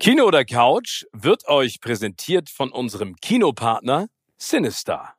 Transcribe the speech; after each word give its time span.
Kino 0.00 0.26
oder 0.26 0.44
Couch 0.44 1.06
wird 1.12 1.48
euch 1.48 1.80
präsentiert 1.80 2.50
von 2.50 2.70
unserem 2.70 3.16
Kinopartner 3.16 4.06
Sinister. 4.36 5.14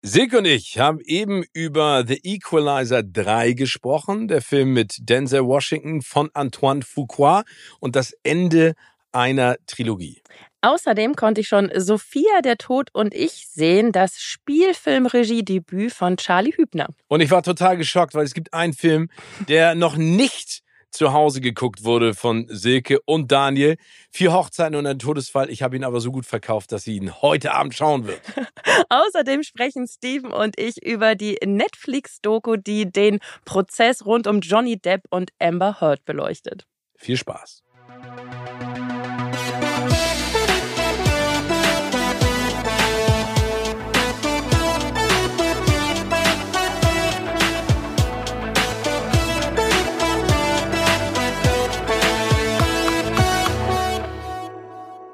Silke 0.00 0.38
und 0.38 0.46
ich 0.46 0.78
haben 0.78 1.00
eben 1.04 1.44
über 1.52 2.04
The 2.06 2.18
Equalizer 2.22 3.02
3 3.02 3.52
gesprochen, 3.52 4.28
der 4.28 4.40
Film 4.40 4.72
mit 4.72 4.96
Denzel 5.00 5.44
Washington 5.44 6.00
von 6.00 6.30
Antoine 6.32 6.80
Fuqua 6.80 7.44
und 7.80 7.96
das 7.96 8.12
Ende 8.22 8.72
einer 9.12 9.56
Trilogie. 9.66 10.22
Außerdem 10.62 11.16
konnte 11.16 11.42
ich 11.42 11.48
schon 11.48 11.70
Sophia, 11.76 12.40
der 12.42 12.56
Tod 12.56 12.88
und 12.94 13.12
ich 13.12 13.46
sehen, 13.48 13.92
das 13.92 14.22
Spielfilmregiedebüt 14.22 15.92
von 15.92 16.16
Charlie 16.16 16.56
Hübner. 16.56 16.88
Und 17.08 17.20
ich 17.20 17.30
war 17.30 17.42
total 17.42 17.76
geschockt, 17.76 18.14
weil 18.14 18.24
es 18.24 18.32
gibt 18.32 18.54
einen 18.54 18.72
Film, 18.72 19.10
der 19.48 19.74
noch 19.74 19.98
nicht 19.98 20.62
zu 20.90 21.12
Hause 21.12 21.40
geguckt 21.40 21.84
wurde 21.84 22.14
von 22.14 22.46
Silke 22.48 23.00
und 23.04 23.30
Daniel. 23.32 23.76
Vier 24.10 24.32
Hochzeiten 24.32 24.76
und 24.76 24.86
ein 24.86 24.98
Todesfall. 24.98 25.50
Ich 25.50 25.62
habe 25.62 25.76
ihn 25.76 25.84
aber 25.84 26.00
so 26.00 26.10
gut 26.10 26.26
verkauft, 26.26 26.72
dass 26.72 26.84
sie 26.84 26.96
ihn 26.96 27.22
heute 27.22 27.52
Abend 27.52 27.74
schauen 27.74 28.06
wird. 28.06 28.20
Außerdem 28.88 29.42
sprechen 29.42 29.86
Steven 29.86 30.32
und 30.32 30.58
ich 30.58 30.84
über 30.84 31.14
die 31.14 31.36
Netflix-Doku, 31.44 32.56
die 32.56 32.90
den 32.90 33.18
Prozess 33.44 34.04
rund 34.06 34.26
um 34.26 34.40
Johnny 34.40 34.78
Depp 34.78 35.02
und 35.10 35.30
Amber 35.38 35.80
Heard 35.80 36.04
beleuchtet. 36.04 36.66
Viel 36.96 37.16
Spaß. 37.16 37.62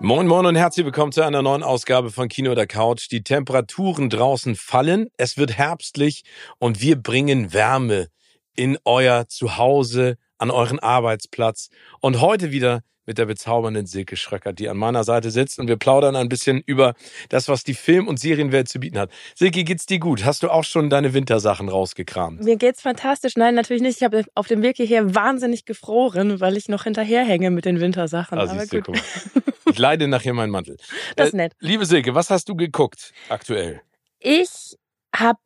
Moin 0.05 0.27
Moin 0.27 0.47
und 0.47 0.57
herzlich 0.57 0.85
willkommen 0.85 1.13
zu 1.13 1.23
einer 1.23 1.43
neuen 1.43 1.63
Ausgabe 1.63 2.11
von 2.11 2.27
Kino 2.27 2.51
oder 2.51 2.67
Couch. 2.67 3.09
Die 3.13 3.23
Temperaturen 3.23 4.11
draußen 4.11 4.57
fallen, 4.57 5.07
es 5.17 5.37
wird 5.37 5.57
herbstlich 5.57 6.25
und 6.59 6.81
wir 6.81 7.01
bringen 7.01 7.53
Wärme 7.53 8.09
in 8.57 8.79
euer 8.85 9.29
Zuhause, 9.29 10.17
an 10.39 10.51
euren 10.51 10.81
Arbeitsplatz. 10.81 11.69
Und 12.01 12.21
heute 12.21 12.51
wieder 12.51 12.81
mit 13.07 13.19
der 13.19 13.27
bezaubernden 13.27 13.87
Silke 13.87 14.17
Schröcker, 14.17 14.53
die 14.53 14.69
an 14.69 14.77
meiner 14.77 15.05
Seite 15.05 15.31
sitzt 15.31 15.59
und 15.59 15.69
wir 15.69 15.77
plaudern 15.77 16.17
ein 16.17 16.29
bisschen 16.29 16.63
über 16.67 16.95
das, 17.29 17.49
was 17.49 17.65
die 17.65 17.75
Film- 17.75 18.09
und 18.09 18.21
Serienwelt 18.21 18.69
zu 18.69 18.79
bieten 18.81 18.99
hat. 18.99 19.11
Silke, 19.35 19.65
geht's 19.65 19.87
dir 19.87 19.99
gut? 19.99 20.25
Hast 20.25 20.43
du 20.43 20.51
auch 20.51 20.65
schon 20.65 20.91
deine 20.91 21.15
Wintersachen 21.15 21.69
rausgekramt? 21.69 22.43
Mir 22.43 22.57
geht's 22.57 22.81
fantastisch. 22.81 23.37
Nein, 23.37 23.55
natürlich 23.55 23.83
nicht. 23.83 23.97
Ich 23.97 24.05
habe 24.05 24.25
auf 24.35 24.47
dem 24.47 24.63
Weg 24.63 24.77
hierher 24.77 25.15
wahnsinnig 25.15 25.65
gefroren, 25.65 26.41
weil 26.41 26.57
ich 26.57 26.69
noch 26.69 26.85
hinterherhänge 26.85 27.51
mit 27.51 27.65
den 27.65 27.81
Wintersachen. 27.81 28.39
Ah, 28.39 28.43
Aber 28.43 28.67
gut. 28.67 28.89
Ich 29.71 29.79
leide 29.79 30.09
nachher 30.09 30.35
meinen 30.35 30.51
Mantel. 30.51 30.77
Das 31.17 31.29
ist 31.29 31.35
nett. 31.35 31.53
Äh, 31.55 31.67
liebe 31.67 31.87
Silke, 31.87 32.15
was 32.15 32.31
hast 32.31 32.49
du 32.49 32.55
geguckt 32.57 33.13
aktuell? 33.29 33.81
Ich 34.19 34.77
habe 35.15 35.39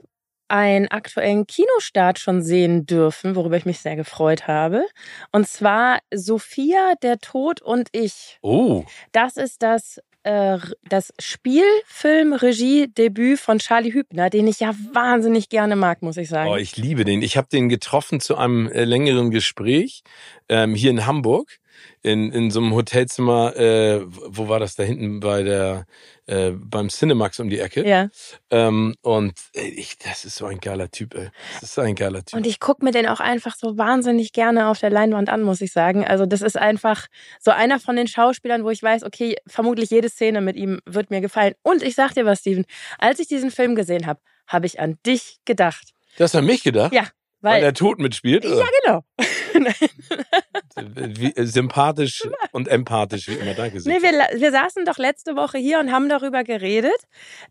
einen 0.48 0.88
aktuellen 0.88 1.46
Kinostart 1.46 2.18
schon 2.18 2.42
sehen 2.42 2.86
dürfen, 2.86 3.36
worüber 3.36 3.56
ich 3.56 3.66
mich 3.66 3.80
sehr 3.80 3.96
gefreut 3.96 4.46
habe. 4.46 4.84
Und 5.32 5.48
zwar 5.48 6.00
Sophia, 6.14 6.94
der 7.02 7.18
Tod 7.18 7.62
und 7.62 7.88
ich. 7.92 8.38
Oh. 8.42 8.84
Das 9.12 9.36
ist 9.36 9.62
das 9.62 10.00
äh, 10.26 10.58
das 10.88 11.14
Spielfilm-Regie-Debüt 11.20 13.38
von 13.38 13.60
Charlie 13.60 13.92
Hübner, 13.92 14.28
den 14.28 14.48
ich 14.48 14.58
ja 14.58 14.74
wahnsinnig 14.92 15.48
gerne 15.48 15.76
mag, 15.76 16.02
muss 16.02 16.16
ich 16.16 16.28
sagen. 16.28 16.50
Oh, 16.50 16.56
ich 16.56 16.76
liebe 16.76 17.04
den. 17.04 17.22
Ich 17.22 17.36
habe 17.36 17.46
den 17.46 17.68
getroffen 17.68 18.18
zu 18.18 18.36
einem 18.36 18.66
äh, 18.66 18.82
längeren 18.84 19.30
Gespräch 19.30 20.02
ähm, 20.48 20.74
hier 20.74 20.90
in 20.90 21.06
Hamburg 21.06 21.60
in, 22.02 22.30
in 22.32 22.50
so 22.50 22.60
einem 22.60 22.74
Hotelzimmer, 22.74 23.56
äh, 23.56 24.02
wo 24.06 24.48
war 24.48 24.60
das 24.60 24.76
da 24.76 24.82
hinten 24.82 25.20
bei 25.20 25.42
der 25.42 25.86
äh, 26.26 26.50
beim 26.50 26.88
Cinemax 26.88 27.40
um 27.40 27.48
die 27.48 27.58
Ecke. 27.58 27.86
Ja. 27.86 28.08
Ähm, 28.50 28.94
und 29.02 29.32
ich, 29.52 29.98
das 29.98 30.24
ist 30.24 30.36
so 30.36 30.46
ein 30.46 30.58
geiler 30.58 30.90
Typ, 30.90 31.14
ey. 31.14 31.30
Das 31.60 31.70
ist 31.70 31.78
ein 31.78 31.94
geiler 31.94 32.24
Typ. 32.24 32.36
Und 32.36 32.46
ich 32.46 32.58
guck 32.60 32.82
mir 32.82 32.90
den 32.90 33.06
auch 33.06 33.20
einfach 33.20 33.54
so 33.56 33.78
wahnsinnig 33.78 34.32
gerne 34.32 34.68
auf 34.68 34.80
der 34.80 34.90
Leinwand 34.90 35.28
an, 35.28 35.42
muss 35.42 35.60
ich 35.60 35.72
sagen. 35.72 36.04
Also 36.04 36.26
das 36.26 36.42
ist 36.42 36.56
einfach 36.56 37.06
so 37.40 37.50
einer 37.50 37.78
von 37.78 37.96
den 37.96 38.08
Schauspielern, 38.08 38.64
wo 38.64 38.70
ich 38.70 38.82
weiß, 38.82 39.04
okay, 39.04 39.36
vermutlich 39.46 39.90
jede 39.90 40.08
Szene 40.08 40.40
mit 40.40 40.56
ihm 40.56 40.80
wird 40.84 41.10
mir 41.10 41.20
gefallen. 41.20 41.54
Und 41.62 41.82
ich 41.82 41.94
sag 41.94 42.12
dir 42.14 42.24
was, 42.24 42.40
Steven, 42.40 42.64
als 42.98 43.20
ich 43.20 43.28
diesen 43.28 43.50
Film 43.50 43.74
gesehen 43.76 44.06
habe, 44.06 44.20
habe 44.46 44.66
ich 44.66 44.80
an 44.80 44.98
dich 45.06 45.38
gedacht. 45.44 45.92
Du 46.16 46.24
hast 46.24 46.34
an 46.34 46.46
mich 46.46 46.62
gedacht? 46.62 46.92
Ja. 46.92 47.04
Weil, 47.40 47.54
weil 47.54 47.60
der 47.60 47.74
Tod 47.74 47.98
mitspielt? 47.98 48.44
Oder? 48.44 48.58
Ja, 48.58 48.66
genau. 48.82 49.04
Wie, 50.76 51.34
äh, 51.34 51.44
sympathisch 51.44 52.28
und 52.52 52.68
empathisch, 52.68 53.28
wie 53.28 53.34
immer. 53.34 53.54
Danke 53.54 53.80
sehr. 53.80 53.94
Nee, 53.94 54.02
wir, 54.02 54.40
wir 54.40 54.50
saßen 54.52 54.84
doch 54.84 54.98
letzte 54.98 55.36
Woche 55.36 55.58
hier 55.58 55.78
und 55.80 55.92
haben 55.92 56.08
darüber 56.08 56.44
geredet, 56.44 56.96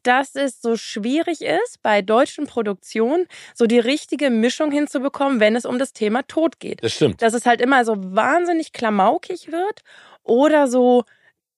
dass 0.03 0.35
es 0.35 0.61
so 0.61 0.77
schwierig 0.77 1.41
ist, 1.41 1.81
bei 1.81 2.01
deutschen 2.01 2.47
Produktionen 2.47 3.27
so 3.53 3.65
die 3.65 3.79
richtige 3.79 4.29
Mischung 4.29 4.71
hinzubekommen, 4.71 5.39
wenn 5.39 5.55
es 5.55 5.65
um 5.65 5.79
das 5.79 5.93
Thema 5.93 6.23
Tod 6.23 6.59
geht. 6.59 6.83
Das 6.83 6.93
stimmt. 6.93 7.21
Dass 7.21 7.33
es 7.33 7.45
halt 7.45 7.61
immer 7.61 7.85
so 7.85 7.95
wahnsinnig 7.97 8.73
klamaukig 8.73 9.51
wird 9.51 9.81
oder 10.23 10.67
so 10.67 11.03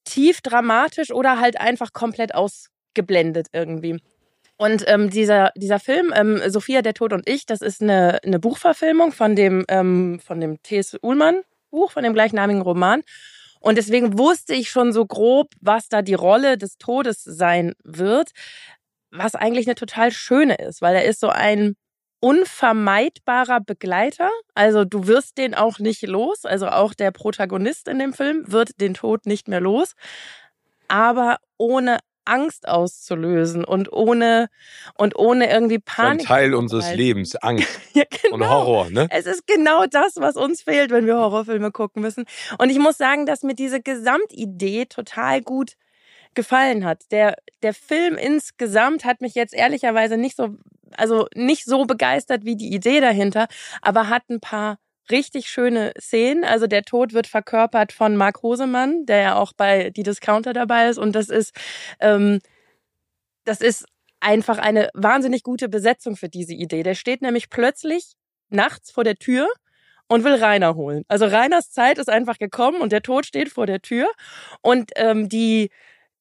tief 0.04 0.40
dramatisch 0.40 1.10
oder 1.10 1.40
halt 1.40 1.60
einfach 1.60 1.92
komplett 1.92 2.34
ausgeblendet 2.34 3.48
irgendwie. 3.52 4.00
Und 4.58 4.84
ähm, 4.88 5.08
dieser, 5.08 5.52
dieser 5.56 5.78
Film, 5.78 6.12
ähm, 6.14 6.40
Sophia, 6.48 6.82
der 6.82 6.94
Tod 6.94 7.12
und 7.12 7.28
ich, 7.28 7.46
das 7.46 7.62
ist 7.62 7.80
eine, 7.80 8.18
eine 8.24 8.40
Buchverfilmung 8.40 9.12
von 9.12 9.36
dem, 9.36 9.64
ähm, 9.68 10.20
von 10.20 10.40
dem 10.40 10.60
T.S. 10.62 10.98
Ullmann 11.00 11.42
Buch, 11.70 11.92
von 11.92 12.02
dem 12.02 12.12
gleichnamigen 12.12 12.62
Roman. 12.62 13.02
Und 13.60 13.78
deswegen 13.78 14.18
wusste 14.18 14.54
ich 14.54 14.70
schon 14.70 14.92
so 14.92 15.06
grob, 15.06 15.52
was 15.60 15.88
da 15.88 16.02
die 16.02 16.14
Rolle 16.14 16.58
des 16.58 16.78
Todes 16.78 17.22
sein 17.22 17.74
wird, 17.84 18.30
was 19.10 19.34
eigentlich 19.34 19.66
eine 19.66 19.74
total 19.74 20.10
schöne 20.12 20.56
ist, 20.56 20.82
weil 20.82 20.94
er 20.94 21.04
ist 21.04 21.20
so 21.20 21.28
ein 21.28 21.76
unvermeidbarer 22.20 23.60
Begleiter. 23.60 24.30
Also 24.54 24.84
du 24.84 25.06
wirst 25.06 25.38
den 25.38 25.54
auch 25.54 25.78
nicht 25.78 26.02
los. 26.02 26.44
Also 26.44 26.68
auch 26.68 26.94
der 26.94 27.12
Protagonist 27.12 27.86
in 27.86 27.98
dem 27.98 28.12
Film 28.12 28.50
wird 28.50 28.80
den 28.80 28.94
Tod 28.94 29.26
nicht 29.26 29.46
mehr 29.46 29.60
los. 29.60 29.94
Aber 30.88 31.38
ohne 31.58 31.98
Angst 32.28 32.68
auszulösen 32.68 33.64
und 33.64 33.92
ohne 33.92 34.48
und 34.94 35.16
ohne 35.16 35.50
irgendwie 35.50 35.78
Panik. 35.78 36.22
Ein 36.22 36.26
Teil 36.26 36.54
unseres 36.54 36.94
Lebens, 36.94 37.36
Angst 37.36 37.68
ja, 37.94 38.04
genau. 38.08 38.34
und 38.34 38.48
Horror, 38.48 38.90
ne? 38.90 39.08
Es 39.10 39.26
ist 39.26 39.46
genau 39.46 39.86
das, 39.86 40.16
was 40.16 40.36
uns 40.36 40.62
fehlt, 40.62 40.90
wenn 40.90 41.06
wir 41.06 41.16
Horrorfilme 41.16 41.72
gucken 41.72 42.02
müssen. 42.02 42.24
Und 42.58 42.70
ich 42.70 42.78
muss 42.78 42.98
sagen, 42.98 43.26
dass 43.26 43.42
mir 43.42 43.54
diese 43.54 43.80
Gesamtidee 43.80 44.86
total 44.86 45.42
gut 45.42 45.74
gefallen 46.34 46.84
hat. 46.84 47.10
Der 47.10 47.36
der 47.62 47.74
Film 47.74 48.16
insgesamt 48.16 49.04
hat 49.04 49.20
mich 49.20 49.34
jetzt 49.34 49.54
ehrlicherweise 49.54 50.16
nicht 50.16 50.36
so 50.36 50.56
also 50.96 51.26
nicht 51.34 51.64
so 51.64 51.84
begeistert 51.84 52.44
wie 52.44 52.56
die 52.56 52.72
Idee 52.72 53.00
dahinter, 53.00 53.48
aber 53.82 54.08
hat 54.08 54.28
ein 54.30 54.40
paar 54.40 54.78
richtig 55.10 55.48
schöne 55.48 55.92
Szenen. 56.00 56.44
Also 56.44 56.66
der 56.66 56.82
Tod 56.82 57.12
wird 57.12 57.26
verkörpert 57.26 57.92
von 57.92 58.16
Marc 58.16 58.42
Hosemann, 58.42 59.06
der 59.06 59.18
ja 59.18 59.36
auch 59.36 59.52
bei 59.52 59.90
Die 59.90 60.02
Discounter 60.02 60.52
dabei 60.52 60.88
ist. 60.88 60.98
Und 60.98 61.12
das 61.14 61.28
ist, 61.28 61.54
ähm, 62.00 62.40
das 63.44 63.60
ist 63.60 63.86
einfach 64.20 64.58
eine 64.58 64.90
wahnsinnig 64.94 65.42
gute 65.42 65.68
Besetzung 65.68 66.16
für 66.16 66.28
diese 66.28 66.54
Idee. 66.54 66.82
Der 66.82 66.94
steht 66.94 67.22
nämlich 67.22 67.50
plötzlich 67.50 68.12
nachts 68.50 68.90
vor 68.90 69.04
der 69.04 69.16
Tür 69.16 69.48
und 70.08 70.24
will 70.24 70.34
Rainer 70.34 70.74
holen. 70.74 71.04
Also 71.08 71.26
Rainers 71.26 71.70
Zeit 71.70 71.98
ist 71.98 72.08
einfach 72.08 72.38
gekommen 72.38 72.80
und 72.80 72.92
der 72.92 73.02
Tod 73.02 73.26
steht 73.26 73.50
vor 73.50 73.66
der 73.66 73.80
Tür. 73.80 74.08
Und 74.62 74.90
ähm, 74.96 75.28
die 75.28 75.70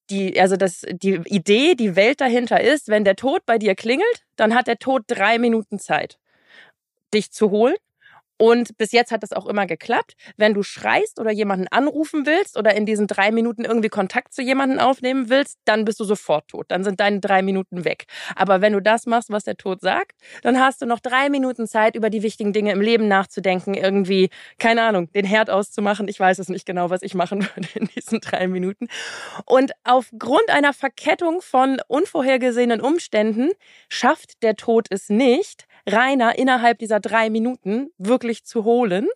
die, 0.09 0.39
also 0.39 0.55
das, 0.55 0.85
die 0.89 1.21
Idee, 1.25 1.75
die 1.75 1.95
Welt 1.95 2.21
dahinter 2.21 2.61
ist, 2.61 2.87
wenn 2.87 3.03
der 3.03 3.15
Tod 3.15 3.45
bei 3.45 3.57
dir 3.57 3.75
klingelt, 3.75 4.23
dann 4.35 4.55
hat 4.55 4.67
der 4.67 4.79
Tod 4.79 5.03
drei 5.07 5.37
Minuten 5.37 5.79
Zeit, 5.79 6.17
dich 7.13 7.31
zu 7.31 7.51
holen. 7.51 7.75
Und 8.37 8.77
bis 8.77 8.91
jetzt 8.91 9.11
hat 9.11 9.23
das 9.23 9.33
auch 9.33 9.47
immer 9.47 9.65
geklappt. 9.65 10.13
Wenn 10.37 10.53
du 10.53 10.63
schreist 10.63 11.19
oder 11.19 11.31
jemanden 11.31 11.67
anrufen 11.69 12.25
willst 12.25 12.57
oder 12.57 12.75
in 12.75 12.85
diesen 12.85 13.07
drei 13.07 13.31
Minuten 13.31 13.65
irgendwie 13.65 13.89
Kontakt 13.89 14.33
zu 14.33 14.41
jemanden 14.41 14.79
aufnehmen 14.79 15.29
willst, 15.29 15.59
dann 15.65 15.85
bist 15.85 15.99
du 15.99 16.03
sofort 16.03 16.47
tot. 16.47 16.65
Dann 16.69 16.83
sind 16.83 16.99
deine 16.99 17.19
drei 17.19 17.41
Minuten 17.41 17.83
weg. 17.83 18.05
Aber 18.35 18.61
wenn 18.61 18.73
du 18.73 18.81
das 18.81 19.05
machst, 19.05 19.31
was 19.31 19.43
der 19.43 19.57
Tod 19.57 19.81
sagt, 19.81 20.13
dann 20.43 20.59
hast 20.59 20.81
du 20.81 20.85
noch 20.85 20.99
drei 20.99 21.29
Minuten 21.29 21.67
Zeit, 21.67 21.95
über 21.95 22.09
die 22.09 22.23
wichtigen 22.23 22.53
Dinge 22.53 22.71
im 22.71 22.81
Leben 22.81 23.07
nachzudenken. 23.07 23.73
Irgendwie, 23.73 24.29
keine 24.59 24.83
Ahnung, 24.83 25.11
den 25.13 25.25
Herd 25.25 25.49
auszumachen. 25.49 26.07
Ich 26.07 26.19
weiß 26.19 26.39
es 26.39 26.49
nicht 26.49 26.65
genau, 26.65 26.89
was 26.89 27.01
ich 27.01 27.15
machen 27.15 27.41
würde 27.55 27.67
in 27.73 27.87
diesen 27.87 28.19
drei 28.19 28.47
Minuten. 28.47 28.87
Und 29.45 29.71
aufgrund 29.83 30.49
einer 30.49 30.73
Verkettung 30.73 31.41
von 31.41 31.77
unvorhergesehenen 31.87 32.81
Umständen 32.81 33.51
schafft 33.89 34.43
der 34.43 34.55
Tod 34.55 34.87
es 34.89 35.09
nicht, 35.09 35.65
Rainer 35.87 36.37
innerhalb 36.37 36.79
dieser 36.79 36.99
drei 36.99 37.29
Minuten 37.29 37.89
wirklich 37.97 38.45
zu 38.45 38.65
holen. 38.65 39.07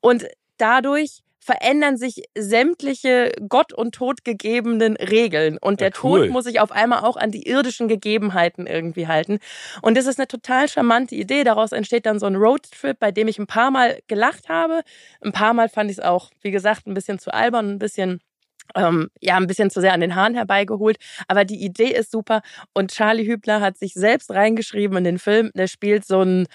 Und 0.00 0.26
dadurch 0.58 1.22
verändern 1.38 1.96
sich 1.96 2.24
sämtliche 2.36 3.32
Gott 3.48 3.72
und 3.72 3.94
Tod 3.94 4.24
gegebenen 4.24 4.96
Regeln. 4.96 5.58
Und 5.58 5.80
der 5.80 5.90
Ja, 5.90 5.94
cool. 6.02 6.22
Tod 6.22 6.30
muss 6.30 6.44
sich 6.44 6.58
auf 6.60 6.72
einmal 6.72 7.04
auch 7.04 7.16
an 7.16 7.30
die 7.30 7.46
irdischen 7.46 7.86
Gegebenheiten 7.86 8.66
irgendwie 8.66 9.06
halten. 9.06 9.38
Und 9.80 9.96
das 9.96 10.06
ist 10.06 10.18
eine 10.18 10.26
total 10.26 10.68
charmante 10.68 11.14
Idee. 11.14 11.44
Daraus 11.44 11.70
entsteht 11.70 12.04
dann 12.06 12.18
so 12.18 12.26
ein 12.26 12.34
Roadtrip, 12.34 12.98
bei 12.98 13.12
dem 13.12 13.28
ich 13.28 13.38
ein 13.38 13.46
paar 13.46 13.70
Mal 13.70 14.00
gelacht 14.08 14.48
habe. 14.48 14.82
Ein 15.20 15.32
paar 15.32 15.54
Mal 15.54 15.68
fand 15.68 15.90
ich 15.90 15.98
es 15.98 16.04
auch, 16.04 16.30
wie 16.42 16.50
gesagt, 16.50 16.86
ein 16.88 16.94
bisschen 16.94 17.20
zu 17.20 17.32
albern, 17.32 17.70
ein 17.70 17.78
bisschen 17.78 18.20
ähm, 18.74 19.10
ja, 19.20 19.36
ein 19.36 19.46
bisschen 19.46 19.70
zu 19.70 19.80
sehr 19.80 19.92
an 19.92 20.00
den 20.00 20.14
Haaren 20.14 20.34
herbeigeholt. 20.34 20.98
Aber 21.28 21.44
die 21.44 21.64
Idee 21.64 21.92
ist 21.92 22.10
super. 22.10 22.42
Und 22.72 22.92
Charlie 22.92 23.26
Hübner 23.26 23.60
hat 23.60 23.78
sich 23.78 23.94
selbst 23.94 24.30
reingeschrieben 24.30 24.98
in 24.98 25.04
den 25.04 25.18
Film. 25.18 25.50
Der 25.54 25.66
spielt 25.66 26.04
so 26.04 26.20
einen 26.20 26.46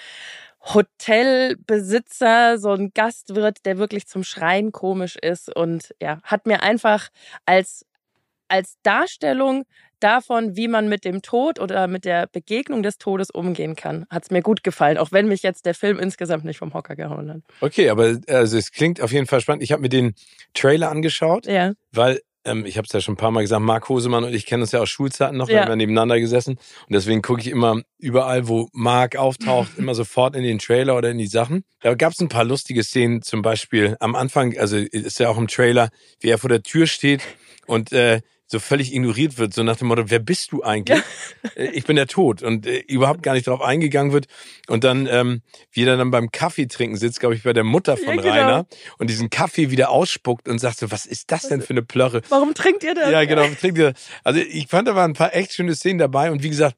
Hotelbesitzer, 0.62 2.60
so 2.60 2.72
einen 2.72 2.94
Gastwirt, 2.94 3.66
der 3.66 3.78
wirklich 3.78 4.08
zum 4.08 4.24
Schreien 4.24 4.72
komisch 4.72 5.16
ist. 5.16 5.54
Und 5.56 5.94
ja, 6.02 6.20
hat 6.24 6.46
mir 6.46 6.62
einfach 6.62 7.10
als, 7.46 7.86
als 8.52 8.76
Darstellung 8.84 9.64
davon, 10.00 10.56
wie 10.56 10.68
man 10.68 10.90
mit 10.90 11.06
dem 11.06 11.22
Tod 11.22 11.60
oder 11.60 11.88
mit 11.88 12.06
der 12.06 12.28
Begegnung 12.28 12.82
des 12.84 12.98
Todes 12.98 13.30
umgehen 13.30 13.76
kann, 13.76 14.06
hat 14.10 14.24
es 14.24 14.32
mir 14.32 14.42
gut 14.42 14.64
gefallen. 14.64 14.98
Auch 14.98 15.12
wenn 15.12 15.28
mich 15.28 15.44
jetzt 15.44 15.66
der 15.66 15.76
Film 15.76 16.00
insgesamt 16.00 16.44
nicht 16.44 16.58
vom 16.58 16.74
Hocker 16.74 16.96
gehauen 16.96 17.30
hat. 17.32 17.42
Okay, 17.62 17.90
aber 17.90 18.18
also 18.28 18.58
es 18.58 18.72
klingt 18.72 19.00
auf 19.02 19.12
jeden 19.12 19.28
Fall 19.28 19.42
spannend. 19.42 19.64
Ich 19.64 19.72
habe 19.72 19.82
mir 19.82 19.90
den 19.90 20.16
Trailer 20.54 20.90
angeschaut, 20.90 21.46
Ja. 21.46 21.74
weil 21.92 22.20
ähm, 22.44 22.66
ich 22.66 22.78
habe 22.78 22.88
es 22.88 22.92
ja 22.94 23.00
schon 23.00 23.14
ein 23.14 23.18
paar 23.18 23.30
Mal 23.30 23.42
gesagt, 23.42 23.62
Marc 23.62 23.88
Hosemann 23.90 24.24
und 24.24 24.34
ich 24.34 24.48
kennen 24.48 24.64
uns 24.64 24.72
ja 24.72 24.80
aus 24.80 24.90
Schulzeiten 24.90 25.38
noch, 25.38 25.48
wir 25.48 25.54
Ja. 25.58 25.62
haben 25.62 25.70
ja 25.70 25.76
nebeneinander 25.76 26.20
gesessen 26.20 26.54
und 26.88 26.94
deswegen 26.96 27.22
gucke 27.22 27.40
ich 27.42 27.48
immer 27.48 27.80
überall, 28.00 28.48
wo 28.48 28.68
Marc 28.74 29.16
auftaucht, 29.16 29.74
immer 29.78 29.94
sofort 29.94 30.36
in 30.36 30.42
den 30.42 30.58
Trailer 30.58 30.98
oder 30.98 31.12
in 31.12 31.20
die 31.20 31.28
Sachen. 31.28 31.64
Da 31.82 31.94
gab 31.94 32.14
es 32.14 32.20
ein 32.20 32.30
paar 32.30 32.44
lustige 32.44 32.84
Szenen, 32.84 33.22
zum 33.22 33.44
Beispiel 33.44 33.96
am 34.00 34.16
Anfang, 34.16 34.58
also 34.58 34.78
ist 34.78 35.20
ja 35.20 35.30
auch 35.30 35.38
im 35.38 35.48
Trailer, 35.48 35.90
wie 36.20 36.30
er 36.30 36.40
vor 36.40 36.50
der 36.50 36.64
Tür 36.64 36.88
steht 36.88 37.22
und 37.68 37.92
äh, 37.92 38.22
so 38.52 38.60
völlig 38.60 38.94
ignoriert 38.94 39.38
wird, 39.38 39.54
so 39.54 39.64
nach 39.64 39.78
dem 39.78 39.88
Motto, 39.88 40.10
wer 40.10 40.20
bist 40.20 40.52
du 40.52 40.62
eigentlich? 40.64 41.02
Äh, 41.56 41.70
Ich 41.74 41.86
bin 41.86 41.96
der 41.96 42.08
Tod 42.08 42.44
und 42.44 42.68
äh, 42.68 42.80
überhaupt 42.88 43.24
gar 43.24 43.34
nicht 43.34 43.48
darauf 43.48 43.62
eingegangen 43.62 44.12
wird 44.12 44.28
und 44.68 44.84
dann, 44.84 45.08
ähm, 45.10 45.42
wie 45.72 45.84
er 45.86 45.98
dann 45.98 46.12
beim 46.12 46.30
Kaffee 46.32 46.68
trinken 46.68 46.98
sitzt, 46.98 47.20
glaube 47.20 47.34
ich, 47.36 47.44
bei 47.44 47.54
der 47.54 47.64
Mutter 47.64 47.98
von 47.98 48.16
Ja, 48.16 48.22
genau. 48.22 48.30
Rainer 48.34 48.66
und 48.98 49.10
diesen 49.10 49.30
Kaffee 49.30 49.72
wieder 49.72 49.90
ausspuckt 49.90 50.48
und 50.50 50.60
sagt 50.60 50.80
so, 50.80 50.92
was 50.92 51.06
ist 51.06 51.32
das 51.32 51.44
denn 51.48 51.62
für 51.62 51.72
eine 51.72 51.82
Plörre? 51.82 52.22
Warum 52.30 52.54
trinkt 52.54 52.84
ihr 52.84 52.94
das? 52.94 53.10
Ja, 53.10 53.24
genau. 53.26 53.48
trinkt 53.60 53.78
ihr- 53.78 53.94
Also 54.24 54.40
ich 54.40 54.68
fand, 54.68 54.88
da 54.88 54.96
waren 54.96 55.12
ein 55.12 55.16
paar 55.16 55.34
echt 55.36 55.54
schöne 55.54 55.74
Szenen 55.74 55.98
dabei 56.00 56.30
und 56.32 56.44
wie 56.44 56.50
gesagt, 56.50 56.76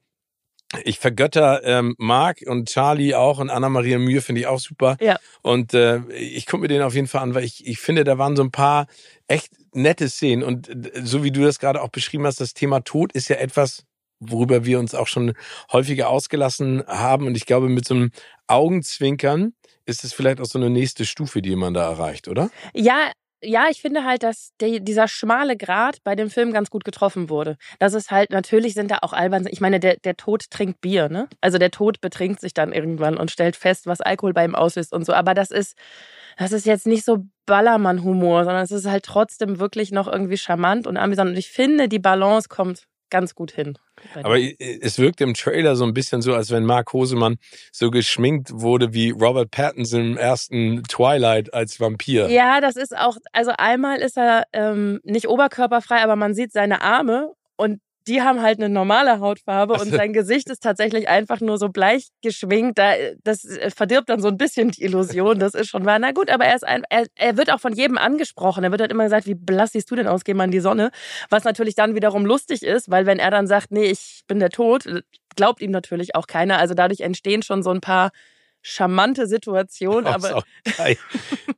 ich 0.84 0.98
vergötter 0.98 1.62
ähm, 1.62 1.94
Marc 1.98 2.38
und 2.46 2.68
Charlie 2.68 3.14
auch 3.14 3.38
und 3.38 3.48
Anna-Maria 3.50 3.98
Mühe 3.98 4.20
finde 4.20 4.40
ich 4.40 4.46
auch 4.48 4.58
super. 4.58 4.96
Ja. 5.00 5.18
Und 5.42 5.72
äh, 5.72 6.00
ich 6.14 6.46
gucke 6.46 6.62
mir 6.62 6.68
den 6.68 6.82
auf 6.82 6.94
jeden 6.94 7.06
Fall 7.06 7.22
an, 7.22 7.34
weil 7.34 7.44
ich, 7.44 7.64
ich 7.66 7.78
finde, 7.78 8.02
da 8.02 8.18
waren 8.18 8.34
so 8.34 8.42
ein 8.42 8.50
paar 8.50 8.86
echt 9.28 9.50
nette 9.74 10.08
Szenen. 10.08 10.42
Und 10.42 10.68
äh, 10.68 11.02
so 11.04 11.24
wie 11.24 11.30
du 11.30 11.42
das 11.42 11.58
gerade 11.58 11.82
auch 11.82 11.90
beschrieben 11.90 12.26
hast, 12.26 12.40
das 12.40 12.54
Thema 12.54 12.80
Tod 12.80 13.12
ist 13.12 13.28
ja 13.28 13.36
etwas, 13.36 13.84
worüber 14.20 14.64
wir 14.64 14.78
uns 14.78 14.94
auch 14.94 15.06
schon 15.06 15.34
häufiger 15.72 16.08
ausgelassen 16.08 16.84
haben. 16.86 17.26
Und 17.26 17.36
ich 17.36 17.46
glaube, 17.46 17.68
mit 17.68 17.86
so 17.86 17.94
einem 17.94 18.10
Augenzwinkern 18.46 19.54
ist 19.86 20.04
es 20.04 20.12
vielleicht 20.12 20.40
auch 20.40 20.46
so 20.46 20.58
eine 20.58 20.70
nächste 20.70 21.04
Stufe, 21.04 21.42
die 21.42 21.56
man 21.56 21.74
da 21.74 21.90
erreicht, 21.90 22.28
oder? 22.28 22.50
Ja, 22.74 23.12
ja, 23.44 23.66
ich 23.70 23.80
finde 23.80 24.04
halt, 24.04 24.22
dass 24.22 24.52
die, 24.60 24.82
dieser 24.82 25.08
schmale 25.08 25.56
Grat 25.56 25.98
bei 26.04 26.14
dem 26.14 26.30
Film 26.30 26.52
ganz 26.52 26.70
gut 26.70 26.84
getroffen 26.84 27.28
wurde. 27.28 27.56
Das 27.78 27.94
ist 27.94 28.10
halt, 28.10 28.30
natürlich 28.30 28.74
sind 28.74 28.90
da 28.90 28.98
auch 29.02 29.12
albern. 29.12 29.46
Ich 29.50 29.60
meine, 29.60 29.80
der, 29.80 29.96
der 29.96 30.16
Tod 30.16 30.50
trinkt 30.50 30.80
Bier, 30.80 31.08
ne? 31.08 31.28
Also 31.40 31.58
der 31.58 31.70
Tod 31.70 32.00
betrinkt 32.00 32.40
sich 32.40 32.54
dann 32.54 32.72
irgendwann 32.72 33.16
und 33.16 33.30
stellt 33.30 33.56
fest, 33.56 33.86
was 33.86 34.00
Alkohol 34.00 34.32
bei 34.32 34.44
ihm 34.44 34.54
auslöst 34.54 34.92
und 34.92 35.04
so. 35.04 35.12
Aber 35.12 35.34
das 35.34 35.50
ist, 35.50 35.76
das 36.36 36.52
ist 36.52 36.66
jetzt 36.66 36.86
nicht 36.86 37.04
so 37.04 37.24
Ballermann-Humor, 37.46 38.44
sondern 38.44 38.64
es 38.64 38.70
ist 38.70 38.86
halt 38.86 39.04
trotzdem 39.04 39.58
wirklich 39.58 39.92
noch 39.92 40.08
irgendwie 40.08 40.38
charmant 40.38 40.86
und 40.86 40.96
amüsant. 40.96 41.30
Und 41.30 41.36
ich 41.36 41.50
finde, 41.50 41.88
die 41.88 41.98
Balance 41.98 42.48
kommt 42.48 42.86
ganz 43.14 43.36
gut 43.36 43.52
hin. 43.52 43.78
Aber 44.24 44.40
es 44.40 44.98
wirkt 44.98 45.20
im 45.20 45.34
Trailer 45.34 45.76
so 45.76 45.84
ein 45.84 45.94
bisschen 45.94 46.20
so, 46.20 46.34
als 46.34 46.50
wenn 46.50 46.64
Mark 46.64 46.92
Hosemann 46.92 47.36
so 47.70 47.92
geschminkt 47.92 48.50
wurde 48.52 48.92
wie 48.92 49.10
Robert 49.10 49.52
Pattinson 49.52 50.00
im 50.00 50.16
ersten 50.16 50.82
Twilight 50.82 51.54
als 51.54 51.78
Vampir. 51.78 52.28
Ja, 52.28 52.60
das 52.60 52.74
ist 52.74 52.96
auch, 52.96 53.16
also 53.30 53.52
einmal 53.56 53.98
ist 53.98 54.18
er 54.18 54.48
ähm, 54.52 54.98
nicht 55.04 55.28
oberkörperfrei, 55.28 56.02
aber 56.02 56.16
man 56.16 56.34
sieht 56.34 56.52
seine 56.52 56.82
Arme 56.82 57.30
und 57.54 57.80
die 58.06 58.22
haben 58.22 58.42
halt 58.42 58.58
eine 58.58 58.68
normale 58.68 59.20
Hautfarbe 59.20 59.74
und 59.74 59.90
sein 59.90 60.12
Gesicht 60.12 60.48
ist 60.50 60.62
tatsächlich 60.62 61.08
einfach 61.08 61.40
nur 61.40 61.58
so 61.58 61.68
bleich 61.68 62.08
geschminkt. 62.22 62.78
Da, 62.78 62.92
das 63.22 63.44
äh, 63.44 63.70
verdirbt 63.70 64.08
dann 64.08 64.20
so 64.20 64.28
ein 64.28 64.36
bisschen 64.36 64.70
die 64.70 64.82
Illusion. 64.82 65.38
Das 65.38 65.54
ist 65.54 65.68
schon 65.68 65.84
wahr. 65.84 65.98
Na 65.98 66.12
gut, 66.12 66.30
aber 66.30 66.44
er 66.44 66.56
ist 66.56 66.66
ein, 66.66 66.84
er, 66.90 67.06
er 67.14 67.36
wird 67.36 67.50
auch 67.50 67.60
von 67.60 67.72
jedem 67.72 67.98
angesprochen. 67.98 68.64
Er 68.64 68.70
wird 68.70 68.80
halt 68.80 68.92
immer 68.92 69.04
gesagt, 69.04 69.26
wie 69.26 69.34
blass 69.34 69.72
siehst 69.72 69.90
du 69.90 69.96
denn 69.96 70.06
aus? 70.06 70.24
Geh 70.24 70.34
mal 70.34 70.44
in 70.44 70.50
die 70.50 70.60
Sonne. 70.60 70.90
Was 71.30 71.44
natürlich 71.44 71.74
dann 71.74 71.94
wiederum 71.94 72.26
lustig 72.26 72.62
ist, 72.62 72.90
weil 72.90 73.06
wenn 73.06 73.18
er 73.18 73.30
dann 73.30 73.46
sagt, 73.46 73.70
nee, 73.70 73.86
ich 73.86 74.22
bin 74.26 74.38
der 74.38 74.50
Tod, 74.50 74.86
glaubt 75.36 75.62
ihm 75.62 75.70
natürlich 75.70 76.14
auch 76.14 76.26
keiner. 76.26 76.58
Also 76.58 76.74
dadurch 76.74 77.00
entstehen 77.00 77.42
schon 77.42 77.62
so 77.62 77.70
ein 77.70 77.80
paar 77.80 78.10
charmante 78.66 79.22
ist 79.22 79.32
Aber 80.06 80.44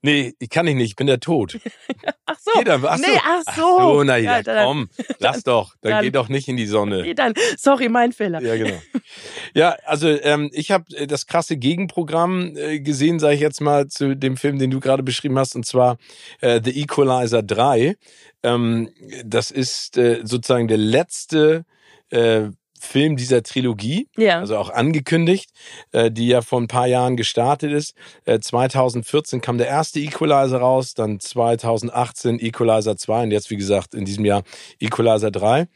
nee, 0.03 0.35
ich 0.41 0.51
kann 0.51 0.67
ich 0.67 0.75
nicht, 0.75 0.91
ich 0.91 0.97
bin 0.97 1.07
der 1.07 1.21
Tod. 1.21 1.57
ach 2.27 2.37
so, 2.41 2.51
Geh 2.59 2.65
dann, 2.65 2.85
ach 2.85 2.99
so. 2.99 3.03
nee, 3.07 3.19
ach 3.25 3.55
so. 3.55 3.79
Ach 3.79 3.81
so, 3.83 4.03
na 4.05 4.17
ja, 4.17 4.37
Ja, 4.39 4.43
dann- 4.43 4.67
komm, 4.67 4.89
lass 5.21 5.43
doch, 5.45 5.75
dann, 5.81 5.93
dann- 5.93 6.05
geh 6.05 6.11
doch 6.11 6.29
nicht 6.29 6.49
in 6.49 6.57
die 6.57 6.67
Sonne. 6.67 7.03
Nee, 7.03 7.15
dann, 7.15 7.35
sorry, 7.57 7.89
mein 7.89 8.13
Fehler. 8.13 8.43
Ja, 8.43 8.57
genau. 8.57 8.83
Ja, 9.55 9.77
also 9.85 10.09
ähm, 10.09 10.51
ich 10.53 10.71
habe 10.73 10.85
das 11.07 11.27
krasse 11.27 11.57
Gegenprogramm 11.57 12.57
äh, 12.57 12.81
gesehen, 12.81 13.19
sage 13.21 13.37
ich 13.37 13.41
jetzt 13.41 13.61
mal, 13.61 13.87
zu 13.87 14.15
dem 14.17 14.37
Film, 14.37 14.59
den 14.59 14.71
du 14.71 14.81
gerade 14.81 15.03
beschrieben 15.03 15.39
hast, 15.39 15.55
und 15.55 15.65
zwar 15.65 15.97
äh, 16.41 16.61
The 16.63 16.79
Equalizer 16.83 17.43
3. 17.43 17.97
Ähm, 18.43 18.91
das 19.25 19.51
ist 19.53 19.97
äh, 19.97 20.21
sozusagen 20.25 20.69
der 20.69 20.77
letzte 20.77 21.65
äh, 22.11 22.49
Film 22.81 23.17
dieser 23.17 23.43
Trilogie, 23.43 24.09
Ja. 24.17 24.39
also 24.41 24.57
auch 24.57 24.71
angekündigt, 24.71 25.51
äh, 25.93 26.11
die 26.11 26.29
ja 26.29 26.43
vor 26.43 26.61
ein 26.61 26.69
paar 26.69 26.87
Jahren 26.87 27.17
gestartet 27.17 27.73
ist. 27.73 27.95
Äh, 28.25 28.41
2014 28.41 29.41
kam 29.41 29.59
der 29.59 29.69
erste 29.69 30.01
Equalizer 30.01 30.59
raus, 30.59 30.95
dann 30.95 31.21
2018 31.21 32.39
Equalizer 32.41 32.97
2 32.97 33.25
und 33.25 33.31
jetzt, 33.31 33.51
wie 33.51 33.57
gesagt, 33.57 33.95
in 33.95 34.05
diesem 34.05 34.25
Jahr 34.25 34.43
Equalizer 34.81 35.31
3 35.31 35.67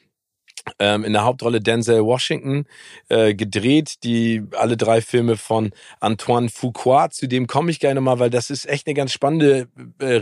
ähm, 0.78 1.04
in 1.04 1.12
der 1.12 1.24
Hauptrolle 1.24 1.60
Denzel 1.60 2.04
Washington 2.04 2.66
äh, 3.08 3.34
gedreht, 3.34 4.02
die 4.04 4.42
alle 4.56 4.76
drei 4.76 5.00
Filme 5.00 5.36
von 5.36 5.72
Antoine 6.00 6.48
Fuqua, 6.48 7.10
zu 7.10 7.26
dem 7.26 7.46
komme 7.46 7.70
ich 7.70 7.80
gerne 7.80 8.00
mal, 8.00 8.18
weil 8.18 8.30
das 8.30 8.50
ist 8.50 8.66
echt 8.68 8.86
eine 8.86 8.94
ganz 8.94 9.12
spannende 9.12 9.68
äh, 9.98 10.20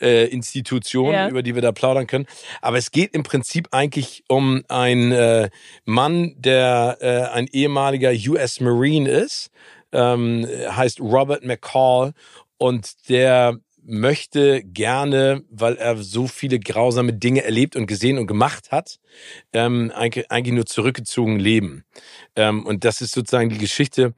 Regie-Institution, 0.00 1.12
Ja. 1.12 1.28
über 1.28 1.42
die 1.42 1.54
wir 1.54 1.62
da 1.62 1.72
plaudern 1.72 2.06
können. 2.06 2.26
Aber 2.60 2.78
es 2.78 2.90
geht 2.90 3.14
im 3.14 3.22
Prinzip 3.22 3.68
eigentlich 3.72 4.24
um 4.28 4.62
einen 4.68 5.12
äh, 5.12 5.50
Mann, 5.84 6.34
der 6.38 6.98
äh, 7.00 7.22
ein 7.34 7.46
ehemaliger 7.46 8.10
US 8.30 8.60
Marine 8.60 9.08
ist, 9.10 9.50
ähm, 9.92 10.46
heißt 10.70 11.00
Robert 11.00 11.44
McCall 11.44 12.12
und 12.58 13.08
der 13.08 13.58
möchte 13.84 14.62
gerne, 14.62 15.42
weil 15.50 15.76
er 15.76 15.96
so 15.96 16.26
viele 16.26 16.58
grausame 16.58 17.12
Dinge 17.12 17.44
erlebt 17.44 17.76
und 17.76 17.86
gesehen 17.86 18.18
und 18.18 18.26
gemacht 18.26 18.70
hat, 18.70 18.98
ähm, 19.52 19.92
eigentlich, 19.94 20.30
eigentlich 20.30 20.54
nur 20.54 20.66
zurückgezogen 20.66 21.38
leben. 21.38 21.84
Ähm, 22.36 22.64
und 22.64 22.84
das 22.84 23.00
ist 23.00 23.12
sozusagen 23.12 23.50
die 23.50 23.58
Geschichte, 23.58 24.14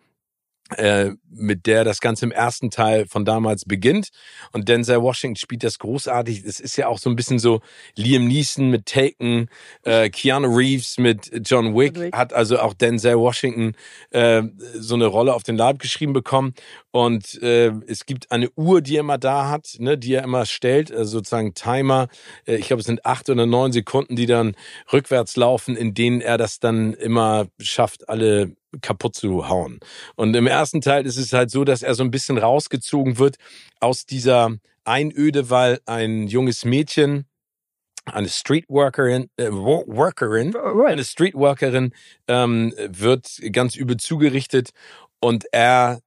äh, 0.77 1.13
mit 1.35 1.67
der 1.67 1.85
das 1.85 2.01
Ganze 2.01 2.25
im 2.27 2.33
ersten 2.33 2.71
Teil 2.71 3.07
von 3.07 3.25
damals 3.25 3.65
beginnt. 3.65 4.09
Und 4.53 4.69
Denzel 4.69 5.03
Washington 5.03 5.37
spielt 5.37 5.65
das 5.65 5.79
großartig. 5.79 6.45
Es 6.45 6.61
ist 6.61 6.77
ja 6.77 6.89
auch 6.89 6.99
so 6.99 7.11
ein 7.11 7.17
bisschen 7.17 7.39
so 7.39 7.61
Liam 7.97 8.27
Neeson 8.27 8.71
mit 8.71 8.87
Taken, 8.87 9.49
äh, 9.83 10.11
Keanu 10.11 10.55
Reeves 10.55 10.99
mit 10.99 11.31
John 11.45 11.77
Wick, 11.77 11.99
Wick. 11.99 12.15
hat 12.15 12.33
also 12.33 12.59
auch 12.59 12.75
Denzel 12.75 13.19
Washington 13.19 13.75
äh, 14.11 14.43
so 14.75 14.95
eine 14.95 15.07
Rolle 15.07 15.35
auf 15.35 15.43
den 15.43 15.57
Leib 15.57 15.79
geschrieben 15.79 16.13
bekommen. 16.13 16.55
Und 16.91 17.43
äh, 17.43 17.73
es 17.89 18.07
gibt 18.07 18.31
eine 18.31 18.51
Uhr, 18.57 18.81
die 18.81 18.97
er 18.97 19.01
immer 19.01 19.19
da 19.19 19.51
hat, 19.51 19.77
ne, 19.79 19.99
die 19.99 20.15
er 20.15 20.23
immer 20.23 20.47
stellt, 20.47 20.93
also 20.93 21.19
sozusagen 21.19 21.55
Timer. 21.55 22.09
Äh, 22.47 22.57
ich 22.57 22.69
glaube, 22.69 22.81
es 22.81 22.87
sind 22.87 23.05
acht 23.05 23.29
oder 23.29 23.47
neun 23.47 23.73
Sekunden, 23.73 24.15
die 24.15 24.27
dann 24.27 24.55
rückwärts 24.93 25.37
laufen, 25.37 25.77
in 25.77 25.95
denen 25.95 26.21
er 26.21 26.39
das 26.39 26.61
dann 26.61 26.95
immer 26.95 27.47
schafft, 27.59 28.09
alle 28.09 28.55
kaputt 28.81 29.15
zu 29.15 29.49
hauen. 29.49 29.79
Und 30.17 30.35
im 30.35 30.47
ersten 30.47 30.81
Teil 30.81 31.07
ist 31.07 31.17
es 31.17 31.24
halt 31.33 31.51
so, 31.51 31.65
dass 31.65 31.83
er 31.83 31.95
so 31.95 32.05
ein 32.05 32.11
bisschen 32.11 32.39
rausgezogen 32.39 33.19
wird 33.19 33.37
aus 33.81 34.07
dieser 34.07 34.51
Einöde, 34.85 35.51
weil 35.51 35.81
ein 35.87 36.27
junges 36.27 36.65
Mädchen, 36.65 37.27
eine 38.05 38.29
Streetworkerin, 38.29 39.29
äh, 39.37 39.51
Wo- 39.51 39.85
Workerin, 39.87 40.55
eine 40.57 41.05
Streetworkerin 41.05 41.93
ähm, 42.29 42.75
wird 42.77 43.41
ganz 43.53 43.77
übel 43.77 43.97
zugerichtet 43.97 44.71
und 45.21 45.47
er 45.53 46.01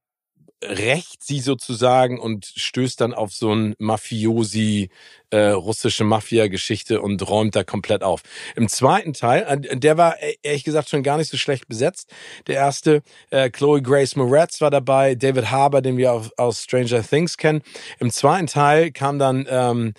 rächt 0.62 1.22
sie 1.22 1.40
sozusagen 1.40 2.18
und 2.18 2.46
stößt 2.46 3.00
dann 3.00 3.14
auf 3.14 3.32
so 3.32 3.54
ein 3.54 3.74
Mafiosi, 3.78 4.90
äh, 5.30 5.48
russische 5.50 6.04
Mafia-Geschichte 6.04 7.00
und 7.00 7.28
räumt 7.28 7.54
da 7.54 7.62
komplett 7.62 8.02
auf. 8.02 8.22
Im 8.56 8.68
zweiten 8.68 9.12
Teil, 9.12 9.60
der 9.60 9.96
war 9.96 10.20
äh, 10.22 10.36
ehrlich 10.42 10.64
gesagt 10.64 10.88
schon 10.88 11.02
gar 11.02 11.18
nicht 11.18 11.30
so 11.30 11.36
schlecht 11.36 11.68
besetzt. 11.68 12.10
Der 12.46 12.56
erste, 12.56 13.02
äh, 13.30 13.50
Chloe 13.50 13.82
Grace 13.82 14.16
Moretz 14.16 14.60
war 14.60 14.70
dabei, 14.70 15.14
David 15.14 15.50
Harbour, 15.50 15.82
den 15.82 15.96
wir 15.96 16.12
auch 16.12 16.28
aus 16.36 16.62
Stranger 16.62 17.02
Things 17.02 17.36
kennen. 17.36 17.62
Im 17.98 18.10
zweiten 18.10 18.46
Teil 18.46 18.90
kam 18.90 19.18
dann, 19.18 19.46
ähm, 19.48 19.92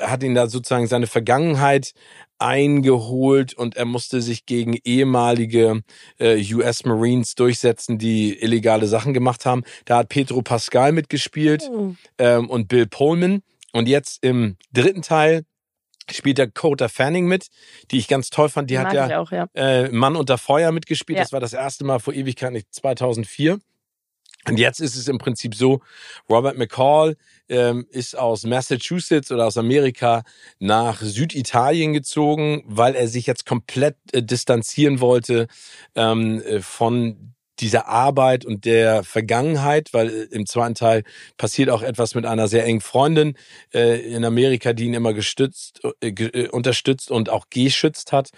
hat 0.00 0.22
ihn 0.22 0.34
da 0.34 0.48
sozusagen 0.48 0.86
seine 0.86 1.06
Vergangenheit 1.06 1.92
eingeholt 2.42 3.54
und 3.54 3.76
er 3.76 3.84
musste 3.84 4.20
sich 4.20 4.46
gegen 4.46 4.76
ehemalige 4.84 5.82
äh, 6.18 6.54
US 6.54 6.84
Marines 6.84 7.34
durchsetzen, 7.34 7.98
die 7.98 8.38
illegale 8.42 8.86
Sachen 8.86 9.14
gemacht 9.14 9.46
haben. 9.46 9.62
Da 9.84 9.98
hat 9.98 10.08
Pedro 10.08 10.42
Pascal 10.42 10.92
mitgespielt 10.92 11.62
Oh. 11.70 11.94
ähm, 12.18 12.50
und 12.50 12.68
Bill 12.68 12.86
Pullman. 12.86 13.42
Und 13.72 13.88
jetzt 13.88 14.22
im 14.22 14.56
dritten 14.72 15.02
Teil 15.02 15.44
spielt 16.10 16.38
der 16.38 16.50
Coda 16.50 16.88
Fanning 16.88 17.26
mit, 17.26 17.46
die 17.90 17.98
ich 17.98 18.08
ganz 18.08 18.28
toll 18.28 18.48
fand. 18.48 18.68
Die 18.70 18.78
hat 18.78 18.86
Mag 18.86 18.94
ja 18.94 19.06
ich 19.06 19.14
auch, 19.14 19.30
ja. 19.32 19.46
äh, 19.54 19.88
Mann 19.90 20.16
unter 20.16 20.36
Feuer 20.36 20.72
mitgespielt. 20.72 21.16
Ja. 21.18 21.22
Das 21.24 21.32
war 21.32 21.40
das 21.40 21.52
erste 21.52 21.84
Mal 21.84 22.00
vor 22.00 22.12
Ewigkeit, 22.12 22.52
nicht 22.52 22.66
2004. 22.74 23.58
Und 24.48 24.58
jetzt 24.58 24.80
ist 24.80 24.96
es 24.96 25.06
im 25.06 25.18
Prinzip 25.18 25.54
so, 25.54 25.80
Robert 26.28 26.58
McCall 26.58 27.16
ähm, 27.48 27.86
ist 27.90 28.18
aus 28.18 28.44
Massachusetts 28.44 29.30
oder 29.30 29.46
aus 29.46 29.56
Amerika 29.56 30.24
nach 30.58 31.00
Süditalien 31.00 31.92
gezogen, 31.92 32.64
weil 32.66 32.94
er 32.94 33.06
sich 33.06 33.26
jetzt 33.26 33.46
komplett 33.46 33.96
äh, 34.12 34.22
distanzieren 34.22 35.00
wollte 35.00 35.46
ähm, 35.94 36.42
äh, 36.42 36.60
von 36.60 37.31
dieser 37.60 37.86
Arbeit 37.88 38.44
und 38.44 38.64
der 38.64 39.04
Vergangenheit, 39.04 39.92
weil 39.92 40.08
äh, 40.08 40.22
im 40.30 40.46
zweiten 40.46 40.74
Teil 40.74 41.04
passiert 41.36 41.70
auch 41.70 41.82
etwas 41.82 42.14
mit 42.14 42.26
einer 42.26 42.48
sehr 42.48 42.64
engen 42.64 42.80
Freundin 42.80 43.34
äh, 43.74 44.00
in 44.00 44.24
Amerika, 44.24 44.72
die 44.72 44.86
ihn 44.86 44.94
immer 44.94 45.12
gestützt, 45.12 45.80
äh, 46.00 46.08
äh, 46.08 46.48
unterstützt 46.48 47.10
und 47.10 47.30
auch 47.30 47.46
geschützt 47.50 48.12
hat. 48.12 48.30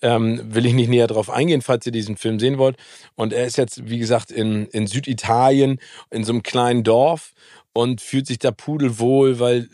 Ähm, 0.00 0.40
will 0.54 0.66
ich 0.66 0.74
nicht 0.74 0.88
näher 0.88 1.06
darauf 1.06 1.30
eingehen, 1.30 1.62
falls 1.62 1.86
ihr 1.86 1.92
diesen 1.92 2.16
Film 2.16 2.40
sehen 2.40 2.58
wollt. 2.58 2.76
Und 3.14 3.32
er 3.32 3.46
ist 3.46 3.56
jetzt, 3.56 3.88
wie 3.88 3.98
gesagt, 3.98 4.30
in, 4.30 4.66
in 4.66 4.86
Süditalien, 4.86 5.78
in 6.10 6.24
so 6.24 6.32
einem 6.32 6.42
kleinen 6.42 6.82
Dorf 6.82 7.32
und 7.72 8.00
fühlt 8.00 8.26
sich 8.26 8.38
da 8.38 8.50
pudelwohl, 8.50 9.38
weil 9.38 9.68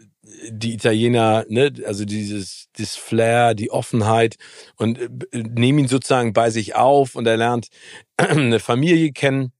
die 0.50 0.74
Italiener, 0.74 1.44
ne, 1.48 1.72
also 1.86 2.04
dieses, 2.04 2.68
das 2.76 2.96
Flair, 2.96 3.54
die 3.54 3.70
Offenheit 3.70 4.36
und 4.76 4.98
äh, 4.98 5.08
nehmen 5.32 5.80
ihn 5.80 5.88
sozusagen 5.88 6.32
bei 6.32 6.50
sich 6.50 6.74
auf 6.74 7.14
und 7.14 7.26
er 7.26 7.36
lernt 7.36 7.68
eine 8.16 8.60
Familie 8.60 9.12
kennen 9.12 9.52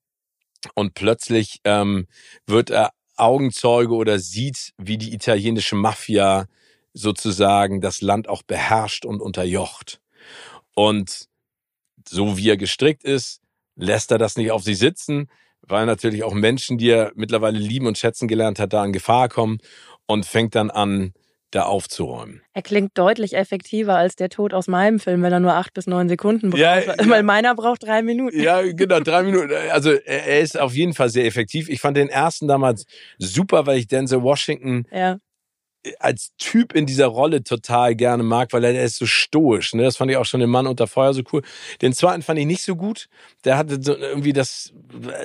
und 0.75 0.95
plötzlich 0.95 1.61
ähm, 1.65 2.07
wird 2.47 2.71
er 2.71 2.93
Augenzeuge 3.17 3.95
oder 3.95 4.19
sieht, 4.19 4.73
wie 4.79 4.99
die 4.99 5.13
italienische 5.13 5.75
Mafia 5.75 6.47
sozusagen 6.93 7.81
das 7.81 8.01
Land 8.01 8.29
auch 8.29 8.43
beherrscht 8.43 9.05
und 9.05 9.21
unterjocht. 9.21 10.01
Und 10.75 11.29
so 12.09 12.37
wie 12.37 12.51
er 12.51 12.57
gestrickt 12.57 13.05
ist, 13.05 13.41
lässt 13.77 14.11
er 14.11 14.19
das 14.19 14.37
nicht 14.37 14.51
auf 14.51 14.63
sich 14.63 14.79
sitzen, 14.79 15.29
weil 15.63 15.87
natürlich 15.87 16.23
auch 16.23 16.35
Menschen, 16.35 16.79
die 16.79 16.91
er 16.91 17.13
mittlerweile 17.15 17.59
lieben 17.59 17.87
und 17.87 17.99
schätzen 17.99 18.29
gelernt 18.29 18.59
hat, 18.59 18.73
da 18.73 18.85
in 18.85 18.93
Gefahr 18.93 19.29
kommen 19.29 19.59
und 20.09 20.27
fängt 20.27 20.57
dann 20.57 20.71
an, 20.71 21.13
da 21.51 21.63
aufzuräumen. 21.63 22.43
Er 22.53 22.63
klingt 22.63 22.91
deutlich 22.99 23.35
effektiver 23.35 23.97
als 23.97 24.17
der 24.17 24.29
Tod 24.29 24.53
aus 24.53 24.67
meinem 24.67 24.99
Film, 24.99 25.23
wenn 25.23 25.33
er 25.33 25.41
nur 25.41 25.55
acht 25.55 25.73
bis 25.73 25.87
neun 25.87 26.09
Sekunden 26.09 26.51
braucht. 26.51 26.61
Ja, 26.61 26.81
ja. 26.81 26.95
Weil 27.09 27.23
meiner 27.23 27.55
braucht 27.55 27.85
drei 27.85 28.03
Minuten. 28.03 28.41
Ja, 28.41 28.61
genau, 28.61 29.01
drei 29.01 29.23
Minuten. 29.23 29.53
Also 29.71 29.93
er 29.93 30.27
er 30.27 30.41
ist 30.41 30.59
auf 30.59 30.75
jeden 30.75 30.93
Fall 30.93 31.09
sehr 31.09 31.25
effektiv. 31.25 31.69
Ich 31.69 31.81
fand 31.81 31.97
den 31.97 32.09
ersten 32.09 32.49
damals 32.49 32.85
super, 33.19 33.67
weil 33.67 33.79
ich 33.79 33.87
Denzel 33.87 34.23
Washington 34.23 34.87
Ja. 34.93 35.19
Als 36.01 36.33
Typ 36.39 36.75
in 36.75 36.87
dieser 36.87 37.07
Rolle 37.07 37.43
total 37.43 37.95
gerne 37.95 38.23
mag, 38.23 38.53
weil 38.53 38.65
er 38.65 38.85
ist 38.85 38.97
so 38.97 39.07
stoisch. 39.07 39.75
Ne? 39.75 39.85
Das 39.85 39.97
fand 39.97 40.11
ich 40.11 40.17
auch 40.17 40.25
schon 40.25 40.41
im 40.41 40.51
Mann 40.51 40.67
unter 40.67 40.87
Feuer 40.87 41.15
so 41.15 41.23
cool. 41.33 41.43
Den 41.81 41.93
zweiten 41.93 42.23
fand 42.23 42.39
ich 42.39 42.47
nicht 42.47 42.63
so 42.63 42.77
gut. 42.77 43.09
Der 43.45 43.57
hatte 43.57 43.83
so 43.83 43.97
irgendwie 43.97 44.33
das 44.33 44.73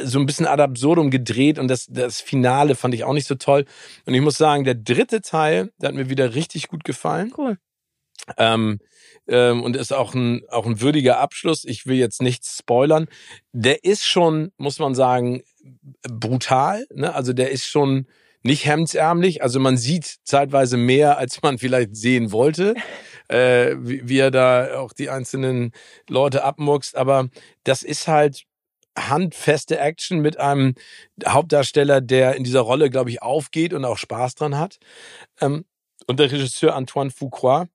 so 0.04 0.20
ein 0.20 0.26
bisschen 0.26 0.46
ad 0.46 0.62
absurdum 0.62 1.10
gedreht 1.10 1.60
und 1.60 1.68
das, 1.68 1.88
das 1.90 2.22
Finale 2.22 2.76
fand 2.76 2.94
ich 2.94 3.04
auch 3.04 3.14
nicht 3.14 3.28
so 3.28 3.36
toll. 3.36 3.66
Und 4.06 4.14
ich 4.14 4.22
muss 4.22 4.38
sagen, 4.38 4.64
der 4.64 4.76
dritte 4.76 5.22
Teil, 5.22 5.72
der 5.82 5.90
hat 5.90 5.96
mir 5.96 6.10
wieder 6.10 6.36
richtig 6.36 6.68
gut 6.68 6.84
gefallen. 6.84 7.34
Cool. 7.38 7.58
Ähm, 8.38 8.80
ähm, 9.28 9.64
und 9.64 9.76
ist 9.76 9.94
auch 9.94 10.14
ein, 10.14 10.44
auch 10.50 10.66
ein 10.66 10.82
würdiger 10.82 11.20
Abschluss. 11.20 11.66
Ich 11.66 11.86
will 11.86 11.98
jetzt 11.98 12.22
nichts 12.22 12.58
spoilern. 12.60 13.08
Der 13.52 13.84
ist 13.84 14.06
schon, 14.06 14.52
muss 14.58 14.80
man 14.80 14.96
sagen, 14.96 15.44
brutal. 16.04 16.86
Ne? 16.94 17.14
Also 17.14 17.34
der 17.34 17.52
ist 17.52 17.66
schon 17.66 18.08
nicht 18.44 18.66
hemdsärmlich. 18.66 19.42
Also 19.42 19.60
man 19.60 19.78
sieht 19.78 20.18
zeitweise 20.24 20.78
mehr, 20.78 21.18
als 21.18 21.42
man 21.42 21.58
vielleicht 21.58 21.96
sehen 21.96 22.32
wollte, 22.32 22.76
äh, 23.30 23.76
wie, 23.80 24.08
wie 24.08 24.20
er 24.20 24.32
da 24.32 24.80
auch 24.80 24.94
die 24.94 25.10
einzelnen 25.10 25.72
Leute 26.10 26.44
abmuckst. 26.44 26.96
Aber 26.96 27.30
das 27.64 27.84
ist 27.84 28.08
halt 28.08 28.44
handfeste 28.98 29.80
Action 29.80 30.20
mit 30.20 30.40
einem 30.40 30.76
Hauptdarsteller, 31.26 32.02
der 32.02 32.36
in 32.36 32.44
dieser 32.44 32.62
Rolle, 32.62 32.90
glaube 32.90 33.10
ich, 33.10 33.22
aufgeht 33.22 33.74
und 33.74 33.86
auch 33.86 33.98
Spaß 33.98 34.36
dran 34.36 34.58
hat. 34.58 34.78
Ähm, 35.42 35.66
und 36.06 36.20
der 36.20 36.32
Regisseur 36.32 36.76
Antoine 36.76 37.12
Fuqua, 37.12 37.68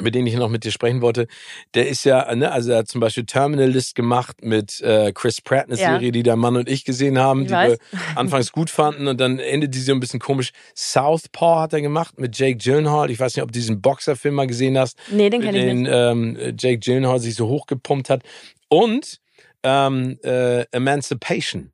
mit 0.00 0.14
dem 0.14 0.26
ich 0.26 0.34
noch 0.36 0.48
mit 0.48 0.64
dir 0.64 0.70
sprechen 0.72 1.02
wollte, 1.02 1.26
der 1.74 1.88
ist 1.88 2.04
ja, 2.04 2.34
ne, 2.34 2.50
also 2.50 2.72
er 2.72 2.78
hat 2.78 2.88
zum 2.88 3.00
Beispiel 3.00 3.26
Terminal 3.26 3.68
List 3.68 3.94
gemacht 3.94 4.36
mit 4.42 4.80
äh, 4.80 5.12
Chris 5.12 5.40
Pratt, 5.40 5.66
eine 5.66 5.76
Ja. 5.78 5.92
Serie, 5.92 6.12
die 6.12 6.22
der 6.22 6.36
Mann 6.36 6.56
und 6.56 6.68
ich 6.68 6.84
gesehen 6.84 7.18
haben, 7.18 7.42
Ich 7.42 7.48
die 7.48 7.52
weiß. 7.54 7.78
wir 7.90 8.00
anfangs 8.16 8.52
gut 8.52 8.70
fanden 8.70 9.06
und 9.08 9.20
dann 9.20 9.38
endet 9.38 9.74
die 9.74 9.80
so 9.80 9.92
ein 9.92 10.00
bisschen 10.00 10.20
komisch. 10.20 10.52
Southpaw 10.74 11.60
hat 11.60 11.72
er 11.74 11.80
gemacht 11.82 12.18
mit 12.18 12.38
Jake 12.38 12.56
Gyllenhaal. 12.56 13.10
Ich 13.10 13.20
weiß 13.20 13.36
nicht, 13.36 13.42
ob 13.42 13.50
du 13.52 13.58
diesen 13.58 13.80
Boxerfilm 13.82 14.34
mal 14.34 14.46
gesehen 14.46 14.78
hast, 14.78 14.96
Nee, 15.10 15.28
den 15.30 15.42
kenne 15.42 15.58
ich 15.58 15.64
den 15.64 15.82
nicht. 15.82 15.92
ähm, 15.92 16.54
Jake 16.58 16.78
Gyllenhaal 16.78 17.20
sich 17.20 17.34
so 17.34 17.48
hochgepumpt 17.48 18.08
hat. 18.10 18.22
Und 18.68 19.18
ähm, 19.62 20.18
äh, 20.24 20.62
Emancipation, 20.72 21.70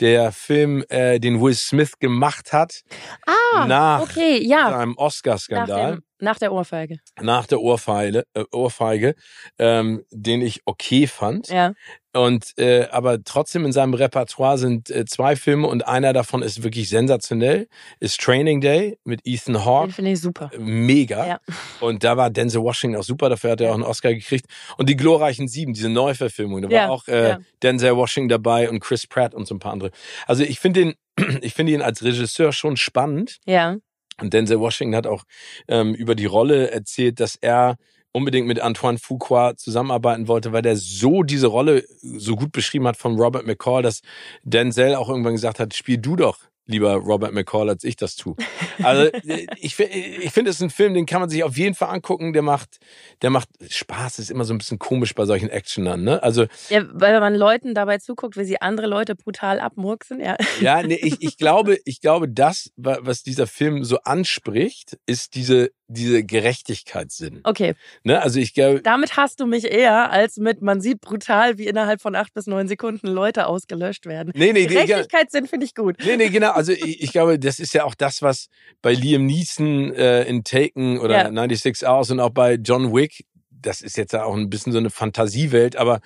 der 0.00 0.32
Film, 0.32 0.84
äh, 0.88 1.20
den 1.20 1.40
Will 1.40 1.54
Smith 1.54 1.98
gemacht 2.00 2.52
hat 2.52 2.82
Ah, 3.26 3.66
nach 3.66 4.00
okay, 4.02 4.42
ja. 4.42 4.70
seinem 4.70 4.96
Oscar-Skandal 4.96 5.98
nach 6.22 6.38
der 6.38 6.52
Ohrfeige. 6.52 6.98
nach 7.20 7.46
der 7.46 7.60
Ohrfeile, 7.60 8.24
äh, 8.34 8.44
Ohrfeige, 8.52 9.14
ähm, 9.58 10.04
den 10.10 10.40
ich 10.40 10.62
okay 10.64 11.06
fand. 11.06 11.48
Ja. 11.48 11.72
Und 12.14 12.52
äh, 12.58 12.88
aber 12.90 13.24
trotzdem 13.24 13.64
in 13.64 13.72
seinem 13.72 13.94
Repertoire 13.94 14.58
sind 14.58 14.90
äh, 14.90 15.06
zwei 15.06 15.34
Filme 15.34 15.66
und 15.66 15.86
einer 15.88 16.12
davon 16.12 16.42
ist 16.42 16.62
wirklich 16.62 16.90
sensationell. 16.90 17.68
Ist 18.00 18.20
Training 18.20 18.60
Day 18.60 18.98
mit 19.04 19.20
Ethan 19.24 19.54
Den 19.54 19.64
Hawke. 19.64 19.92
finde 19.92 20.10
ich 20.12 20.20
super. 20.20 20.50
Mega. 20.58 21.26
Ja. 21.26 21.40
Und 21.80 22.04
da 22.04 22.16
war 22.18 22.28
Denzel 22.30 22.62
Washington 22.62 22.98
auch 23.00 23.04
super, 23.04 23.30
dafür 23.30 23.52
hat 23.52 23.60
er 23.62 23.70
auch 23.70 23.74
einen 23.74 23.82
Oscar 23.82 24.12
gekriegt. 24.14 24.44
Und 24.76 24.88
die 24.90 24.96
glorreichen 24.96 25.48
Sieben, 25.48 25.72
diese 25.72 25.88
Neuverfilmung, 25.88 26.60
da 26.62 26.68
war 26.68 26.74
Ja, 26.76 26.88
auch 26.90 27.08
äh, 27.08 27.28
ja. 27.30 27.38
Denzel 27.62 27.96
Washington 27.96 28.28
dabei 28.28 28.68
und 28.68 28.80
Chris 28.80 29.06
Pratt 29.06 29.34
und 29.34 29.46
so 29.46 29.54
ein 29.54 29.58
paar 29.58 29.72
andere. 29.72 29.90
Also 30.26 30.44
ich 30.44 30.60
finde 30.60 30.80
ihn, 30.82 30.94
ich 31.40 31.54
finde 31.54 31.72
ihn 31.72 31.80
als 31.82 32.02
Regisseur 32.04 32.52
schon 32.52 32.76
spannend. 32.76 33.38
Ja. 33.46 33.76
Und 34.22 34.32
Denzel 34.32 34.60
Washington 34.60 34.96
hat 34.96 35.06
auch 35.06 35.24
ähm, 35.68 35.94
über 35.94 36.14
die 36.14 36.26
Rolle 36.26 36.70
erzählt, 36.70 37.20
dass 37.20 37.36
er 37.36 37.76
unbedingt 38.12 38.46
mit 38.46 38.60
Antoine 38.60 38.98
Fuqua 38.98 39.56
zusammenarbeiten 39.56 40.28
wollte, 40.28 40.52
weil 40.52 40.62
der 40.62 40.76
so 40.76 41.22
diese 41.22 41.46
Rolle 41.46 41.84
so 42.00 42.36
gut 42.36 42.52
beschrieben 42.52 42.86
hat 42.86 42.96
von 42.96 43.18
Robert 43.18 43.46
McCall, 43.46 43.82
dass 43.82 44.00
Denzel 44.44 44.94
auch 44.94 45.08
irgendwann 45.08 45.32
gesagt 45.32 45.58
hat, 45.58 45.74
spiel 45.74 45.98
du 45.98 46.16
doch 46.16 46.38
lieber 46.66 46.94
Robert 46.94 47.32
McCall, 47.32 47.68
als 47.68 47.84
ich 47.84 47.96
das 47.96 48.16
tue. 48.16 48.36
Also 48.82 49.02
äh, 49.26 49.46
ich, 49.58 49.74
fi- 49.76 49.84
ich 49.84 50.30
finde, 50.30 50.50
es 50.50 50.56
ist 50.56 50.62
ein 50.62 50.70
Film, 50.70 50.94
den 50.94 51.06
kann 51.06 51.20
man 51.20 51.28
sich 51.28 51.42
auf 51.44 51.56
jeden 51.56 51.74
Fall 51.74 51.88
angucken. 51.88 52.32
Der 52.32 52.42
macht, 52.42 52.78
der 53.22 53.30
macht 53.30 53.48
Spaß. 53.68 54.18
Ist 54.18 54.30
immer 54.30 54.44
so 54.44 54.54
ein 54.54 54.58
bisschen 54.58 54.78
komisch 54.78 55.14
bei 55.14 55.24
solchen 55.26 55.48
Actionern. 55.50 56.02
Ne? 56.04 56.22
Also 56.22 56.46
ja. 56.68 56.82
Weil 56.92 57.18
man 57.20 57.34
Leuten 57.34 57.74
dabei 57.74 57.98
zuguckt, 57.98 58.36
wie 58.36 58.44
sie 58.44 58.60
andere 58.60 58.86
Leute 58.86 59.14
brutal 59.16 59.60
abmurksen. 59.60 60.20
Ja. 60.20 60.36
ja, 60.60 60.82
nee, 60.82 60.98
ich, 61.02 61.16
ich 61.20 61.36
glaube, 61.38 61.78
ich 61.84 62.00
glaube, 62.00 62.28
das, 62.28 62.70
wa- 62.76 62.98
was 63.00 63.22
dieser 63.22 63.46
Film 63.46 63.84
so 63.84 63.98
anspricht, 64.04 64.96
ist 65.06 65.34
diese 65.34 65.70
diese 65.92 66.24
Gerechtigkeitssinn. 66.24 67.40
Okay. 67.44 67.74
Ne? 68.04 68.20
Also 68.20 68.40
ich 68.40 68.54
glaube, 68.54 68.80
Damit 68.82 69.16
hast 69.16 69.40
du 69.40 69.46
mich 69.46 69.64
eher 69.70 70.10
als 70.10 70.36
mit, 70.38 70.62
man 70.62 70.80
sieht 70.80 71.00
brutal, 71.00 71.58
wie 71.58 71.66
innerhalb 71.66 72.00
von 72.00 72.14
acht 72.14 72.34
bis 72.34 72.46
neun 72.46 72.68
Sekunden 72.68 73.08
Leute 73.08 73.46
ausgelöscht 73.46 74.06
werden. 74.06 74.32
nee, 74.34 74.52
nee, 74.52 74.66
Gerechtigkeitssinn 74.66 75.46
finde 75.46 75.66
ich 75.66 75.74
gut. 75.74 75.96
nee, 76.04 76.16
nee, 76.16 76.28
genau. 76.28 76.52
Also 76.52 76.72
ich, 76.72 77.02
ich 77.02 77.12
glaube, 77.12 77.38
das 77.38 77.58
ist 77.60 77.74
ja 77.74 77.84
auch 77.84 77.94
das, 77.94 78.22
was 78.22 78.48
bei 78.80 78.92
Liam 78.92 79.26
Neeson 79.26 79.92
äh, 79.94 80.24
in 80.24 80.44
Taken 80.44 80.98
oder 80.98 81.14
Ja. 81.14 81.24
96 81.48 81.86
Hours 81.88 82.10
und 82.10 82.20
auch 82.20 82.30
bei 82.30 82.54
John 82.54 82.94
Wick, 82.94 83.24
das 83.50 83.80
ist 83.80 83.96
jetzt 83.96 84.12
ja 84.12 84.24
auch 84.24 84.34
ein 84.34 84.50
bisschen 84.50 84.72
so 84.72 84.78
eine 84.78 84.90
Fantasiewelt, 84.90 85.76
aber 85.76 86.00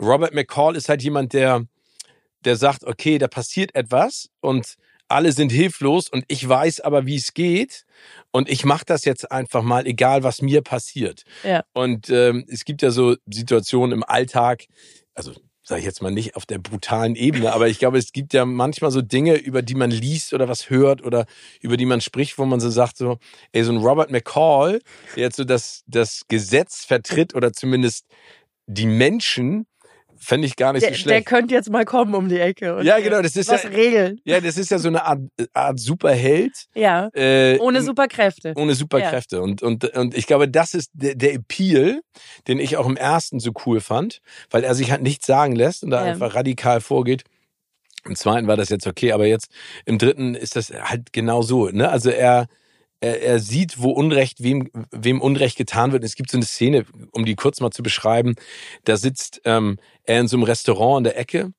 Robert 0.00 0.34
McCall 0.34 0.76
ist 0.76 0.88
halt 0.88 1.02
jemand, 1.02 1.32
der, 1.34 1.64
der 2.44 2.56
sagt, 2.56 2.84
okay, 2.84 3.18
da 3.18 3.28
passiert 3.28 3.74
etwas 3.74 4.30
und 4.40 4.76
alle 5.12 5.32
sind 5.32 5.52
hilflos 5.52 6.08
und 6.08 6.24
ich 6.28 6.46
weiß 6.48 6.80
aber, 6.80 7.06
wie 7.06 7.16
es 7.16 7.34
geht 7.34 7.84
und 8.30 8.48
ich 8.48 8.64
mache 8.64 8.84
das 8.84 9.04
jetzt 9.04 9.30
einfach 9.30 9.62
mal, 9.62 9.86
egal 9.86 10.22
was 10.22 10.42
mir 10.42 10.62
passiert. 10.62 11.22
Ja. 11.44 11.64
Und 11.72 12.10
ähm, 12.10 12.44
es 12.48 12.64
gibt 12.64 12.82
ja 12.82 12.90
so 12.90 13.16
Situationen 13.26 13.92
im 13.92 14.04
Alltag, 14.04 14.64
also 15.14 15.32
sage 15.64 15.80
ich 15.80 15.86
jetzt 15.86 16.02
mal 16.02 16.10
nicht 16.10 16.34
auf 16.34 16.44
der 16.44 16.58
brutalen 16.58 17.14
Ebene, 17.14 17.52
aber 17.52 17.68
ich 17.68 17.78
glaube, 17.78 17.98
es 17.98 18.12
gibt 18.12 18.34
ja 18.34 18.44
manchmal 18.44 18.90
so 18.90 19.00
Dinge, 19.00 19.36
über 19.36 19.62
die 19.62 19.76
man 19.76 19.90
liest 19.90 20.34
oder 20.34 20.48
was 20.48 20.70
hört 20.70 21.04
oder 21.04 21.26
über 21.60 21.76
die 21.76 21.86
man 21.86 22.00
spricht, 22.00 22.36
wo 22.38 22.44
man 22.44 22.58
so 22.58 22.68
sagt, 22.68 22.96
so, 22.96 23.18
ey, 23.52 23.62
so 23.62 23.72
ein 23.72 23.78
Robert 23.78 24.10
McCall, 24.10 24.80
der 25.14 25.22
jetzt 25.22 25.36
so 25.36 25.44
das, 25.44 25.84
das 25.86 26.22
Gesetz 26.28 26.84
vertritt 26.84 27.34
oder 27.34 27.52
zumindest 27.52 28.06
die 28.66 28.86
Menschen, 28.86 29.66
fände 30.22 30.46
ich 30.46 30.56
gar 30.56 30.72
nicht 30.72 30.82
der, 30.84 30.90
so 30.92 30.98
schlecht. 30.98 31.10
Der 31.10 31.22
könnte 31.22 31.54
jetzt 31.54 31.68
mal 31.70 31.84
kommen 31.84 32.14
um 32.14 32.28
die 32.28 32.38
Ecke. 32.38 32.76
Und 32.76 32.84
ja, 32.84 32.98
genau, 33.00 33.20
das 33.20 33.34
ist 33.34 33.50
was 33.50 33.64
ja, 33.64 33.70
regeln. 33.70 34.20
ja, 34.24 34.40
das 34.40 34.56
ist 34.56 34.70
ja 34.70 34.78
so 34.78 34.88
eine 34.88 35.04
Art, 35.04 35.20
Art 35.52 35.80
Superheld. 35.80 36.52
Ja. 36.74 37.08
Äh, 37.14 37.58
Ohne 37.58 37.82
Superkräfte. 37.82 38.54
ohne 38.56 38.74
Superkräfte. 38.74 39.40
Und, 39.42 39.62
und, 39.62 39.84
und 39.96 40.16
ich 40.16 40.26
glaube, 40.26 40.48
das 40.48 40.74
ist 40.74 40.90
der, 40.92 41.14
der 41.16 41.34
Appeal, 41.34 42.00
den 42.46 42.58
ich 42.60 42.76
auch 42.76 42.86
im 42.86 42.96
ersten 42.96 43.40
so 43.40 43.52
cool 43.66 43.80
fand, 43.80 44.20
weil 44.50 44.62
er 44.64 44.74
sich 44.74 44.90
halt 44.90 45.02
nichts 45.02 45.26
sagen 45.26 45.56
lässt 45.56 45.82
und 45.82 45.90
da 45.90 46.04
Ja. 46.06 46.12
einfach 46.12 46.34
radikal 46.34 46.80
vorgeht. 46.80 47.24
Im 48.04 48.16
zweiten 48.16 48.46
war 48.46 48.56
das 48.56 48.68
jetzt 48.68 48.86
okay, 48.86 49.12
aber 49.12 49.26
jetzt 49.26 49.48
im 49.86 49.98
dritten 49.98 50.34
ist 50.34 50.56
das 50.56 50.70
halt 50.72 51.12
genau 51.12 51.42
so. 51.42 51.68
Ne? 51.68 51.88
Also 51.88 52.10
er, 52.10 52.46
er, 53.02 53.20
er 53.20 53.40
sieht, 53.40 53.82
wo 53.82 53.90
Unrecht, 53.90 54.42
wem, 54.42 54.70
wem 54.90 55.20
Unrecht 55.20 55.58
getan 55.58 55.92
wird. 55.92 56.04
Es 56.04 56.14
gibt 56.14 56.30
so 56.30 56.38
eine 56.38 56.46
Szene, 56.46 56.86
um 57.10 57.24
die 57.24 57.34
kurz 57.34 57.60
mal 57.60 57.70
zu 57.70 57.82
beschreiben. 57.82 58.36
Da 58.84 58.96
sitzt 58.96 59.42
ähm, 59.44 59.78
er 60.04 60.20
in 60.20 60.28
so 60.28 60.36
einem 60.36 60.44
Restaurant 60.44 60.98
in 60.98 61.04
der 61.04 61.18
Ecke 61.18 61.52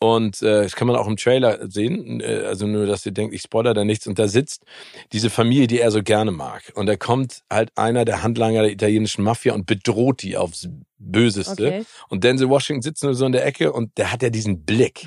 und 0.00 0.42
äh, 0.42 0.62
das 0.62 0.76
kann 0.76 0.86
man 0.86 0.96
auch 0.96 1.08
im 1.08 1.16
Trailer 1.16 1.68
sehen. 1.68 2.20
Äh, 2.20 2.44
also 2.46 2.66
nur, 2.66 2.86
dass 2.86 3.04
ihr 3.04 3.12
denkt, 3.12 3.34
ich 3.34 3.42
spoiler 3.42 3.74
da 3.74 3.84
nichts. 3.84 4.06
Und 4.06 4.18
da 4.18 4.28
sitzt 4.28 4.64
diese 5.12 5.30
Familie, 5.30 5.66
die 5.66 5.80
er 5.80 5.90
so 5.90 6.02
gerne 6.02 6.30
mag. 6.30 6.72
Und 6.74 6.86
da 6.86 6.96
kommt 6.96 7.42
halt 7.50 7.72
einer 7.76 8.04
der 8.04 8.22
Handlanger 8.22 8.62
der 8.62 8.72
italienischen 8.72 9.24
Mafia 9.24 9.54
und 9.54 9.66
bedroht 9.66 10.22
die 10.22 10.36
aufs 10.36 10.68
Böseste. 10.98 11.66
Okay. 11.66 11.84
Und 12.08 12.24
Denzel 12.24 12.48
Washington 12.48 12.82
sitzt 12.82 13.02
nur 13.04 13.14
so 13.14 13.24
in 13.24 13.32
der 13.32 13.46
Ecke 13.46 13.72
und 13.72 13.96
der 13.98 14.12
hat 14.12 14.22
ja 14.22 14.30
diesen 14.30 14.64
Blick. 14.64 15.06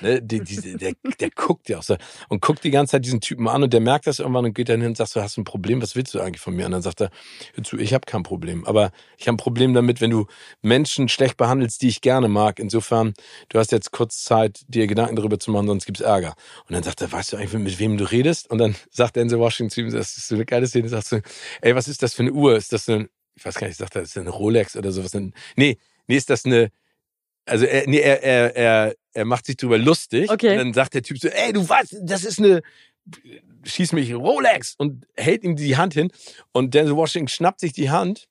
ne? 0.00 0.22
die, 0.22 0.40
diese, 0.40 0.76
der, 0.76 0.92
der 1.18 1.30
guckt 1.30 1.68
ja 1.68 1.78
auch 1.78 1.82
so 1.82 1.96
und 2.28 2.40
guckt 2.40 2.62
die 2.62 2.70
ganze 2.70 2.92
Zeit 2.92 3.04
diesen 3.04 3.20
Typen 3.20 3.48
an 3.48 3.62
und 3.62 3.72
der 3.72 3.80
merkt 3.80 4.06
das 4.06 4.20
irgendwann 4.20 4.44
und 4.44 4.54
geht 4.54 4.68
dann 4.68 4.80
hin 4.80 4.90
und 4.90 4.96
sagt 4.96 5.10
so, 5.10 5.20
hast 5.20 5.36
du 5.36 5.40
ein 5.40 5.44
Problem? 5.44 5.82
Was 5.82 5.96
willst 5.96 6.14
du 6.14 6.20
eigentlich 6.20 6.40
von 6.40 6.54
mir? 6.54 6.66
Und 6.66 6.72
dann 6.72 6.82
sagt 6.82 7.00
er, 7.00 7.10
hör 7.54 7.64
zu, 7.64 7.76
ich 7.78 7.92
habe 7.92 8.06
kein 8.06 8.22
Problem. 8.22 8.64
Aber 8.66 8.92
ich 9.18 9.26
habe 9.26 9.34
ein 9.34 9.38
Problem 9.38 9.74
damit, 9.74 10.00
wenn 10.00 10.10
du 10.10 10.26
Menschen 10.62 11.08
schlecht 11.08 11.36
behandelst, 11.36 11.82
die 11.82 11.88
ich 11.88 12.00
gerne 12.00 12.28
mag. 12.28 12.60
Insofern, 12.60 13.14
du 13.48 13.58
hast 13.58 13.72
jetzt 13.72 13.90
kurz 13.90 14.22
Zeit, 14.32 14.62
dir 14.68 14.86
Gedanken 14.86 15.16
darüber 15.16 15.38
zu 15.38 15.50
machen, 15.50 15.66
sonst 15.66 15.84
gibt's 15.86 16.00
Ärger. 16.00 16.34
Und 16.68 16.72
dann 16.74 16.82
sagt 16.82 17.00
er, 17.02 17.12
weißt 17.12 17.32
du 17.32 17.36
eigentlich, 17.36 17.52
mit 17.52 17.78
wem 17.78 17.98
du 17.98 18.04
redest? 18.04 18.50
Und 18.50 18.58
dann 18.58 18.74
sagt 18.90 19.16
Denzel 19.16 19.38
Washington 19.38 19.70
zu 19.70 19.80
ihm, 19.82 19.90
das 19.90 20.16
ist 20.16 20.28
so 20.28 20.34
eine 20.34 20.44
geile 20.44 20.66
Szene, 20.66 20.88
sagt 20.88 21.06
so, 21.06 21.20
ey, 21.60 21.74
was 21.74 21.88
ist 21.88 22.02
das 22.02 22.14
für 22.14 22.22
eine 22.22 22.32
Uhr? 22.32 22.56
Ist 22.56 22.72
das 22.72 22.86
so 22.86 22.92
ein, 22.92 23.08
ich 23.34 23.44
weiß 23.44 23.56
gar 23.56 23.66
nicht, 23.66 23.76
sagt 23.76 23.94
er, 23.96 24.02
ist 24.02 24.16
das 24.16 24.20
eine 24.20 24.30
Rolex 24.30 24.76
oder 24.76 24.90
sowas? 24.92 25.12
Nee, 25.14 25.78
nee, 26.06 26.16
ist 26.16 26.30
das 26.30 26.44
eine, 26.44 26.70
also 27.44 27.64
er, 27.64 27.86
nee, 27.86 27.98
er, 27.98 28.22
er, 28.22 28.56
er, 28.56 28.94
er 29.12 29.24
macht 29.24 29.46
sich 29.46 29.56
drüber 29.56 29.78
lustig. 29.78 30.30
Okay. 30.30 30.52
Und 30.52 30.58
dann 30.58 30.72
sagt 30.72 30.94
der 30.94 31.02
Typ 31.02 31.18
so, 31.18 31.28
ey, 31.28 31.52
du 31.52 31.68
weißt, 31.68 31.96
das 32.02 32.24
ist 32.24 32.38
eine, 32.38 32.62
schieß 33.64 33.92
mich 33.92 34.14
Rolex 34.14 34.74
und 34.76 35.06
hält 35.16 35.44
ihm 35.44 35.56
die 35.56 35.76
Hand 35.76 35.94
hin. 35.94 36.10
Und 36.52 36.74
Denzel 36.74 36.96
Washington 36.96 37.28
schnappt 37.28 37.60
sich 37.60 37.72
die 37.72 37.90
Hand 37.90 38.28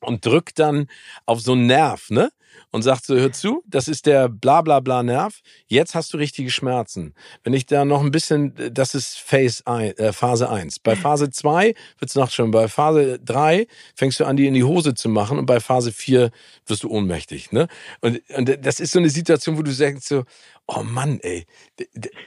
und 0.00 0.24
drückt 0.24 0.58
dann 0.58 0.88
auf 1.26 1.40
so 1.40 1.52
einen 1.52 1.66
Nerv, 1.66 2.10
ne? 2.10 2.30
Und 2.70 2.82
sagt 2.82 3.04
so, 3.06 3.14
hör 3.16 3.32
zu, 3.32 3.62
das 3.66 3.88
ist 3.88 4.06
der 4.06 4.28
bla 4.28 4.62
bla 4.62 4.80
bla 4.80 5.02
Nerv, 5.02 5.40
jetzt 5.66 5.94
hast 5.94 6.12
du 6.12 6.18
richtige 6.18 6.50
Schmerzen. 6.50 7.14
Wenn 7.44 7.52
ich 7.52 7.66
da 7.66 7.84
noch 7.84 8.02
ein 8.02 8.10
bisschen, 8.10 8.54
das 8.72 8.94
ist 8.94 9.18
Phase 9.18 9.62
ein, 9.66 9.96
äh, 9.98 10.12
Phase 10.12 10.50
1. 10.50 10.80
Bei 10.80 10.96
Phase 10.96 11.30
2 11.30 11.74
wird's 11.98 12.14
noch 12.14 12.30
schon, 12.30 12.50
bei 12.50 12.68
Phase 12.68 13.18
3 13.24 13.66
fängst 13.94 14.20
du 14.20 14.24
an, 14.24 14.36
die 14.36 14.46
in 14.46 14.54
die 14.54 14.64
Hose 14.64 14.94
zu 14.94 15.08
machen 15.08 15.38
und 15.38 15.46
bei 15.46 15.60
Phase 15.60 15.92
4 15.92 16.30
wirst 16.66 16.82
du 16.82 16.90
ohnmächtig, 16.90 17.52
ne? 17.52 17.68
Und, 18.00 18.20
und 18.36 18.58
das 18.64 18.80
ist 18.80 18.92
so 18.92 18.98
eine 18.98 19.10
Situation, 19.10 19.56
wo 19.56 19.62
du 19.62 19.72
sagst 19.72 20.08
so, 20.08 20.24
oh 20.68 20.82
Mann, 20.82 21.20
ey, 21.22 21.46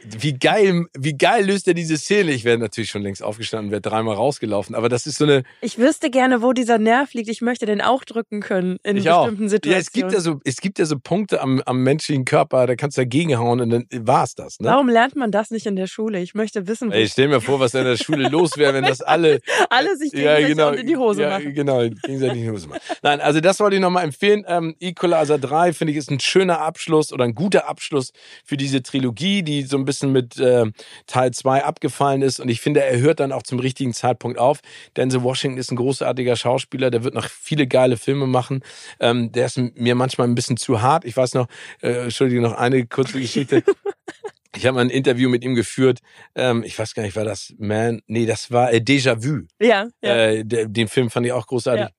wie 0.06 0.34
geil, 0.34 0.86
wie 0.98 1.18
geil 1.18 1.46
löst 1.46 1.68
er 1.68 1.74
diese 1.74 1.98
Szene? 1.98 2.32
Ich 2.32 2.46
wäre 2.46 2.58
natürlich 2.58 2.90
schon 2.90 3.02
längst 3.02 3.22
aufgestanden, 3.22 3.72
wäre 3.72 3.82
dreimal 3.82 4.16
rausgelaufen, 4.16 4.76
aber 4.76 4.88
das 4.90 5.06
ist 5.06 5.18
so 5.18 5.26
eine, 5.26 5.44
Ich 5.62 5.78
wüsste 5.78 6.10
gerne, 6.10 6.42
wo 6.42 6.54
dieser 6.54 6.78
Nerv 6.78 7.14
liegt. 7.14 7.30
Ich 7.30 7.42
möchte 7.42 7.66
den 7.66 7.82
auch 7.82 8.04
drücken 8.04 8.40
können 8.40 8.78
in 8.84 8.98
Ich 8.98 9.10
auch. 9.10 9.26
bestimmten 9.26 9.50
Situationen. 9.50 9.74
Ja, 9.76 9.82
es 9.82 9.92
gibt 9.92 10.14
ja 10.26 10.34
so, 10.34 10.40
es 10.44 10.58
gibt 10.58 10.80
ja 10.80 10.86
so 10.86 10.98
Punkte 11.00 11.42
am, 11.42 11.62
am 11.66 11.84
menschlichen 11.84 12.26
Körper, 12.26 12.68
da 12.68 12.76
kannst 12.76 12.98
du 12.98 13.02
dagegen 13.02 13.38
hauen 13.38 13.62
und 13.62 13.70
dann 13.70 13.86
war's 13.92 14.36
das, 14.36 14.60
ne? 14.60 14.70
Warum 14.70 14.90
lernt 14.90 15.16
man 15.16 15.32
das 15.32 15.52
nicht 15.52 15.66
in 15.66 15.76
der 15.76 15.88
Schule? 15.88 16.20
Ich 16.20 16.36
möchte 16.36 16.68
wissen, 16.68 16.92
Ey, 16.92 17.08
stell 17.08 17.28
mir 17.28 17.42
vor, 17.42 17.60
was 17.60 17.72
da 17.72 17.80
in 17.80 17.86
der 17.86 17.98
Schule 17.98 18.30
los 18.30 18.58
wäre, 18.58 18.74
wenn 18.74 18.84
das 18.84 19.02
alle 19.02 19.40
alle 19.70 19.96
sich 19.98 20.12
ja, 20.14 20.38
gegenseitig 20.38 20.48
genau, 20.50 20.70
und 20.70 20.78
in 20.78 20.88
die 20.88 20.98
Hose 20.98 21.22
ja, 21.22 21.30
machen. 21.30 21.54
Genau, 21.54 21.80
gegenseitig 21.82 22.38
in 22.38 22.44
die 22.44 22.50
Hose 22.50 22.68
machen. 22.68 22.82
Nein, 23.02 23.22
also 23.22 23.40
das 23.40 23.60
wollte 23.60 23.76
ich 23.76 23.82
nochmal 23.82 24.04
empfehlen. 24.04 24.44
Ähm, 24.48 24.76
Equalizer 24.80 25.38
3, 25.38 25.74
finde 25.74 25.92
ich, 25.92 25.98
ist 25.98 26.12
ein 26.12 26.20
schöner 26.20 26.60
Abschluss 26.62 27.14
oder 27.14 27.24
ein 27.24 27.36
guter 27.36 27.68
Abschluss 27.68 28.12
für 28.44 28.58
diese 28.58 28.82
Trilogie, 28.84 29.44
die 29.44 29.64
so 29.64 29.78
ein 29.78 29.86
bisschen 29.86 30.12
mit 30.12 30.38
äh, 30.40 30.66
Teil 31.08 31.32
2 31.32 31.64
abgefallen 31.64 32.22
ist. 32.22 32.40
Und 32.40 32.50
ich 32.50 32.62
finde, 32.62 32.84
er 32.84 33.00
hört 33.00 33.20
dann 33.20 33.32
auch 33.32 33.44
zum 33.44 33.60
richtigen 33.60 33.94
Zeitpunkt 33.94 34.38
auf. 34.38 34.60
Denzel 34.98 35.24
Washington 35.24 35.58
ist 35.58 35.72
ein 35.72 35.76
großartiger 35.76 36.36
Schauspieler, 36.36 36.92
der 36.92 37.04
wird 37.04 37.14
noch 37.14 37.28
viele 37.28 37.68
geile 37.68 37.98
Filme 37.98 38.28
machen. 38.28 38.62
Ähm, 39.00 39.32
der 39.32 39.46
ist 39.46 39.58
mir 39.58 39.96
manchmal 39.96 40.09
ein 40.18 40.36
bisschen 40.36 40.58
zu 40.58 40.82
hart. 40.82 41.06
Ich 41.06 41.16
weiß 41.16 41.34
noch, 41.36 41.48
äh, 41.82 42.04
Entschuldige, 42.04 42.42
noch 42.42 42.54
eine 42.54 42.86
kurze 42.88 43.20
Geschichte. 43.20 43.64
Ich 44.56 44.66
habe 44.66 44.76
mal 44.76 44.82
ein 44.82 44.90
Interview 44.90 45.30
mit 45.30 45.44
ihm 45.44 45.54
geführt. 45.54 46.00
Ähm, 46.36 46.64
ich 46.64 46.78
weiß 46.78 46.96
gar 46.96 47.04
nicht, 47.04 47.16
war 47.16 47.24
das 47.24 47.54
Man? 47.60 48.02
Nee, 48.08 48.26
das 48.26 48.52
war 48.52 48.74
äh, 48.74 48.78
Déjà-vu. 48.78 49.46
Ja, 49.62 49.88
ja. 50.02 50.16
Äh, 50.16 50.44
der, 50.44 50.66
den 50.66 50.88
Film 50.88 51.10
fand 51.12 51.26
ich 51.28 51.32
auch 51.32 51.46
großartig. 51.46 51.86
Ja. 51.86 51.92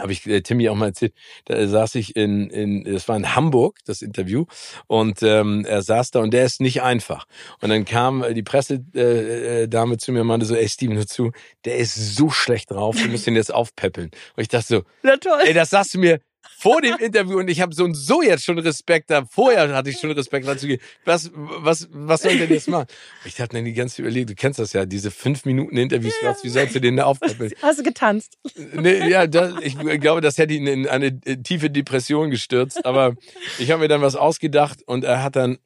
Habe 0.00 0.12
ich 0.12 0.26
äh, 0.26 0.40
Timmy 0.40 0.68
auch 0.70 0.74
mal 0.74 0.86
erzählt. 0.86 1.12
Da 1.44 1.66
saß 1.66 1.94
ich 1.96 2.16
in, 2.16 2.48
in, 2.48 2.84
das 2.84 3.08
war 3.08 3.16
in 3.16 3.34
Hamburg, 3.34 3.78
das 3.84 4.00
Interview, 4.00 4.46
und 4.86 5.22
ähm, 5.22 5.64
er 5.66 5.82
saß 5.82 6.10
da 6.12 6.20
und 6.20 6.32
der 6.32 6.46
ist 6.46 6.60
nicht 6.60 6.82
einfach. 6.82 7.26
Und 7.60 7.68
dann 7.68 7.84
kam 7.84 8.24
äh, 8.24 8.32
die 8.32 8.42
Pressedame 8.42 9.62
äh, 9.62 9.68
Dame 9.68 9.98
zu 9.98 10.12
mir 10.12 10.22
und 10.22 10.28
meinte 10.28 10.46
so, 10.46 10.54
ey 10.54 10.68
Steven, 10.68 10.96
hör 10.96 11.06
zu, 11.06 11.32
der 11.64 11.76
ist 11.76 11.94
so 12.16 12.30
schlecht 12.30 12.70
drauf, 12.70 12.96
du 13.00 13.08
musst 13.08 13.26
ihn 13.28 13.36
jetzt 13.36 13.52
aufpäppeln. 13.52 14.10
Und 14.34 14.42
ich 14.42 14.48
dachte 14.48 14.66
so, 14.66 14.82
Na 15.02 15.16
toll. 15.18 15.40
ey, 15.44 15.52
das 15.52 15.70
sagst 15.70 15.94
du 15.94 15.98
mir 15.98 16.20
vor 16.58 16.80
dem 16.80 16.96
Interview 16.96 17.38
und 17.38 17.48
ich 17.48 17.60
habe 17.60 17.74
so 17.74 17.84
und 17.84 17.94
so 17.94 18.22
jetzt 18.22 18.44
schon 18.44 18.58
Respekt 18.58 19.10
da. 19.10 19.24
Vorher 19.24 19.74
hatte 19.74 19.90
ich 19.90 19.98
schon 19.98 20.10
Respekt 20.10 20.46
ranzugehen. 20.46 20.80
Was, 21.04 21.30
was, 21.34 21.88
was 21.90 22.22
soll 22.22 22.32
ich 22.32 22.38
denn 22.38 22.50
jetzt 22.50 22.68
machen? 22.68 22.86
Ich 23.24 23.40
hatte 23.40 23.56
dann 23.56 23.64
die 23.64 23.72
ganze 23.72 23.96
Zeit 23.96 24.00
überlegt, 24.00 24.30
du 24.30 24.34
kennst 24.34 24.58
das 24.58 24.72
ja, 24.72 24.86
diese 24.86 25.10
fünf 25.10 25.44
Minuten 25.44 25.76
Interviews, 25.76 26.14
was, 26.22 26.44
wie 26.44 26.48
sollst 26.48 26.74
du 26.74 26.80
den 26.80 26.96
da 26.96 27.04
aufpäppeln? 27.04 27.52
Hast 27.62 27.78
du 27.78 27.82
getanzt? 27.82 28.38
Nee, 28.74 29.08
ja, 29.08 29.26
das, 29.26 29.54
ich 29.60 29.78
glaube, 30.00 30.20
das 30.20 30.38
hätte 30.38 30.54
ihn 30.54 30.66
in 30.66 30.88
eine 30.88 31.06
äh, 31.24 31.36
tiefe 31.36 31.70
Depression 31.70 32.30
gestürzt. 32.30 32.84
Aber 32.84 33.14
ich 33.58 33.70
habe 33.70 33.82
mir 33.82 33.88
dann 33.88 34.02
was 34.02 34.16
ausgedacht 34.16 34.82
und 34.86 35.04
er 35.04 35.22
hat 35.22 35.36
dann 35.36 35.58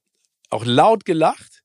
auch 0.50 0.64
laut 0.64 1.04
gelacht. 1.04 1.55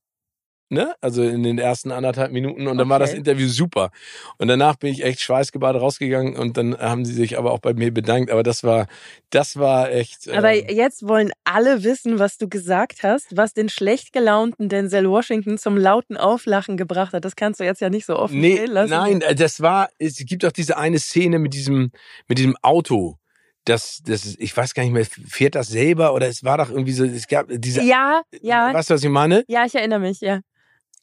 Ne? 0.71 0.95
Also 1.01 1.21
in 1.21 1.43
den 1.43 1.59
ersten 1.59 1.91
anderthalb 1.91 2.31
Minuten 2.31 2.65
und 2.67 2.77
dann 2.77 2.87
war 2.87 2.97
das 2.97 3.09
Okay. 3.09 3.17
Interview 3.17 3.49
super. 3.49 3.91
Und 4.37 4.47
danach 4.47 4.77
bin 4.77 4.89
ich 4.93 5.03
echt 5.03 5.19
schweißgebadet 5.19 5.81
rausgegangen 5.81 6.37
und 6.37 6.55
dann 6.55 6.77
haben 6.77 7.03
sie 7.03 7.11
sich 7.13 7.37
aber 7.37 7.51
auch 7.51 7.59
bei 7.59 7.73
mir 7.73 7.93
bedankt. 7.93 8.31
Aber 8.31 8.41
das 8.41 8.63
war, 8.63 8.87
das 9.31 9.57
war 9.57 9.91
echt. 9.91 10.27
äh, 10.27 10.31
Aber 10.37 10.53
jetzt 10.53 11.05
wollen 11.05 11.31
alle 11.43 11.83
wissen, 11.83 12.19
was 12.19 12.37
du 12.37 12.47
gesagt 12.47 13.03
hast, 13.03 13.35
was 13.35 13.53
den 13.53 13.67
schlecht 13.67 14.13
gelaunten 14.13 14.69
Denzel 14.69 15.09
Washington 15.09 15.57
zum 15.57 15.75
lauten 15.75 16.15
Auflachen 16.15 16.77
gebracht 16.77 17.11
hat. 17.11 17.25
Das 17.25 17.35
kannst 17.35 17.59
du 17.59 17.65
jetzt 17.65 17.81
ja 17.81 17.89
nicht 17.89 18.05
so 18.05 18.17
offen 18.17 18.39
Nee, 18.39 18.63
lassen. 18.63 18.91
nein, 18.91 19.21
äh, 19.21 19.35
das 19.35 19.59
war, 19.61 19.89
es 19.99 20.15
gibt 20.25 20.43
doch 20.45 20.53
diese 20.53 20.77
eine 20.77 20.99
Szene 20.99 21.37
mit 21.37 21.53
diesem, 21.53 21.91
mit 22.29 22.37
diesem 22.37 22.55
Auto. 22.61 23.17
Das, 23.65 24.01
das, 24.05 24.37
ich 24.39 24.55
weiß 24.57 24.73
gar 24.73 24.83
nicht 24.83 24.93
mehr, 24.93 25.05
fährt 25.05 25.53
das 25.55 25.67
selber 25.67 26.13
oder 26.15 26.27
es 26.27 26.43
war 26.43 26.57
doch 26.57 26.69
irgendwie 26.71 26.93
so, 26.93 27.03
es 27.03 27.27
gab 27.27 27.45
diese, 27.49 27.83
Ja, 27.83 28.21
ja, 28.41 28.73
weißt 28.73 28.89
du, 28.89 28.93
was 28.95 29.03
ich 29.03 29.09
meine? 29.09 29.43
ja, 29.47 29.65
ich 29.65 29.75
erinnere 29.75 29.99
mich, 29.99 30.19
ja. 30.21 30.39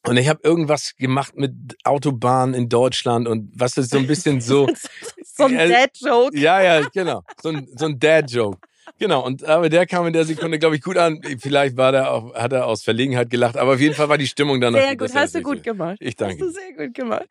Und 0.07 0.17
ich 0.17 0.29
habe 0.29 0.39
irgendwas 0.43 0.95
gemacht 0.95 1.35
mit 1.35 1.53
Autobahnen 1.83 2.55
in 2.55 2.69
Deutschland 2.69 3.27
und 3.27 3.51
was 3.53 3.77
ist 3.77 3.91
so 3.91 3.97
ein 3.97 4.07
bisschen 4.07 4.39
so, 4.39 4.67
so 5.23 5.45
ein 5.45 5.55
Dad-Joke. 5.57 6.37
ja, 6.37 6.61
ja, 6.61 6.87
genau, 6.93 7.21
so 7.41 7.49
ein, 7.49 7.67
so 7.75 7.85
ein 7.85 7.99
Dad-Joke. 7.99 8.57
Genau, 8.97 9.25
und 9.25 9.43
aber 9.45 9.69
der 9.69 9.85
kam 9.85 10.07
in 10.07 10.13
der 10.13 10.25
Sekunde, 10.25 10.57
glaube 10.57 10.75
ich, 10.75 10.81
gut 10.81 10.97
an. 10.97 11.21
Vielleicht 11.39 11.77
war 11.77 11.91
der 11.91 12.11
auch, 12.11 12.33
hat 12.33 12.53
er 12.53 12.65
aus 12.65 12.81
Verlegenheit 12.83 13.29
gelacht, 13.29 13.55
aber 13.55 13.73
auf 13.73 13.79
jeden 13.79 13.95
Fall 13.95 14.09
war 14.09 14.17
die 14.17 14.27
Stimmung 14.27 14.59
dann 14.59 14.73
Sehr 14.73 14.97
gut, 14.97 15.13
hast 15.13 15.35
du 15.35 15.41
gut 15.41 15.63
gemacht. 15.63 15.97
Ich 15.99 16.09
Hast 16.09 16.21
danke. 16.21 16.37
du 16.37 16.49
sehr 16.49 16.73
gut 16.73 16.93
gemacht. 16.93 17.27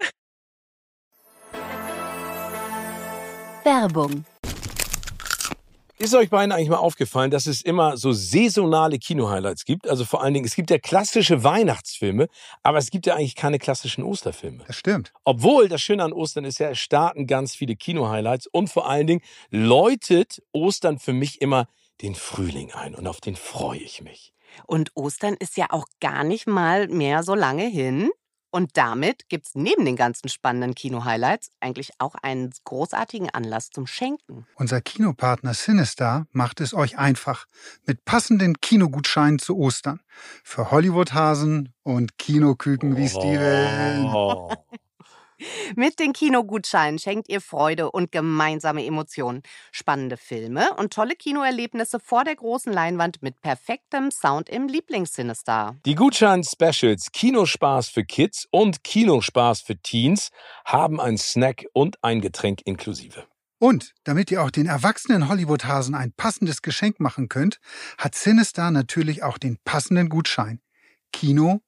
Werbung. 3.64 4.24
Ist 6.00 6.14
euch 6.14 6.30
beiden 6.30 6.52
eigentlich 6.52 6.68
mal 6.68 6.76
aufgefallen, 6.76 7.32
dass 7.32 7.46
es 7.46 7.60
immer 7.60 7.96
so 7.96 8.12
saisonale 8.12 9.00
Kino-Highlights 9.00 9.64
gibt? 9.64 9.88
Also 9.88 10.04
vor 10.04 10.22
allen 10.22 10.32
Dingen, 10.32 10.46
es 10.46 10.54
gibt 10.54 10.70
ja 10.70 10.78
klassische 10.78 11.42
Weihnachtsfilme, 11.42 12.28
aber 12.62 12.78
es 12.78 12.90
gibt 12.90 13.06
ja 13.06 13.16
eigentlich 13.16 13.34
keine 13.34 13.58
klassischen 13.58 14.04
Osterfilme. 14.04 14.62
Das 14.68 14.76
stimmt. 14.76 15.12
Obwohl 15.24 15.68
das 15.68 15.80
Schöne 15.80 16.04
an 16.04 16.12
Ostern 16.12 16.44
ist 16.44 16.60
ja, 16.60 16.70
es 16.70 16.78
starten 16.78 17.26
ganz 17.26 17.56
viele 17.56 17.74
Kino-Highlights 17.74 18.46
und 18.46 18.70
vor 18.70 18.88
allen 18.88 19.08
Dingen 19.08 19.22
läutet 19.50 20.40
Ostern 20.52 21.00
für 21.00 21.12
mich 21.12 21.40
immer 21.40 21.66
den 22.00 22.14
Frühling 22.14 22.70
ein 22.70 22.94
und 22.94 23.08
auf 23.08 23.20
den 23.20 23.34
freue 23.34 23.80
ich 23.80 24.00
mich. 24.00 24.32
Und 24.66 24.92
Ostern 24.94 25.34
ist 25.34 25.56
ja 25.56 25.66
auch 25.70 25.86
gar 26.00 26.22
nicht 26.22 26.46
mal 26.46 26.86
mehr 26.86 27.24
so 27.24 27.34
lange 27.34 27.66
hin. 27.66 28.08
Und 28.50 28.76
damit 28.76 29.28
gibt's 29.28 29.54
neben 29.54 29.84
den 29.84 29.96
ganzen 29.96 30.28
spannenden 30.28 30.74
Kino-Highlights 30.74 31.50
eigentlich 31.60 31.92
auch 31.98 32.14
einen 32.14 32.50
großartigen 32.64 33.28
Anlass 33.30 33.70
zum 33.70 33.86
Schenken. 33.86 34.46
Unser 34.54 34.80
Kinopartner 34.80 35.52
Sinistar 35.52 36.26
macht 36.32 36.60
es 36.60 36.72
euch 36.72 36.98
einfach 36.98 37.46
mit 37.86 38.04
passenden 38.04 38.60
Kinogutscheinen 38.60 39.38
zu 39.38 39.56
Ostern. 39.56 40.00
Für 40.42 40.70
Hollywood-Hasen 40.70 41.74
und 41.82 42.16
Kinoküken 42.18 42.96
wie 42.96 43.08
Steven. 43.08 44.56
Mit 45.76 45.98
den 45.98 46.12
Kinogutscheinen 46.12 46.98
schenkt 46.98 47.28
ihr 47.28 47.40
Freude 47.40 47.90
und 47.90 48.12
gemeinsame 48.12 48.84
Emotionen, 48.84 49.42
spannende 49.72 50.16
Filme 50.16 50.74
und 50.74 50.92
tolle 50.92 51.14
Kinoerlebnisse 51.14 52.00
vor 52.00 52.24
der 52.24 52.36
großen 52.36 52.72
Leinwand 52.72 53.22
mit 53.22 53.40
perfektem 53.40 54.10
Sound 54.10 54.48
im 54.48 54.68
Lieblingssinister. 54.68 55.76
Die 55.86 55.94
Gutschein-Specials 55.94 57.12
Kinospaß 57.12 57.88
für 57.88 58.04
Kids 58.04 58.46
und 58.50 58.82
Kinospaß 58.84 59.60
für 59.60 59.76
Teens 59.76 60.30
haben 60.64 61.00
einen 61.00 61.18
Snack 61.18 61.66
und 61.72 62.02
ein 62.02 62.20
Getränk 62.20 62.62
inklusive. 62.64 63.26
Und 63.60 63.94
damit 64.04 64.30
ihr 64.30 64.42
auch 64.42 64.50
den 64.50 64.66
erwachsenen 64.66 65.28
Hollywood-Hasen 65.28 65.94
ein 65.94 66.12
passendes 66.12 66.62
Geschenk 66.62 67.00
machen 67.00 67.28
könnt, 67.28 67.58
hat 67.98 68.14
Sinistar 68.14 68.70
natürlich 68.70 69.24
auch 69.24 69.36
den 69.36 69.58
passenden 69.64 70.08
Gutschein. 70.08 70.60
Kino 71.12 71.60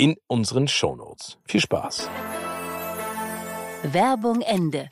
in 0.00 0.16
unseren 0.28 0.66
Shownotes. 0.66 1.36
Viel 1.46 1.60
Spaß! 1.60 2.08
Werbung 3.82 4.40
Ende. 4.40 4.88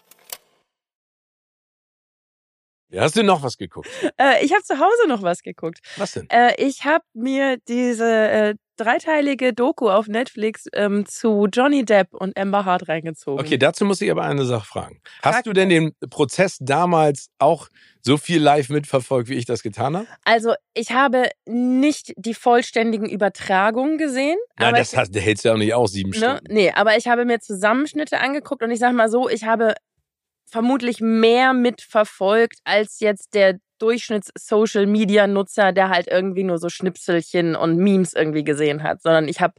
Ja, 2.90 3.02
hast 3.02 3.16
du 3.16 3.22
noch 3.22 3.42
was 3.42 3.56
geguckt? 3.56 3.88
Äh, 4.18 4.44
ich 4.44 4.52
habe 4.52 4.62
zu 4.62 4.78
Hause 4.78 5.08
noch 5.08 5.22
was 5.22 5.42
geguckt. 5.42 5.80
Was 5.96 6.12
denn? 6.12 6.28
Äh, 6.28 6.54
ich 6.58 6.84
habe 6.84 7.04
mir 7.14 7.56
diese 7.68 8.04
äh, 8.06 8.54
dreiteilige 8.78 9.52
Doku 9.52 9.90
auf 9.90 10.06
Netflix 10.06 10.64
ähm, 10.72 11.04
zu 11.06 11.48
Johnny 11.52 11.84
Depp 11.84 12.14
und 12.14 12.38
Amber 12.38 12.64
Hart 12.64 12.88
reingezogen. 12.88 13.40
Okay, 13.44 13.58
dazu 13.58 13.84
muss 13.84 14.00
ich 14.00 14.10
aber 14.10 14.22
eine 14.22 14.44
Sache 14.44 14.66
fragen. 14.66 15.00
Frag 15.20 15.34
Hast 15.34 15.46
du 15.46 15.52
denn 15.52 15.68
den 15.68 15.92
Prozess 16.10 16.56
damals 16.60 17.28
auch 17.38 17.68
so 18.02 18.16
viel 18.16 18.40
live 18.40 18.68
mitverfolgt, 18.70 19.28
wie 19.28 19.34
ich 19.34 19.44
das 19.44 19.62
getan 19.62 19.96
habe? 19.96 20.06
Also 20.24 20.54
ich 20.74 20.92
habe 20.92 21.28
nicht 21.46 22.14
die 22.16 22.34
vollständigen 22.34 23.08
Übertragungen 23.08 23.98
gesehen. 23.98 24.38
Nein, 24.58 24.74
das 24.74 24.92
ich, 24.92 24.98
hast, 24.98 25.14
hältst 25.14 25.44
ja 25.44 25.52
auch 25.52 25.58
nicht 25.58 25.74
aus, 25.74 25.92
sieben 25.92 26.10
ne? 26.10 26.16
Stunden. 26.16 26.44
Nee, 26.48 26.72
aber 26.72 26.96
ich 26.96 27.08
habe 27.08 27.24
mir 27.24 27.40
Zusammenschnitte 27.40 28.20
angeguckt 28.20 28.62
und 28.62 28.70
ich 28.70 28.78
sag 28.78 28.92
mal 28.94 29.10
so, 29.10 29.28
ich 29.28 29.44
habe 29.44 29.74
vermutlich 30.46 31.00
mehr 31.00 31.52
mitverfolgt 31.52 32.60
als 32.64 33.00
jetzt 33.00 33.34
der 33.34 33.58
Durchschnitts-Social-Media-Nutzer, 33.78 35.72
der 35.72 35.88
halt 35.88 36.08
irgendwie 36.08 36.44
nur 36.44 36.58
so 36.58 36.68
Schnipselchen 36.68 37.56
und 37.56 37.76
Memes 37.76 38.12
irgendwie 38.14 38.44
gesehen 38.44 38.82
hat, 38.82 39.02
sondern 39.02 39.28
ich 39.28 39.40
habe 39.40 39.54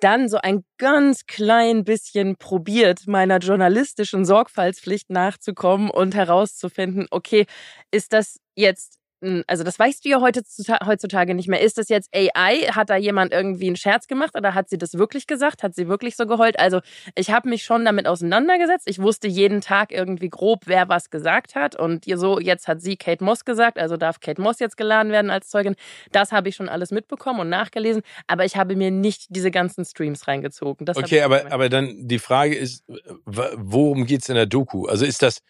dann 0.00 0.28
so 0.28 0.38
ein 0.38 0.64
ganz 0.78 1.26
klein 1.26 1.84
bisschen 1.84 2.36
probiert, 2.36 3.06
meiner 3.06 3.38
journalistischen 3.38 4.24
Sorgfaltspflicht 4.24 5.10
nachzukommen 5.10 5.90
und 5.90 6.14
herauszufinden, 6.14 7.06
okay, 7.10 7.46
ist 7.90 8.12
das 8.12 8.38
jetzt 8.54 8.98
also 9.46 9.64
das 9.64 9.78
weißt 9.78 10.04
du 10.04 10.10
ja 10.10 10.20
heutzutage 10.20 11.34
nicht 11.34 11.48
mehr. 11.48 11.60
Ist 11.60 11.78
das 11.78 11.88
jetzt 11.88 12.14
AI? 12.14 12.68
Hat 12.72 12.90
da 12.90 12.96
jemand 12.96 13.32
irgendwie 13.32 13.66
einen 13.66 13.76
Scherz 13.76 14.06
gemacht 14.06 14.36
oder 14.36 14.54
hat 14.54 14.68
sie 14.68 14.76
das 14.76 14.94
wirklich 14.94 15.26
gesagt? 15.26 15.62
Hat 15.62 15.74
sie 15.74 15.88
wirklich 15.88 16.16
so 16.16 16.26
geheult? 16.26 16.58
Also 16.58 16.80
ich 17.14 17.30
habe 17.30 17.48
mich 17.48 17.64
schon 17.64 17.84
damit 17.84 18.06
auseinandergesetzt. 18.06 18.88
Ich 18.88 19.00
wusste 19.00 19.26
jeden 19.26 19.62
Tag 19.62 19.90
irgendwie 19.90 20.28
grob, 20.28 20.64
wer 20.66 20.88
was 20.88 21.10
gesagt 21.10 21.54
hat. 21.54 21.76
Und 21.76 22.04
so, 22.06 22.38
jetzt 22.38 22.68
hat 22.68 22.82
sie 22.82 22.96
Kate 22.96 23.24
Moss 23.24 23.44
gesagt, 23.44 23.78
also 23.78 23.96
darf 23.96 24.20
Kate 24.20 24.40
Moss 24.40 24.58
jetzt 24.58 24.76
geladen 24.76 25.10
werden 25.10 25.30
als 25.30 25.48
Zeugin. 25.48 25.76
Das 26.12 26.32
habe 26.32 26.50
ich 26.50 26.56
schon 26.56 26.68
alles 26.68 26.90
mitbekommen 26.90 27.40
und 27.40 27.48
nachgelesen. 27.48 28.02
Aber 28.26 28.44
ich 28.44 28.56
habe 28.56 28.76
mir 28.76 28.90
nicht 28.90 29.26
diese 29.30 29.50
ganzen 29.50 29.84
Streams 29.84 30.28
reingezogen. 30.28 30.84
Das 30.84 30.96
Okay, 30.96 31.22
aber, 31.22 31.50
aber 31.50 31.68
dann 31.68 32.06
die 32.06 32.18
Frage 32.18 32.54
ist, 32.54 32.84
worum 33.24 34.04
geht's 34.04 34.28
in 34.28 34.34
der 34.34 34.46
Doku? 34.46 34.86
Also 34.86 35.04
ist 35.06 35.22
das 35.22 35.40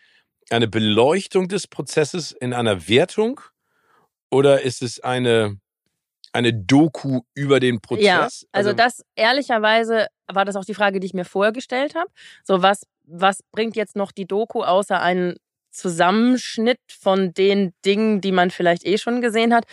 eine 0.50 0.68
Beleuchtung 0.68 1.48
des 1.48 1.66
Prozesses 1.66 2.30
in 2.30 2.52
einer 2.52 2.88
Wertung? 2.88 3.40
Oder 4.30 4.62
ist 4.62 4.82
es 4.82 5.00
eine, 5.00 5.58
eine 6.32 6.52
Doku 6.52 7.20
über 7.34 7.60
den 7.60 7.80
Prozess? 7.80 8.04
Ja, 8.04 8.28
also 8.52 8.72
das 8.72 9.02
ehrlicherweise 9.14 10.06
war 10.26 10.44
das 10.44 10.56
auch 10.56 10.64
die 10.64 10.74
Frage, 10.74 11.00
die 11.00 11.06
ich 11.06 11.14
mir 11.14 11.24
vorher 11.24 11.52
gestellt 11.52 11.94
habe. 11.94 12.10
So, 12.44 12.62
was, 12.62 12.82
was 13.04 13.40
bringt 13.52 13.76
jetzt 13.76 13.96
noch 13.96 14.12
die 14.12 14.26
Doku 14.26 14.62
außer 14.62 15.00
einen 15.00 15.36
Zusammenschnitt 15.70 16.80
von 16.88 17.32
den 17.34 17.74
Dingen, 17.84 18.20
die 18.20 18.32
man 18.32 18.50
vielleicht 18.50 18.86
eh 18.86 18.98
schon 18.98 19.20
gesehen 19.20 19.54
hat? 19.54 19.64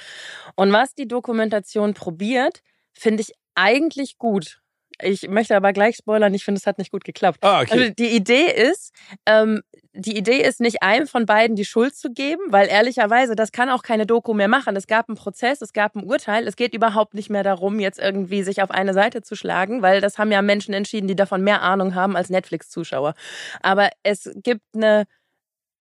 Und 0.55 0.71
was 0.71 0.93
die 0.93 1.07
Dokumentation 1.07 1.93
probiert, 1.93 2.59
finde 2.93 3.21
ich 3.21 3.33
eigentlich 3.55 4.17
gut. 4.17 4.59
Ich 5.01 5.27
möchte 5.27 5.55
aber 5.55 5.73
gleich 5.73 5.95
spoilern, 5.95 6.33
ich 6.33 6.45
finde, 6.45 6.59
es 6.59 6.67
hat 6.67 6.77
nicht 6.77 6.91
gut 6.91 7.03
geklappt. 7.03 7.39
Ah, 7.41 7.61
okay. 7.61 7.71
Also 7.71 7.93
die 7.93 8.15
Idee 8.15 8.51
ist, 8.51 8.93
ähm, 9.25 9.61
die 9.95 10.17
Idee 10.17 10.41
ist 10.41 10.59
nicht 10.59 10.81
einem 10.81 11.07
von 11.07 11.25
beiden 11.27 11.55
die 11.55 11.65
Schuld 11.65 11.95
zu 11.95 12.11
geben, 12.11 12.41
weil 12.49 12.67
ehrlicherweise, 12.67 13.35
das 13.35 13.51
kann 13.51 13.69
auch 13.69 13.83
keine 13.83 14.07
Doku 14.07 14.33
mehr 14.33 14.47
machen. 14.47 14.75
Es 14.75 14.87
gab 14.87 15.07
einen 15.07 15.17
Prozess, 15.17 15.61
es 15.61 15.71
gab 15.71 15.95
ein 15.95 16.03
Urteil. 16.03 16.47
Es 16.47 16.55
geht 16.55 16.73
überhaupt 16.73 17.13
nicht 17.13 17.29
mehr 17.29 17.43
darum, 17.43 17.79
jetzt 17.79 17.99
irgendwie 17.99 18.41
sich 18.43 18.63
auf 18.63 18.71
eine 18.71 18.93
Seite 18.93 19.21
zu 19.21 19.35
schlagen, 19.35 19.83
weil 19.83 20.01
das 20.01 20.17
haben 20.17 20.31
ja 20.31 20.41
Menschen 20.41 20.73
entschieden, 20.73 21.07
die 21.07 21.15
davon 21.15 21.43
mehr 21.43 21.61
Ahnung 21.61 21.93
haben 21.93 22.15
als 22.15 22.29
Netflix-Zuschauer. 22.29 23.13
Aber 23.61 23.89
es 24.01 24.31
gibt 24.35 24.63
eine, 24.75 25.05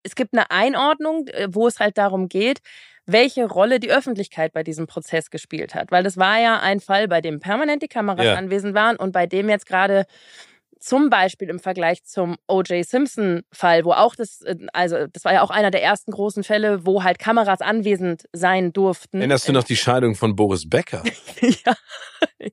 es 0.03 0.14
gibt 0.14 0.35
eine 0.35 0.51
Einordnung, 0.51 1.29
äh, 1.29 1.48
wo 1.51 1.66
es 1.66 1.81
halt 1.81 1.98
darum 1.98 2.29
geht, 2.29 2.61
welche 3.07 3.46
Rolle 3.46 3.81
die 3.81 3.90
Öffentlichkeit 3.90 4.53
bei 4.53 4.62
diesem 4.62 4.87
Prozess 4.87 5.31
gespielt 5.31 5.75
hat. 5.75 5.90
Weil 5.90 6.05
das 6.05 6.16
war 6.18 6.38
ja 6.38 6.61
ein 6.61 6.81
Fall, 6.81 7.09
bei 7.09 7.20
dem 7.20 7.40
permanent 7.40 7.83
die 7.83 7.88
Kameras 7.88 8.27
Ja. 8.27 8.35
anwesend 8.35 8.75
waren 8.75 8.96
und 8.96 9.12
bei 9.12 9.27
dem 9.27 9.48
jetzt 9.48 9.66
gerade 9.66 10.05
zum 10.83 11.11
Beispiel 11.11 11.49
im 11.49 11.61
Vergleich 11.61 12.03
zum 12.05 12.37
O.J. 12.49 12.85
Simpson-Fall, 12.85 13.85
wo 13.85 13.92
auch 13.92 14.16
das, 14.16 14.42
äh, 14.42 14.57
also 14.73 15.07
das 15.07 15.25
war 15.25 15.33
ja 15.33 15.42
auch 15.42 15.51
einer 15.51 15.71
der 15.71 15.83
ersten 15.83 16.11
großen 16.11 16.42
Fälle, 16.42 16.85
wo 16.85 17.05
halt 17.05 17.18
Kameras 17.21 17.61
anwesend 17.61 18.25
sein 18.33 18.73
durften. 18.73 19.18
Erinnerst 19.18 19.49
du 19.49 19.53
noch 19.53 19.62
die 19.62 19.77
Scheidung 19.77 20.16
von 20.16 20.35
Boris 20.35 20.68
Becker? 20.68 21.03
ja. 21.40 21.75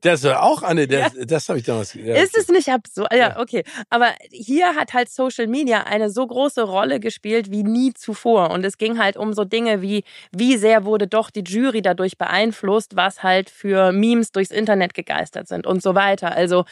Das 0.02 0.22
war 0.22 0.42
auch 0.44 0.62
eine, 0.62 0.86
das, 0.86 1.12
das 1.26 1.48
habe 1.48 1.58
ich 1.58 1.64
damals. 1.64 1.94
Ja, 1.94 2.14
Ist 2.14 2.36
es 2.36 2.48
nicht 2.48 2.68
absurd? 2.68 3.12
Ja, 3.12 3.18
Ja. 3.30 3.40
okay. 3.40 3.64
Aber 3.88 4.14
hier 4.30 4.76
hat 4.76 4.92
halt 4.94 5.10
Social 5.10 5.48
Media 5.48 5.82
eine 5.82 6.08
so 6.10 6.24
große 6.26 6.62
Rolle 6.62 7.00
gespielt 7.00 7.50
wie 7.50 7.64
nie 7.64 7.92
zuvor. 7.94 8.50
Und 8.50 8.64
es 8.64 8.78
ging 8.78 8.98
halt 8.98 9.16
um 9.16 9.32
so 9.32 9.44
Dinge 9.44 9.82
wie, 9.82 10.04
wie 10.30 10.56
sehr 10.56 10.84
wurde 10.84 11.08
doch 11.08 11.30
die 11.30 11.42
Jury 11.42 11.82
dadurch 11.82 12.16
beeinflusst, 12.16 12.94
was 12.94 13.24
halt 13.24 13.50
für 13.50 13.90
Memes 13.90 14.30
durchs 14.30 14.52
Internet 14.52 14.94
gegeistert 14.94 15.48
sind 15.48 15.66
und 15.66 15.82
so 15.82 15.94
weiter. 15.96 16.32
Also, 16.32 16.64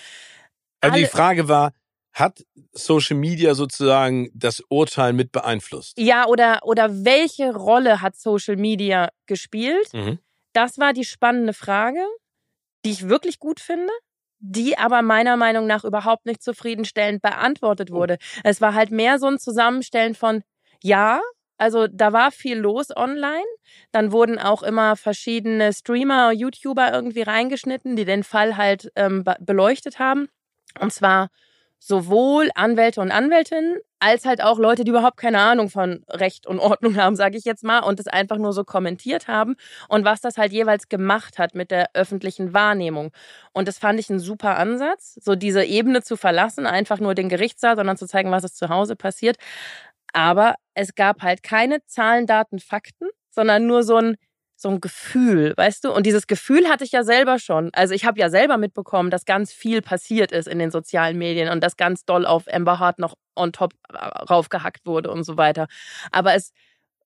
Also 0.80 0.96
die 0.96 1.06
Frage 1.06 1.48
war, 1.48 1.72
hat 2.12 2.44
Social 2.72 3.16
Media 3.16 3.54
sozusagen 3.54 4.28
das 4.34 4.62
Urteil 4.68 5.12
mit 5.12 5.32
beeinflusst? 5.32 5.98
ja, 5.98 6.26
oder, 6.26 6.60
oder 6.64 7.04
welche 7.04 7.54
Rolle 7.54 8.00
hat 8.00 8.16
Social 8.16 8.56
Media 8.56 9.10
gespielt? 9.26 9.92
Mhm. 9.92 10.18
Das 10.52 10.78
war 10.78 10.92
die 10.92 11.04
spannende 11.04 11.52
Frage, 11.52 12.04
die 12.84 12.90
ich 12.90 13.08
wirklich 13.08 13.38
gut 13.38 13.60
finde, 13.60 13.92
die 14.40 14.78
aber 14.78 15.02
meiner 15.02 15.36
Meinung 15.36 15.66
nach 15.66 15.84
überhaupt 15.84 16.26
nicht 16.26 16.42
zufriedenstellend 16.42 17.22
beantwortet 17.22 17.90
wurde. 17.90 18.18
Es 18.44 18.60
war 18.60 18.74
halt 18.74 18.90
mehr 18.90 19.18
so 19.18 19.26
ein 19.26 19.38
Zusammenstellen 19.38 20.14
von 20.14 20.42
ja, 20.82 21.20
also 21.58 21.88
da 21.88 22.12
war 22.12 22.30
viel 22.30 22.56
los 22.56 22.96
online. 22.96 23.44
Dann 23.90 24.12
wurden 24.12 24.38
auch 24.38 24.62
immer 24.62 24.94
verschiedene 24.96 25.72
Streamer, 25.72 26.32
YouTuber 26.32 26.92
irgendwie 26.92 27.22
reingeschnitten, 27.22 27.96
die 27.96 28.04
den 28.04 28.22
Fall 28.22 28.56
halt 28.56 28.90
ähm, 28.94 29.24
be- 29.24 29.36
beleuchtet 29.40 29.98
haben. 29.98 30.28
Und 30.80 30.92
zwar 30.92 31.28
sowohl 31.78 32.50
Anwälte 32.54 33.00
und 33.00 33.10
Anwältinnen 33.12 33.78
als 34.00 34.24
halt 34.24 34.42
auch 34.42 34.58
Leute, 34.58 34.84
die 34.84 34.90
überhaupt 34.90 35.16
keine 35.16 35.40
Ahnung 35.40 35.70
von 35.70 36.04
Recht 36.08 36.46
und 36.46 36.60
Ordnung 36.60 36.96
haben, 36.96 37.16
sage 37.16 37.36
ich 37.36 37.44
jetzt 37.44 37.64
mal, 37.64 37.80
und 37.80 37.98
es 38.00 38.06
einfach 38.06 38.36
nur 38.36 38.52
so 38.52 38.64
kommentiert 38.64 39.28
haben 39.28 39.56
und 39.88 40.04
was 40.04 40.20
das 40.20 40.36
halt 40.38 40.52
jeweils 40.52 40.88
gemacht 40.88 41.38
hat 41.38 41.54
mit 41.54 41.70
der 41.70 41.90
öffentlichen 41.94 42.52
Wahrnehmung. 42.54 43.10
Und 43.52 43.68
das 43.68 43.78
fand 43.78 43.98
ich 44.00 44.10
ein 44.10 44.20
super 44.20 44.56
Ansatz, 44.56 45.18
so 45.22 45.34
diese 45.34 45.64
Ebene 45.64 46.02
zu 46.02 46.16
verlassen, 46.16 46.66
einfach 46.66 47.00
nur 47.00 47.14
den 47.14 47.28
Gerichtssaal, 47.28 47.76
sondern 47.76 47.96
zu 47.96 48.06
zeigen, 48.06 48.30
was 48.30 48.44
ist 48.44 48.56
zu 48.56 48.68
Hause 48.68 48.96
passiert. 48.96 49.36
Aber 50.12 50.54
es 50.74 50.94
gab 50.94 51.22
halt 51.22 51.42
keine 51.42 51.84
Zahlen, 51.86 52.26
Daten, 52.26 52.58
Fakten, 52.60 53.08
sondern 53.30 53.66
nur 53.66 53.82
so 53.82 53.96
ein 53.96 54.16
so 54.60 54.68
ein 54.70 54.80
Gefühl, 54.80 55.54
weißt 55.56 55.84
du? 55.84 55.92
Und 55.92 56.04
dieses 56.04 56.26
Gefühl 56.26 56.68
hatte 56.68 56.82
ich 56.84 56.90
ja 56.92 57.04
selber 57.04 57.38
schon. 57.38 57.70
Also 57.74 57.94
ich 57.94 58.04
habe 58.04 58.18
ja 58.18 58.28
selber 58.28 58.56
mitbekommen, 58.58 59.10
dass 59.10 59.24
ganz 59.24 59.52
viel 59.52 59.82
passiert 59.82 60.32
ist 60.32 60.48
in 60.48 60.58
den 60.58 60.72
sozialen 60.72 61.16
Medien 61.16 61.48
und 61.48 61.62
dass 61.62 61.76
ganz 61.76 62.04
doll 62.04 62.26
auf 62.26 62.44
Amber 62.52 62.80
Hart 62.80 62.98
noch 62.98 63.14
on 63.36 63.52
top 63.52 63.72
äh, 63.92 63.96
raufgehackt 63.96 64.84
wurde 64.84 65.10
und 65.12 65.22
so 65.22 65.36
weiter. 65.36 65.68
Aber 66.10 66.34
es, 66.34 66.50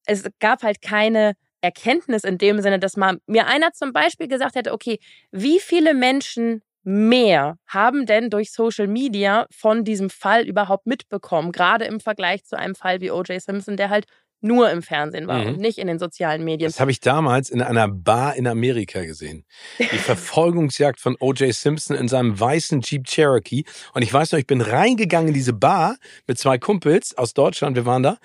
es 0.07 0.25
gab 0.41 0.63
halt 0.63 0.81
keine 0.81 1.35
Erkenntnis 1.61 2.25
in 2.25 2.39
dem 2.39 2.61
Sinne, 2.61 2.79
dass 2.79 2.97
mal 2.97 3.19
mir 3.27 3.47
einer 3.47 3.73
zum 3.73 3.93
Beispiel 3.93 4.29
gesagt 4.29 4.57
hätte, 4.57 4.73
okay, 4.73 4.99
wie 5.31 5.61
viele 5.61 5.95
Menschen 5.95 6.63
mehr 6.85 7.59
haben 7.67 8.07
denn 8.07 8.31
durch 8.31 8.51
Social 8.51 8.89
Media 8.89 9.47
von 9.51 9.85
diesem 9.85 10.11
Fall 10.11 10.43
überhaupt 10.49 10.87
mitbekommen, 10.87 11.53
gerade 11.53 11.85
im 11.85 12.01
Vergleich 12.01 12.45
zu 12.45 12.59
einem 12.59 12.75
Fall 12.75 13.01
wie 13.01 13.11
O.J. 13.13 13.41
Simpson, 13.41 13.77
der 13.77 13.89
halt 13.91 14.07
nur 14.43 14.71
im 14.71 14.83
Fernsehen 14.83 15.27
war 15.27 15.39
mhm. 15.39 15.47
und 15.49 15.59
nicht 15.59 15.79
in 15.79 15.87
den 15.87 15.99
sozialen 15.99 16.45
Medien. 16.45 16.71
Das 16.71 16.81
habe 16.81 16.91
ich 16.91 17.01
damals 17.01 17.51
in 17.51 17.63
einer 17.63 17.89
Bar 17.89 18.37
in 18.37 18.47
Amerika 18.47 19.03
gesehen. 19.05 19.45
Die 19.79 19.85
Verfolgungsjagd 19.99 21.01
von 21.01 21.17
O.J. 21.21 21.55
Simpson 21.55 21.97
in 21.97 22.09
seinem 22.09 22.39
weißen 22.39 22.81
Jeep 22.81 23.07
Cherokee. 23.07 23.65
Und 23.95 24.03
ich 24.03 24.13
weiß 24.13 24.33
noch, 24.33 24.39
ich 24.39 24.47
bin 24.47 24.61
reingegangen 24.61 25.29
in 25.29 25.35
diese 25.35 25.53
Bar 25.53 25.97
mit 26.27 26.39
zwei 26.39 26.59
Kumpels 26.59 27.17
aus 27.17 27.35
Deutschland. 27.35 27.77
Wir 27.77 27.87
waren 27.87 28.03
da. 28.03 28.19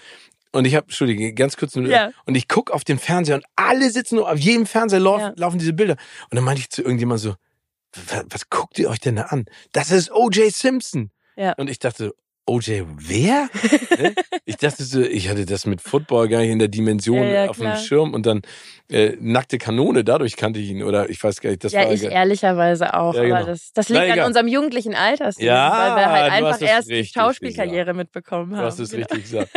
Und 0.51 0.65
ich 0.65 0.75
habe, 0.75 0.85
Entschuldige, 0.85 1.33
ganz 1.33 1.57
kurz. 1.57 1.75
Ja. 1.75 2.11
Und 2.25 2.35
ich 2.35 2.47
gucke 2.47 2.73
auf 2.73 2.83
den 2.83 2.97
Fernseher 2.97 3.35
und 3.35 3.45
alle 3.55 3.89
sitzen 3.91 4.15
nur, 4.15 4.31
auf 4.31 4.39
jedem 4.39 4.65
Fernseher 4.65 4.99
laufen, 4.99 5.21
ja. 5.21 5.33
laufen 5.35 5.59
diese 5.59 5.73
Bilder. 5.73 5.97
Und 6.29 6.35
dann 6.35 6.43
meinte 6.43 6.61
ich 6.61 6.69
zu 6.69 6.81
irgendjemand 6.81 7.19
so, 7.19 7.35
was, 8.09 8.25
was 8.29 8.49
guckt 8.49 8.79
ihr 8.79 8.89
euch 8.89 8.99
denn 8.99 9.17
da 9.17 9.23
an? 9.23 9.45
Das 9.71 9.91
ist 9.91 10.11
O.J. 10.11 10.53
Simpson. 10.53 11.11
Ja. 11.35 11.53
Und 11.53 11.69
ich 11.69 11.79
dachte, 11.79 12.13
OJ, 12.47 12.83
wer? 12.97 13.49
ich 14.45 14.55
dachte 14.55 14.83
so, 14.83 15.01
ich 15.01 15.29
hatte 15.29 15.45
das 15.45 15.65
mit 15.65 15.81
Football 15.81 16.29
gar 16.29 16.39
nicht 16.39 16.51
in 16.51 16.59
der 16.59 16.69
Dimension 16.69 17.23
ja, 17.23 17.43
ja, 17.43 17.49
auf 17.49 17.57
klar. 17.57 17.75
dem 17.75 17.83
Schirm 17.83 18.13
und 18.13 18.25
dann 18.25 18.41
äh, 18.89 19.17
nackte 19.19 19.57
Kanone, 19.57 20.05
dadurch 20.05 20.37
kannte 20.37 20.59
ich 20.61 20.69
ihn 20.69 20.81
oder 20.81 21.09
ich 21.09 21.21
weiß 21.21 21.41
gar 21.41 21.49
nicht, 21.49 21.65
das 21.65 21.73
ja, 21.73 21.83
war 21.83 21.91
ich 21.91 22.03
ehrlicherweise 22.03 22.93
auch, 22.93 23.15
ja, 23.15 23.23
genau. 23.23 23.35
aber 23.35 23.45
das, 23.47 23.73
das 23.73 23.89
liegt 23.89 24.05
Na, 24.07 24.13
an 24.13 24.27
unserem 24.27 24.47
jugendlichen 24.47 24.95
Alter, 24.95 25.29
ja, 25.39 25.71
weil 25.71 25.95
wir 25.97 26.09
halt 26.09 26.31
einfach 26.31 26.61
erst 26.61 26.89
die 26.89 27.03
Schauspielkarriere 27.03 27.93
mitbekommen 27.93 28.55
haben. 28.55 28.61
Du 28.61 28.65
hast 28.65 28.79
es 28.79 28.91
genau. 28.91 29.07
richtig 29.07 29.23
gesagt. 29.23 29.49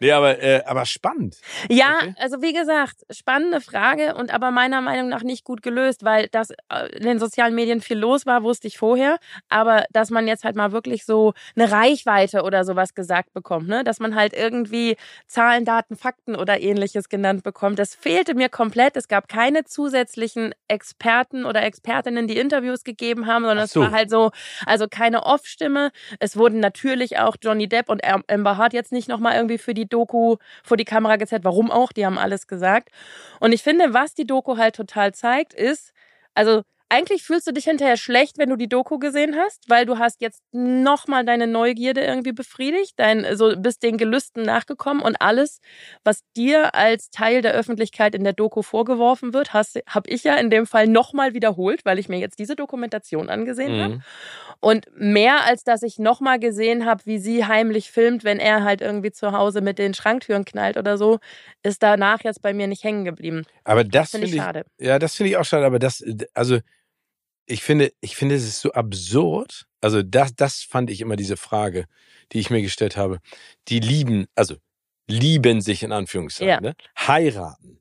Nee, 0.00 0.12
aber, 0.12 0.40
äh, 0.40 0.62
aber 0.64 0.86
spannend. 0.86 1.38
Ja, 1.68 1.96
okay. 2.00 2.14
also 2.18 2.40
wie 2.40 2.52
gesagt, 2.52 3.04
spannende 3.10 3.60
Frage 3.60 4.14
und 4.14 4.32
aber 4.32 4.50
meiner 4.52 4.80
Meinung 4.80 5.08
nach 5.08 5.22
nicht 5.22 5.44
gut 5.44 5.62
gelöst, 5.62 6.04
weil 6.04 6.28
das 6.28 6.50
äh, 6.50 6.96
in 6.96 7.02
den 7.02 7.18
sozialen 7.18 7.54
Medien 7.54 7.80
viel 7.80 7.98
los 7.98 8.24
war, 8.24 8.42
wusste 8.42 8.68
ich 8.68 8.78
vorher, 8.78 9.18
aber 9.48 9.84
dass 9.90 10.10
man 10.10 10.28
jetzt 10.28 10.44
halt 10.44 10.56
mal 10.56 10.72
wirklich 10.72 11.04
so 11.04 11.34
eine 11.56 11.70
Reichweite 11.70 12.37
Werte 12.38 12.42
oder 12.46 12.64
sowas 12.64 12.94
gesagt 12.94 13.32
bekommt, 13.32 13.68
ne? 13.68 13.84
Dass 13.84 14.00
man 14.00 14.14
halt 14.14 14.32
irgendwie 14.32 14.96
Zahlen, 15.26 15.64
Daten, 15.64 15.96
Fakten 15.96 16.36
oder 16.36 16.60
ähnliches 16.60 17.08
genannt 17.08 17.42
bekommt. 17.42 17.78
Das 17.78 17.94
fehlte 17.94 18.34
mir 18.34 18.48
komplett. 18.48 18.96
Es 18.96 19.08
gab 19.08 19.28
keine 19.28 19.64
zusätzlichen 19.64 20.54
Experten 20.68 21.44
oder 21.44 21.62
Expertinnen, 21.62 22.26
die 22.26 22.38
Interviews 22.38 22.84
gegeben 22.84 23.26
haben, 23.26 23.44
sondern 23.44 23.66
so. 23.66 23.82
es 23.82 23.86
war 23.86 23.96
halt 23.96 24.10
so, 24.10 24.30
also 24.66 24.86
keine 24.88 25.24
Off-Stimme. 25.24 25.90
Es 26.20 26.36
wurden 26.36 26.60
natürlich 26.60 27.18
auch 27.18 27.36
Johnny 27.40 27.68
Depp 27.68 27.88
und 27.88 28.02
Amber 28.04 28.56
Hart 28.56 28.72
jetzt 28.72 28.92
nicht 28.92 29.08
nochmal 29.08 29.36
irgendwie 29.36 29.58
für 29.58 29.74
die 29.74 29.88
Doku 29.88 30.36
vor 30.62 30.76
die 30.76 30.84
Kamera 30.84 31.16
gezeigt. 31.16 31.44
Warum 31.44 31.70
auch? 31.70 31.92
Die 31.92 32.06
haben 32.06 32.18
alles 32.18 32.46
gesagt. 32.46 32.90
Und 33.40 33.52
ich 33.52 33.62
finde, 33.62 33.94
was 33.94 34.14
die 34.14 34.26
Doku 34.26 34.56
halt 34.56 34.74
total 34.74 35.12
zeigt, 35.14 35.54
ist, 35.54 35.92
also 36.34 36.62
eigentlich 36.90 37.22
fühlst 37.22 37.46
du 37.46 37.52
dich 37.52 37.64
hinterher 37.64 37.96
schlecht, 37.96 38.38
wenn 38.38 38.48
du 38.48 38.56
die 38.56 38.68
Doku 38.68 38.98
gesehen 38.98 39.36
hast, 39.36 39.68
weil 39.68 39.84
du 39.84 39.98
hast 39.98 40.22
jetzt 40.22 40.42
nochmal 40.52 41.24
deine 41.24 41.46
Neugierde 41.46 42.00
irgendwie 42.00 42.32
befriedigt, 42.32 42.94
dein, 42.96 43.26
so 43.36 43.54
bist 43.56 43.82
den 43.82 43.98
Gelüsten 43.98 44.42
nachgekommen 44.42 45.02
und 45.02 45.20
alles, 45.20 45.60
was 46.02 46.22
dir 46.36 46.74
als 46.74 47.10
Teil 47.10 47.42
der 47.42 47.52
Öffentlichkeit 47.52 48.14
in 48.14 48.24
der 48.24 48.32
Doku 48.32 48.62
vorgeworfen 48.62 49.34
wird, 49.34 49.52
habe 49.52 50.08
ich 50.08 50.24
ja 50.24 50.36
in 50.36 50.48
dem 50.48 50.66
Fall 50.66 50.86
nochmal 50.86 51.34
wiederholt, 51.34 51.84
weil 51.84 51.98
ich 51.98 52.08
mir 52.08 52.18
jetzt 52.18 52.38
diese 52.38 52.56
Dokumentation 52.56 53.28
angesehen 53.28 53.76
mhm. 53.76 53.82
habe. 53.82 54.00
Und 54.60 54.86
mehr 54.96 55.44
als 55.44 55.62
dass 55.62 55.82
ich 55.82 55.98
nochmal 55.98 56.40
gesehen 56.40 56.84
habe, 56.84 57.04
wie 57.04 57.18
sie 57.18 57.44
heimlich 57.44 57.92
filmt, 57.92 58.24
wenn 58.24 58.40
er 58.40 58.64
halt 58.64 58.80
irgendwie 58.80 59.12
zu 59.12 59.32
Hause 59.32 59.60
mit 59.60 59.78
den 59.78 59.94
Schranktüren 59.94 60.44
knallt 60.44 60.76
oder 60.76 60.98
so, 60.98 61.18
ist 61.62 61.82
danach 61.82 62.24
jetzt 62.24 62.42
bei 62.42 62.52
mir 62.52 62.66
nicht 62.66 62.82
hängen 62.82 63.04
geblieben. 63.04 63.44
Aber 63.64 63.84
das, 63.84 63.90
das 63.92 64.10
finde 64.12 64.26
find 64.26 64.36
ich 64.36 64.42
schade. 64.42 64.64
Ja, 64.80 64.98
das 64.98 65.14
finde 65.14 65.30
ich 65.30 65.36
auch 65.36 65.44
schade. 65.44 65.64
Aber 65.64 65.78
das, 65.78 66.02
also 66.34 66.58
ich 67.48 67.62
finde, 67.62 67.92
ich 68.00 68.16
finde, 68.16 68.34
es 68.34 68.44
ist 68.44 68.60
so 68.60 68.72
absurd. 68.72 69.66
Also 69.80 70.02
das, 70.02 70.34
das 70.34 70.62
fand 70.62 70.90
ich 70.90 71.00
immer 71.00 71.16
diese 71.16 71.36
Frage, 71.36 71.86
die 72.32 72.40
ich 72.40 72.50
mir 72.50 72.62
gestellt 72.62 72.96
habe. 72.96 73.20
Die 73.68 73.80
lieben, 73.80 74.26
also 74.34 74.56
lieben 75.08 75.60
sich 75.60 75.82
in 75.82 75.92
Anführungszeichen, 75.92 76.48
ja. 76.48 76.60
ne? 76.60 76.74
heiraten. 76.98 77.80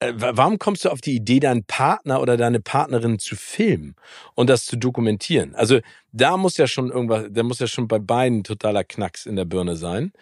Äh, 0.00 0.14
warum 0.16 0.58
kommst 0.58 0.84
du 0.84 0.88
auf 0.88 1.00
die 1.00 1.14
Idee, 1.14 1.40
deinen 1.40 1.64
Partner 1.64 2.20
oder 2.20 2.36
deine 2.36 2.60
Partnerin 2.60 3.18
zu 3.18 3.36
filmen 3.36 3.94
und 4.34 4.48
das 4.48 4.64
zu 4.64 4.76
dokumentieren? 4.76 5.54
Also 5.54 5.80
da 6.10 6.36
muss 6.36 6.56
ja 6.56 6.66
schon 6.66 6.90
irgendwas, 6.90 7.26
da 7.30 7.42
muss 7.42 7.58
ja 7.58 7.66
schon 7.66 7.86
bei 7.86 7.98
beiden 7.98 8.42
totaler 8.44 8.82
Knacks 8.82 9.26
in 9.26 9.36
der 9.36 9.44
Birne 9.44 9.76
sein. 9.76 10.12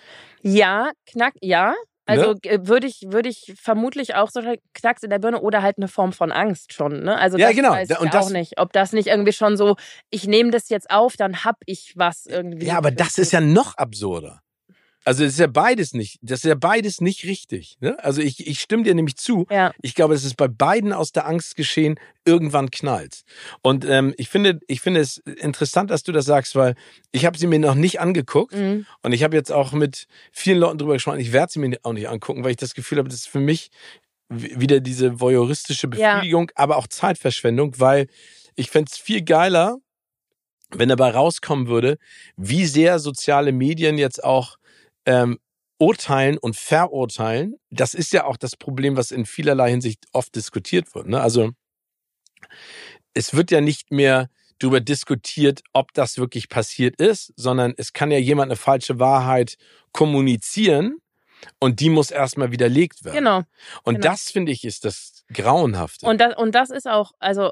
Ja, 0.42 0.90
Knack, 1.06 1.34
ja. 1.40 1.74
Also 2.10 2.34
ne? 2.44 2.66
würde 2.66 2.86
ich, 2.86 3.02
würde 3.06 3.28
ich 3.28 3.52
vermutlich 3.60 4.14
auch 4.14 4.30
so 4.30 4.40
Knacks 4.74 5.02
in 5.02 5.10
der 5.10 5.18
Birne 5.18 5.40
oder 5.40 5.62
halt 5.62 5.78
eine 5.78 5.88
Form 5.88 6.12
von 6.12 6.32
Angst 6.32 6.72
schon. 6.72 7.02
Ne? 7.02 7.16
Also 7.18 7.38
ja, 7.38 7.48
das 7.48 7.56
genau. 7.56 7.70
weiß 7.70 7.90
ich 7.90 8.00
und 8.00 8.14
auch 8.14 8.30
nicht. 8.30 8.58
Ob 8.58 8.72
das 8.72 8.92
nicht 8.92 9.08
irgendwie 9.08 9.32
schon 9.32 9.56
so, 9.56 9.76
ich 10.10 10.26
nehme 10.26 10.50
das 10.50 10.68
jetzt 10.68 10.90
auf, 10.90 11.16
dann 11.16 11.44
hab 11.44 11.56
ich 11.66 11.94
was 11.96 12.26
irgendwie. 12.26 12.66
Ja, 12.66 12.76
aber 12.76 12.90
das 12.90 13.18
ist 13.18 13.32
ja 13.32 13.40
noch 13.40 13.76
absurder. 13.76 14.42
Also 15.04 15.24
es 15.24 15.32
ist 15.32 15.38
ja 15.38 15.46
beides 15.46 15.94
nicht, 15.94 16.18
das 16.20 16.40
ist 16.40 16.48
ja 16.48 16.54
beides 16.54 17.00
nicht 17.00 17.24
richtig. 17.24 17.78
Ne? 17.80 17.96
Also 18.04 18.20
ich, 18.20 18.46
ich 18.46 18.60
stimme 18.60 18.82
dir 18.82 18.94
nämlich 18.94 19.16
zu. 19.16 19.46
Ja. 19.50 19.72
Ich 19.80 19.94
glaube, 19.94 20.14
es 20.14 20.24
ist 20.24 20.36
bei 20.36 20.48
beiden 20.48 20.92
aus 20.92 21.12
der 21.12 21.26
Angst 21.26 21.56
geschehen, 21.56 21.98
irgendwann 22.26 22.70
knallt. 22.70 23.22
Und 23.62 23.86
ähm, 23.86 24.14
ich 24.18 24.28
finde, 24.28 24.60
ich 24.66 24.82
finde 24.82 25.00
es 25.00 25.16
interessant, 25.18 25.90
dass 25.90 26.02
du 26.02 26.12
das 26.12 26.26
sagst, 26.26 26.54
weil 26.54 26.74
ich 27.12 27.24
habe 27.24 27.38
sie 27.38 27.46
mir 27.46 27.58
noch 27.58 27.74
nicht 27.74 27.98
angeguckt 28.00 28.54
mhm. 28.54 28.86
und 29.02 29.12
ich 29.12 29.24
habe 29.24 29.36
jetzt 29.36 29.50
auch 29.50 29.72
mit 29.72 30.06
vielen 30.32 30.58
Leuten 30.58 30.78
drüber 30.78 30.94
gesprochen. 30.94 31.20
Ich 31.20 31.32
werde 31.32 31.52
sie 31.52 31.60
mir 31.60 31.78
auch 31.82 31.94
nicht 31.94 32.08
angucken, 32.08 32.44
weil 32.44 32.50
ich 32.50 32.58
das 32.58 32.74
Gefühl 32.74 32.98
habe, 32.98 33.08
das 33.08 33.20
ist 33.20 33.28
für 33.28 33.40
mich 33.40 33.70
wieder 34.28 34.80
diese 34.80 35.18
voyeuristische 35.18 35.88
Befriedigung, 35.88 36.48
ja. 36.50 36.62
aber 36.62 36.76
auch 36.76 36.86
Zeitverschwendung, 36.86 37.74
weil 37.78 38.06
ich 38.54 38.70
fände 38.70 38.90
es 38.92 38.98
viel 38.98 39.22
geiler, 39.22 39.78
wenn 40.70 40.88
dabei 40.88 41.10
rauskommen 41.10 41.66
würde, 41.66 41.98
wie 42.36 42.66
sehr 42.66 42.98
soziale 42.98 43.52
Medien 43.52 43.98
jetzt 43.98 44.22
auch 44.22 44.59
ähm, 45.06 45.38
urteilen 45.78 46.36
und 46.38 46.56
verurteilen, 46.56 47.56
das 47.70 47.94
ist 47.94 48.12
ja 48.12 48.24
auch 48.24 48.36
das 48.36 48.56
Problem, 48.56 48.96
was 48.96 49.10
in 49.10 49.24
vielerlei 49.24 49.70
Hinsicht 49.70 50.04
oft 50.12 50.34
diskutiert 50.34 50.94
wird. 50.94 51.08
Ne? 51.08 51.20
Also 51.20 51.50
es 53.14 53.34
wird 53.34 53.50
ja 53.50 53.60
nicht 53.60 53.90
mehr 53.90 54.28
darüber 54.58 54.80
diskutiert, 54.80 55.62
ob 55.72 55.92
das 55.94 56.18
wirklich 56.18 56.48
passiert 56.48 57.00
ist, 57.00 57.32
sondern 57.36 57.72
es 57.76 57.92
kann 57.92 58.10
ja 58.10 58.18
jemand 58.18 58.50
eine 58.50 58.56
falsche 58.56 58.98
Wahrheit 58.98 59.56
kommunizieren 59.92 60.98
und 61.58 61.80
die 61.80 61.88
muss 61.88 62.10
erstmal 62.10 62.52
widerlegt 62.52 63.04
werden. 63.04 63.16
Genau. 63.16 63.42
Und 63.82 63.96
genau. 63.96 64.12
das 64.12 64.30
finde 64.30 64.52
ich 64.52 64.64
ist 64.64 64.84
das 64.84 65.24
Grauenhafte. 65.32 66.06
Und 66.06 66.20
das, 66.20 66.36
und 66.36 66.54
das 66.54 66.70
ist 66.70 66.86
auch, 66.86 67.12
also 67.18 67.50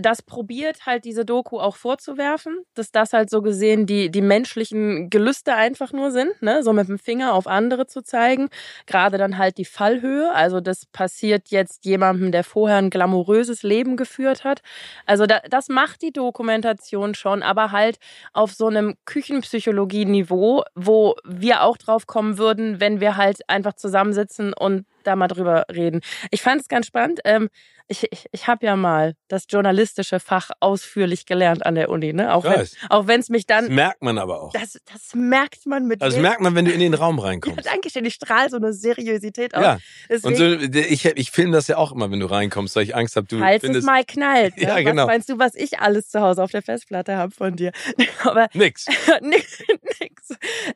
das 0.00 0.22
probiert 0.22 0.86
halt 0.86 1.04
diese 1.04 1.24
Doku 1.24 1.58
auch 1.58 1.76
vorzuwerfen, 1.76 2.64
dass 2.74 2.92
das 2.92 3.12
halt 3.12 3.30
so 3.30 3.42
gesehen 3.42 3.86
die, 3.86 4.10
die 4.10 4.20
menschlichen 4.20 5.10
Gelüste 5.10 5.54
einfach 5.54 5.92
nur 5.92 6.10
sind, 6.10 6.40
ne? 6.42 6.62
so 6.62 6.72
mit 6.72 6.88
dem 6.88 6.98
Finger 6.98 7.34
auf 7.34 7.46
andere 7.46 7.86
zu 7.86 8.02
zeigen. 8.02 8.48
Gerade 8.86 9.18
dann 9.18 9.38
halt 9.38 9.58
die 9.58 9.64
Fallhöhe. 9.64 10.32
Also 10.32 10.60
das 10.60 10.86
passiert 10.86 11.48
jetzt 11.48 11.84
jemandem, 11.84 12.32
der 12.32 12.44
vorher 12.44 12.78
ein 12.78 12.90
glamouröses 12.90 13.62
Leben 13.62 13.96
geführt 13.96 14.44
hat. 14.44 14.62
Also 15.06 15.26
da, 15.26 15.40
das 15.48 15.68
macht 15.68 16.02
die 16.02 16.12
Dokumentation 16.12 17.14
schon, 17.14 17.42
aber 17.42 17.72
halt 17.72 17.98
auf 18.32 18.52
so 18.52 18.66
einem 18.66 18.94
Küchenpsychologie-Niveau, 19.04 20.64
wo 20.74 21.16
wir 21.24 21.62
auch 21.62 21.76
drauf 21.76 22.06
kommen 22.06 22.38
würden, 22.38 22.80
wenn 22.80 23.00
wir 23.00 23.16
halt 23.16 23.48
einfach 23.48 23.74
zusammensitzen 23.74 24.52
und 24.52 24.86
da 25.04 25.16
mal 25.16 25.28
drüber 25.28 25.66
reden. 25.70 26.00
Ich 26.30 26.42
fand 26.42 26.62
es 26.62 26.68
ganz 26.68 26.86
spannend. 26.86 27.20
Ähm, 27.24 27.50
ich, 27.86 28.06
ich, 28.10 28.26
ich 28.32 28.46
habe 28.48 28.64
ja 28.64 28.76
mal 28.76 29.14
das 29.28 29.44
journalistische 29.48 30.18
Fach 30.18 30.50
ausführlich 30.60 31.26
gelernt 31.26 31.66
an 31.66 31.74
der 31.74 31.90
Uni, 31.90 32.12
ne? 32.14 32.32
Auch 32.34 32.44
wenn 32.44 32.66
auch 32.88 33.06
wenn 33.06 33.20
es 33.20 33.28
mich 33.28 33.46
Das 33.46 33.64
dann 33.66 33.74
merkt 33.74 34.02
man 34.02 34.16
aber 34.18 34.40
auch. 34.42 34.52
das, 34.52 34.80
das 34.90 35.14
merkt 35.14 35.66
man 35.66 35.86
mit 35.86 36.00
Also 36.02 36.16
das 36.16 36.22
merkt 36.22 36.40
man, 36.40 36.54
wenn 36.54 36.64
du 36.64 36.72
in 36.72 36.80
den 36.80 36.94
Raum 36.94 37.18
Ja, 37.18 37.24
reinkommst. 37.24 37.66
danke 37.66 37.90
schön, 37.90 38.04
ich 38.06 38.14
strahle 38.14 38.48
so 38.48 38.56
eine 38.56 38.72
Seriosität 38.72 39.54
aus. 39.54 39.62
Ja. 39.62 39.78
Deswegen, 40.08 40.28
Und 40.28 40.72
so, 40.72 40.78
ich, 40.80 41.04
ich 41.04 41.30
filme 41.30 41.52
das 41.52 41.68
ja 41.68 41.76
auch 41.76 41.92
immer, 41.92 42.10
wenn 42.10 42.20
du 42.20 42.26
reinkommst, 42.26 42.74
weil 42.76 42.84
ich 42.84 42.96
Angst 42.96 43.16
habe, 43.16 43.26
du 43.26 43.38
falls 43.38 43.56
es 43.56 43.60
findest 43.62 43.86
mal 43.86 44.04
knallt. 44.04 44.56
Ne? 44.56 44.62
Ja, 44.64 44.80
genau. 44.80 45.02
Was 45.02 45.06
meinst 45.08 45.28
du, 45.28 45.38
was 45.38 45.54
ich 45.54 45.78
alles 45.80 46.08
zu 46.08 46.20
Hause 46.20 46.42
auf 46.42 46.50
der 46.50 46.62
Festplatte 46.62 47.16
habe 47.16 47.32
von 47.32 47.54
dir? 47.56 47.72
Aber 48.24 48.48
nix. 48.54 48.86
nix. 49.20 49.58
nix. 50.00 50.28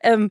Ähm, 0.03 0.31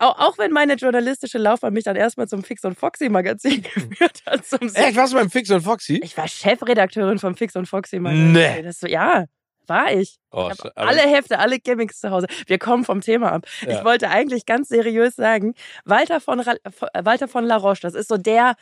auch, 0.00 0.18
auch 0.18 0.38
wenn 0.38 0.52
meine 0.52 0.74
journalistische 0.74 1.38
Laufbahn 1.38 1.72
mich 1.72 1.84
dann 1.84 1.96
erstmal 1.96 2.28
zum 2.28 2.42
Fix 2.42 2.64
und 2.64 2.78
Foxy 2.78 3.08
Magazin 3.08 3.62
geführt 3.74 4.22
hat, 4.26 4.46
zum 4.46 4.60
Echt, 4.74 4.96
warst 4.96 5.12
du 5.12 5.16
beim 5.16 5.30
Fix 5.30 5.50
und 5.50 5.62
Foxy? 5.62 6.00
Ich 6.02 6.16
war 6.16 6.28
Chefredakteurin 6.28 7.18
vom 7.18 7.36
Fix 7.36 7.56
und 7.56 7.66
Foxy 7.66 7.98
Magazin. 7.98 8.32
Nee. 8.32 8.62
Das, 8.62 8.80
ja, 8.82 9.24
war 9.66 9.92
ich. 9.92 10.18
Oh, 10.30 10.50
Ich 10.52 10.76
alle 10.76 11.02
Hefte, 11.02 11.38
alle 11.38 11.58
Gimmicks 11.58 12.00
zu 12.00 12.10
Hause. 12.10 12.26
Wir 12.46 12.58
kommen 12.58 12.84
vom 12.84 13.00
Thema 13.00 13.32
ab. 13.32 13.46
Ja. 13.62 13.78
Ich 13.78 13.84
wollte 13.84 14.10
eigentlich 14.10 14.46
ganz 14.46 14.68
seriös 14.68 15.16
sagen, 15.16 15.54
Walter 15.84 16.20
von, 16.20 16.40
Ra 16.40 16.54
äh, 16.54 17.04
Walter 17.04 17.28
von 17.28 17.44
La 17.44 17.56
Roche, 17.56 17.80
das 17.82 17.94
ist 17.94 18.08
so 18.08 18.16
der 18.16 18.54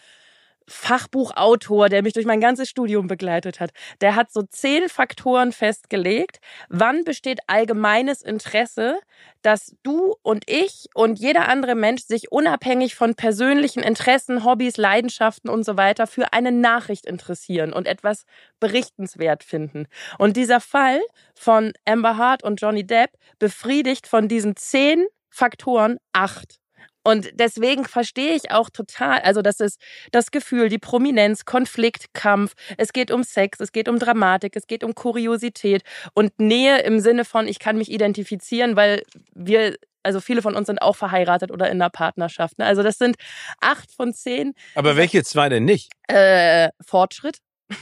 Fachbuchautor, 0.68 1.88
der 1.88 2.02
mich 2.02 2.12
durch 2.12 2.26
mein 2.26 2.40
ganzes 2.40 2.68
Studium 2.68 3.06
begleitet 3.06 3.60
hat. 3.60 3.70
Der 4.00 4.16
hat 4.16 4.32
so 4.32 4.42
zehn 4.42 4.88
Faktoren 4.88 5.52
festgelegt. 5.52 6.38
Wann 6.68 7.04
besteht 7.04 7.40
allgemeines 7.46 8.22
Interesse, 8.22 8.98
dass 9.42 9.74
du 9.82 10.14
und 10.22 10.44
ich 10.48 10.86
und 10.94 11.18
jeder 11.18 11.48
andere 11.48 11.74
Mensch 11.74 12.02
sich 12.02 12.30
unabhängig 12.30 12.94
von 12.94 13.14
persönlichen 13.14 13.82
Interessen, 13.82 14.44
Hobbys, 14.44 14.76
Leidenschaften 14.76 15.50
und 15.50 15.64
so 15.64 15.76
weiter 15.76 16.06
für 16.06 16.32
eine 16.32 16.52
Nachricht 16.52 17.06
interessieren 17.06 17.72
und 17.72 17.86
etwas 17.86 18.24
berichtenswert 18.60 19.42
finden. 19.44 19.86
Und 20.18 20.36
dieser 20.36 20.60
Fall 20.60 21.00
von 21.34 21.72
Amber 21.84 22.16
Hart 22.16 22.42
und 22.42 22.60
Johnny 22.60 22.86
Depp 22.86 23.10
befriedigt 23.38 24.06
von 24.06 24.28
diesen 24.28 24.56
zehn 24.56 25.06
Faktoren 25.30 25.98
acht. 26.12 26.61
Und 27.02 27.30
deswegen 27.34 27.84
verstehe 27.84 28.34
ich 28.34 28.50
auch 28.50 28.70
total, 28.70 29.20
also 29.20 29.42
das 29.42 29.60
ist 29.60 29.80
das 30.12 30.30
Gefühl, 30.30 30.68
die 30.68 30.78
Prominenz, 30.78 31.44
Konflikt, 31.44 32.14
Kampf, 32.14 32.52
es 32.76 32.92
geht 32.92 33.10
um 33.10 33.24
Sex, 33.24 33.60
es 33.60 33.72
geht 33.72 33.88
um 33.88 33.98
Dramatik, 33.98 34.56
es 34.56 34.66
geht 34.66 34.84
um 34.84 34.94
Kuriosität 34.94 35.82
und 36.14 36.38
Nähe 36.38 36.82
im 36.82 37.00
Sinne 37.00 37.24
von, 37.24 37.48
ich 37.48 37.58
kann 37.58 37.76
mich 37.76 37.90
identifizieren, 37.90 38.76
weil 38.76 39.02
wir, 39.34 39.76
also 40.02 40.20
viele 40.20 40.42
von 40.42 40.54
uns 40.54 40.66
sind 40.66 40.80
auch 40.80 40.96
verheiratet 40.96 41.50
oder 41.50 41.66
in 41.66 41.80
einer 41.80 41.90
Partnerschaft. 41.90 42.58
Ne? 42.58 42.66
Also 42.66 42.82
das 42.82 42.98
sind 42.98 43.16
acht 43.60 43.90
von 43.90 44.12
zehn 44.12 44.54
Aber 44.74 44.96
welche 44.96 45.24
zwei 45.24 45.48
denn 45.48 45.64
nicht? 45.64 45.90
äh, 46.08 46.68
Fortschritt. 46.84 47.38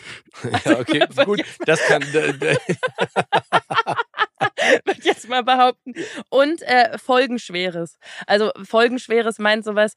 Ja, 0.65 0.79
okay, 0.79 1.03
gut. 1.25 1.43
Das 1.67 1.81
kann. 1.81 2.03
würde 4.85 4.99
ich 4.99 5.05
jetzt 5.05 5.29
mal 5.29 5.43
behaupten. 5.43 5.95
Und 6.29 6.63
äh, 6.63 6.97
Folgenschweres. 6.99 7.99
Also 8.27 8.51
Folgenschweres 8.63 9.39
meint 9.39 9.65
sowas, 9.65 9.95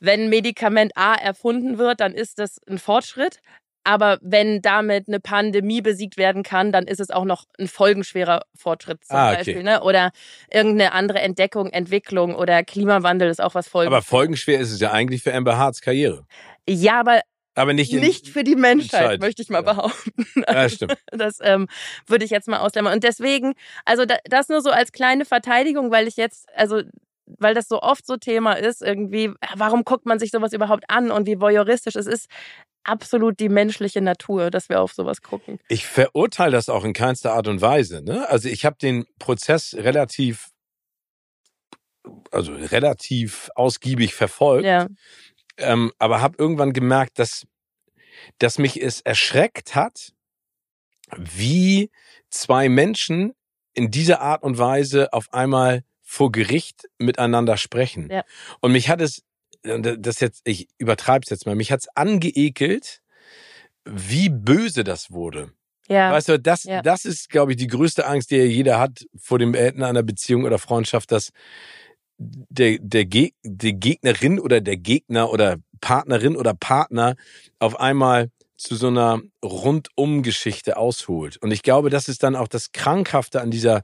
wenn 0.00 0.28
Medikament 0.28 0.92
A 0.96 1.14
erfunden 1.14 1.78
wird, 1.78 2.00
dann 2.00 2.12
ist 2.12 2.38
das 2.38 2.60
ein 2.68 2.78
Fortschritt. 2.78 3.40
Aber 3.84 4.18
wenn 4.20 4.62
damit 4.62 5.06
eine 5.06 5.20
Pandemie 5.20 5.80
besiegt 5.80 6.16
werden 6.16 6.42
kann, 6.42 6.72
dann 6.72 6.88
ist 6.88 6.98
es 6.98 7.10
auch 7.10 7.24
noch 7.24 7.44
ein 7.56 7.68
folgenschwerer 7.68 8.42
Fortschritt 8.56 9.04
zum 9.04 9.16
Ah, 9.16 9.28
okay. 9.28 9.36
Beispiel. 9.36 9.62
Ne? 9.62 9.80
Oder 9.82 10.10
irgendeine 10.50 10.92
andere 10.92 11.20
Entdeckung, 11.20 11.70
Entwicklung 11.70 12.34
oder 12.34 12.64
Klimawandel 12.64 13.30
ist 13.30 13.40
auch 13.40 13.54
was 13.54 13.68
Folgen. 13.68 13.92
Aber 13.92 14.02
folgenschwer 14.02 14.58
ist 14.58 14.72
es 14.72 14.80
ja 14.80 14.90
eigentlich 14.90 15.22
für 15.22 15.32
Amber 15.32 15.56
Harts 15.56 15.80
Karriere. 15.80 16.26
ja, 16.68 16.98
aber 16.98 17.20
Aber 17.56 17.72
nicht 17.72 17.92
nicht 17.92 18.28
für 18.28 18.44
die 18.44 18.54
Menschheit, 18.54 19.20
möchte 19.20 19.40
ich 19.40 19.48
mal 19.48 19.64
ja. 19.64 19.72
behaupten. 19.72 20.12
Ja, 20.46 20.68
stimmt. 20.68 20.98
Das 21.10 21.38
ähm, 21.40 21.66
würde 22.06 22.24
ich 22.24 22.30
jetzt 22.30 22.48
mal 22.48 22.58
auslämmern. 22.58 22.92
Und 22.92 23.02
deswegen, 23.02 23.54
also 23.84 24.04
da, 24.04 24.18
das 24.24 24.48
nur 24.48 24.60
so 24.60 24.70
als 24.70 24.92
kleine 24.92 25.24
Verteidigung, 25.24 25.90
weil 25.90 26.06
ich 26.06 26.16
jetzt, 26.16 26.48
also 26.54 26.82
weil 27.26 27.54
das 27.54 27.66
so 27.66 27.80
oft 27.80 28.06
so 28.06 28.18
Thema 28.18 28.52
ist, 28.52 28.82
irgendwie, 28.82 29.32
warum 29.56 29.84
guckt 29.84 30.06
man 30.06 30.18
sich 30.18 30.30
sowas 30.30 30.52
überhaupt 30.52 30.84
an 30.88 31.10
und 31.10 31.26
wie 31.26 31.40
voyeuristisch 31.40 31.96
es 31.96 32.06
ist, 32.06 32.28
absolut 32.84 33.40
die 33.40 33.48
menschliche 33.48 34.00
Natur, 34.00 34.50
dass 34.50 34.68
wir 34.68 34.80
auf 34.80 34.92
sowas 34.92 35.22
gucken. 35.22 35.58
Ich 35.68 35.86
verurteile 35.86 36.52
das 36.52 36.68
auch 36.68 36.84
in 36.84 36.92
keinster 36.92 37.32
Art 37.32 37.48
und 37.48 37.60
Weise. 37.62 38.02
Ne? 38.02 38.28
Also 38.28 38.48
ich 38.48 38.64
habe 38.64 38.76
den 38.80 39.06
Prozess 39.18 39.74
relativ, 39.74 40.50
also 42.30 42.52
relativ 42.52 43.50
ausgiebig 43.56 44.14
verfolgt, 44.14 44.66
Ja, 44.66 44.86
ähm, 45.58 45.92
aber 45.98 46.20
habe 46.20 46.36
irgendwann 46.38 46.72
gemerkt, 46.72 47.18
dass, 47.18 47.46
dass 48.38 48.58
mich 48.58 48.80
es 48.82 49.00
erschreckt 49.00 49.74
hat, 49.74 50.12
wie 51.16 51.90
zwei 52.30 52.68
Menschen 52.68 53.34
in 53.74 53.90
dieser 53.90 54.20
Art 54.20 54.42
und 54.42 54.58
Weise 54.58 55.12
auf 55.12 55.32
einmal 55.32 55.84
vor 56.02 56.32
Gericht 56.32 56.88
miteinander 56.98 57.56
sprechen. 57.56 58.08
Ja. 58.10 58.24
Und 58.60 58.72
mich 58.72 58.88
hat 58.88 59.00
es, 59.00 59.22
das 59.62 60.20
jetzt, 60.20 60.42
ich 60.44 60.68
übertreibe 60.78 61.24
es 61.24 61.30
jetzt 61.30 61.46
mal, 61.46 61.54
mich 61.54 61.72
hat 61.72 61.80
es 61.80 61.88
angeekelt, 61.94 63.02
wie 63.84 64.28
böse 64.28 64.84
das 64.84 65.10
wurde. 65.10 65.52
ja, 65.88 66.10
Weißt 66.10 66.28
du, 66.28 66.38
das, 66.38 66.64
Ja. 66.64 66.82
das 66.82 67.04
ist, 67.04 67.28
glaube 67.28 67.52
ich, 67.52 67.58
die 67.58 67.66
größte 67.68 68.06
Angst, 68.06 68.30
die 68.30 68.36
ja 68.36 68.44
jeder 68.44 68.78
hat 68.78 69.06
vor 69.16 69.38
dem 69.38 69.52
Beenden 69.52 69.82
einer 69.82 70.02
Beziehung 70.02 70.44
oder 70.44 70.58
Freundschaft, 70.58 71.12
dass 71.12 71.30
der, 72.18 72.78
der, 72.80 73.04
Geg 73.04 73.34
die 73.42 73.78
Gegnerin 73.78 74.40
oder 74.40 74.60
der 74.60 74.76
Gegner 74.76 75.30
oder 75.30 75.56
Partnerin 75.80 76.36
oder 76.36 76.54
Partner 76.54 77.16
auf 77.58 77.78
einmal 77.78 78.30
zu 78.56 78.74
so 78.74 78.88
einer 78.88 79.20
Rundum-Geschichte 79.44 80.76
ausholt. 80.76 81.36
Und 81.38 81.50
ich 81.50 81.62
glaube, 81.62 81.90
das 81.90 82.08
ist 82.08 82.22
dann 82.22 82.36
auch 82.36 82.48
das 82.48 82.72
Krankhafte 82.72 83.40
an 83.40 83.50
dieser 83.50 83.82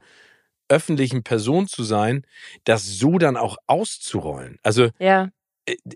öffentlichen 0.67 1.23
Person 1.23 1.67
zu 1.67 1.83
sein, 1.83 2.25
das 2.63 2.85
so 2.85 3.17
dann 3.19 3.37
auch 3.37 3.57
auszurollen. 3.67 4.57
Also 4.63 4.89
ja, 4.97 5.29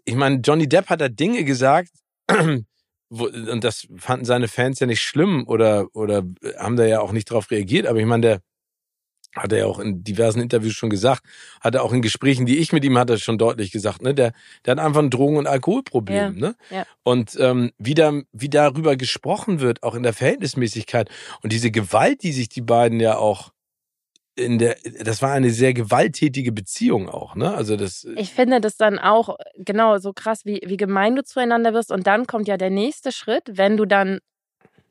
ich 0.05 0.15
meine, 0.15 0.37
Johnny 0.37 0.69
Depp 0.69 0.89
hat 0.89 1.01
da 1.01 1.09
Dinge 1.09 1.43
gesagt, 1.43 1.89
wo, 3.09 3.25
und 3.25 3.63
das 3.63 3.87
fanden 3.97 4.25
seine 4.25 4.47
Fans 4.47 4.79
ja 4.79 4.87
nicht 4.87 5.01
schlimm 5.01 5.45
oder, 5.47 5.87
oder 5.93 6.23
haben 6.57 6.75
da 6.75 6.85
ja 6.85 6.99
auch 6.99 7.11
nicht 7.11 7.25
drauf 7.25 7.51
reagiert, 7.51 7.87
aber 7.87 7.99
ich 7.99 8.05
meine, 8.05 8.21
der 8.21 8.41
hat 9.35 9.51
er 9.51 9.59
ja 9.59 9.65
auch 9.65 9.79
in 9.79 10.03
diversen 10.03 10.41
Interviews 10.41 10.73
schon 10.73 10.89
gesagt, 10.89 11.23
hat 11.61 11.75
er 11.75 11.83
auch 11.83 11.93
in 11.93 12.01
Gesprächen, 12.01 12.45
die 12.45 12.57
ich 12.57 12.73
mit 12.73 12.83
ihm 12.83 12.97
hatte, 12.97 13.19
schon 13.19 13.37
deutlich 13.37 13.71
gesagt, 13.71 14.01
ne, 14.01 14.13
der, 14.13 14.33
der 14.65 14.71
hat 14.71 14.79
einfach 14.79 15.01
ein 15.01 15.09
Drogen- 15.09 15.37
und 15.37 15.47
Alkoholproblem, 15.47 16.15
Ja, 16.15 16.29
ne? 16.31 16.55
ja. 16.71 16.85
Und 17.03 17.37
ähm, 17.39 17.71
wie, 17.77 17.93
da, 17.93 18.13
wie 18.31 18.49
darüber 18.49 18.95
gesprochen 18.95 19.59
wird, 19.59 19.83
auch 19.83 19.95
in 19.95 20.03
der 20.03 20.13
Verhältnismäßigkeit 20.13 21.09
und 21.41 21.53
diese 21.53 21.71
Gewalt, 21.71 22.23
die 22.23 22.31
sich 22.31 22.49
die 22.49 22.61
beiden 22.61 22.99
ja 22.99 23.17
auch 23.17 23.51
in 24.35 24.59
der, 24.59 24.77
das 25.03 25.23
war 25.23 25.31
eine 25.31 25.49
sehr 25.49 25.73
gewalttätige 25.73 26.51
Beziehung 26.51 27.09
auch, 27.09 27.35
ne? 27.35 27.55
Also 27.55 27.75
das, 27.75 28.05
Ich 28.17 28.33
finde 28.33 28.61
das 28.61 28.77
dann 28.77 28.99
auch 28.99 29.35
genau 29.57 29.97
so 29.97 30.13
krass, 30.13 30.45
wie, 30.45 30.61
wie 30.63 30.77
gemein 30.77 31.15
du 31.15 31.23
zueinander 31.23 31.73
wirst. 31.73 31.91
Und 31.91 32.05
dann 32.05 32.27
kommt 32.27 32.47
ja 32.47 32.55
der 32.55 32.69
nächste 32.69 33.11
Schritt, 33.11 33.43
wenn 33.53 33.77
du 33.77 33.85
dann 33.85 34.19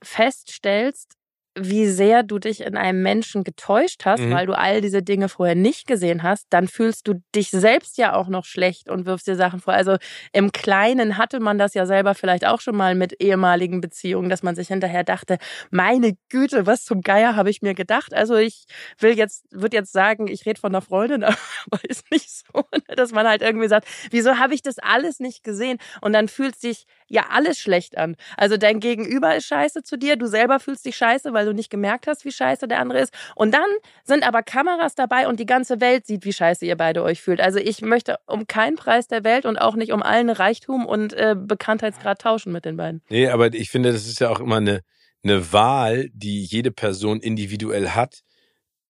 feststellst, 0.03 1.15
wie 1.59 1.87
sehr 1.89 2.23
du 2.23 2.39
dich 2.39 2.61
in 2.61 2.77
einem 2.77 3.03
Menschen 3.03 3.43
getäuscht 3.43 4.05
hast, 4.05 4.21
Mhm. 4.21 4.31
weil 4.33 4.47
du 4.47 4.53
all 4.57 4.81
diese 4.83 5.03
Dinge 5.03 5.29
vorher 5.31 5.55
nicht 5.55 5.87
gesehen 5.87 6.23
hast, 6.23 6.47
dann 6.51 6.69
fühlst 6.69 7.09
du 7.09 7.23
dich 7.35 7.49
selbst 7.51 7.97
ja 7.97 8.15
auch 8.15 8.29
noch 8.29 8.45
schlecht 8.45 8.91
und 8.91 9.07
wirfst 9.07 9.27
dir 9.27 9.37
Sachen 9.37 9.61
vor. 9.61 9.73
Also 9.73 9.97
im 10.33 10.53
Kleinen 10.53 11.17
hatte 11.17 11.41
man 11.41 11.57
das 11.57 11.73
ja 11.75 11.87
selber 11.87 12.15
vielleicht 12.15 12.47
auch 12.47 12.61
schon 12.61 12.77
mal 12.77 12.95
mit 12.95 13.23
ehemaligen 13.23 13.81
Beziehungen, 13.81 14.29
dass 14.29 14.43
man 14.43 14.55
sich 14.55 14.69
hinterher 14.69 15.03
dachte, 15.03 15.39
meine 15.71 16.13
Güte, 16.29 16.67
was 16.67 16.85
zum 16.85 17.01
Geier 17.01 17.37
habe 17.37 17.49
ich 17.49 17.63
mir 17.63 17.75
gedacht? 17.75 18.13
Also 18.13 18.37
ich 18.37 18.67
will 18.99 19.17
jetzt, 19.17 19.45
würde 19.51 19.77
jetzt 19.79 19.93
sagen, 19.93 20.27
ich 20.29 20.45
rede 20.45 20.61
von 20.61 20.73
einer 20.75 20.83
Freundin, 20.83 21.25
aber 21.25 21.81
ist 21.89 22.11
nicht 22.11 22.29
so, 22.31 22.65
ne? 22.73 22.97
dass 22.97 23.13
man 23.13 23.27
halt 23.27 23.41
irgendwie 23.41 23.69
sagt, 23.69 23.89
wieso 24.11 24.39
habe 24.39 24.53
ich 24.55 24.61
das 24.63 24.79
alles 24.79 25.21
nicht 25.21 25.43
gesehen? 25.43 25.79
Und 26.03 26.13
dann 26.13 26.29
fühlt 26.29 26.57
sich 26.57 26.85
ja 27.09 27.27
alles 27.31 27.59
schlecht 27.59 27.97
an. 27.97 28.17
Also 28.37 28.57
dein 28.59 28.81
Gegenüber 28.81 29.35
ist 29.37 29.47
scheiße 29.47 29.83
zu 29.85 29.97
dir, 29.97 30.17
du 30.17 30.27
selber 30.27 30.61
fühlst 30.61 30.85
dich 30.85 30.97
scheiße, 30.97 31.33
weil 31.33 31.46
du 31.47 31.55
nicht 31.55 31.71
gemerkt 31.71 32.07
hast, 32.07 32.25
wie 32.25 32.33
scheiße 32.33 32.69
der 32.69 32.81
andere 32.81 33.01
ist. 33.01 33.13
Und 33.35 33.55
dann 33.55 33.69
sind 34.05 34.27
aber 34.27 34.43
Kameras 34.43 34.95
dabei 34.95 35.29
und 35.29 35.41
die 35.41 35.47
ganze 35.47 35.81
Welt 35.81 36.07
sieht, 36.07 36.25
wie 36.25 36.33
scheiße 36.33 36.67
ihr 36.67 36.77
beide 36.77 37.03
euch 37.03 37.23
fühlt. 37.23 37.41
Also 37.41 37.59
ich 37.59 37.81
möchte 37.81 38.19
um 38.27 38.47
keinen 38.47 38.77
Preis 38.77 39.09
der 39.09 39.25
Welt 39.25 39.47
und 39.47 39.57
auch 39.57 39.77
nicht 39.77 39.93
um 39.93 40.03
allen 40.03 40.31
Reichtum 40.31 40.87
und 40.87 41.13
äh, 41.15 41.35
Bekanntheitsgrad 41.39 42.21
tauschen 42.21 42.53
mit 42.53 42.65
den 42.65 42.77
beiden. 42.77 43.03
Nee, 43.09 43.29
aber 43.29 43.53
ich 43.55 43.71
finde, 43.71 43.93
das 43.93 44.07
ist 44.07 44.21
ja 44.21 44.29
auch 44.29 44.41
immer 44.41 44.57
eine, 44.57 44.81
eine 45.25 45.53
Wahl, 45.53 46.09
die 46.13 46.43
jede 46.43 46.71
Person 46.71 47.21
individuell 47.21 47.91
hat. 47.91 48.21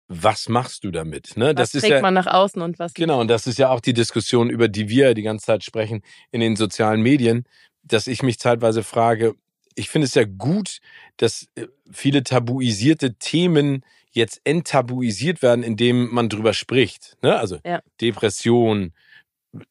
Was 0.07 0.49
machst 0.49 0.83
du 0.83 0.91
damit? 0.91 1.35
Ne? 1.35 1.47
Was 1.47 1.55
das 1.55 1.75
ist 1.75 1.81
trägt 1.81 1.95
ja 1.95 2.01
man 2.01 2.13
nach 2.13 2.27
außen 2.27 2.61
und 2.61 2.77
was 2.77 2.93
genau, 2.93 3.19
und 3.21 3.27
das 3.27 3.47
ist 3.47 3.57
ja 3.57 3.69
auch 3.69 3.79
die 3.79 3.93
Diskussion, 3.93 4.51
über 4.51 4.67
die 4.67 4.87
wir 4.87 5.15
die 5.15 5.23
ganze 5.23 5.47
Zeit 5.47 5.63
sprechen 5.63 6.03
in 6.31 6.41
den 6.41 6.55
sozialen 6.55 7.01
Medien, 7.01 7.45
dass 7.81 8.05
ich 8.05 8.21
mich 8.21 8.37
zeitweise 8.37 8.83
frage, 8.83 9.33
ich 9.75 9.89
finde 9.89 10.05
es 10.05 10.15
ja 10.15 10.23
gut, 10.23 10.79
dass 11.17 11.47
äh, 11.55 11.67
viele 11.91 12.23
tabuisierte 12.23 13.15
Themen 13.15 13.83
jetzt 14.11 14.41
enttabuisiert 14.45 15.41
werden, 15.41 15.63
indem 15.63 16.09
man 16.13 16.29
drüber 16.29 16.53
spricht. 16.53 17.17
Ne? 17.21 17.37
Also 17.37 17.59
Ja. 17.65 17.81
Depression, 18.01 18.93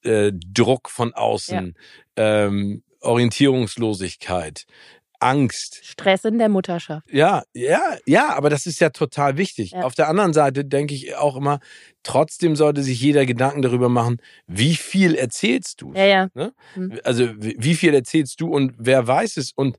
äh, 0.02 0.32
Druck 0.32 0.90
von 0.90 1.14
außen, 1.14 1.74
ähm, 2.16 2.82
Orientierungslosigkeit, 3.00 4.66
Angst. 5.24 5.80
Stress 5.82 6.24
in 6.24 6.38
der 6.38 6.48
Mutterschaft. 6.48 7.06
Ja, 7.10 7.42
ja, 7.54 7.96
ja, 8.06 8.34
aber 8.34 8.50
das 8.50 8.66
ist 8.66 8.80
ja 8.80 8.90
total 8.90 9.36
wichtig. 9.38 9.70
Ja. 9.72 9.82
Auf 9.82 9.94
der 9.94 10.08
anderen 10.08 10.32
Seite 10.32 10.64
denke 10.64 10.94
ich 10.94 11.16
auch 11.16 11.36
immer, 11.36 11.60
trotzdem 12.02 12.56
sollte 12.56 12.82
sich 12.82 13.00
jeder 13.00 13.24
Gedanken 13.26 13.62
darüber 13.62 13.88
machen, 13.88 14.18
wie 14.46 14.76
viel 14.76 15.14
erzählst 15.14 15.80
du? 15.80 15.92
Ja, 15.94 16.28
ja. 16.34 16.50
Also 17.04 17.28
wie 17.38 17.74
viel 17.74 17.94
erzählst 17.94 18.40
du 18.40 18.48
und 18.48 18.74
wer 18.78 19.06
weiß 19.06 19.38
es? 19.38 19.52
Und 19.54 19.78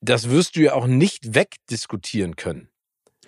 das 0.00 0.30
wirst 0.30 0.56
du 0.56 0.60
ja 0.60 0.74
auch 0.74 0.86
nicht 0.86 1.34
wegdiskutieren 1.34 2.36
können. 2.36 2.68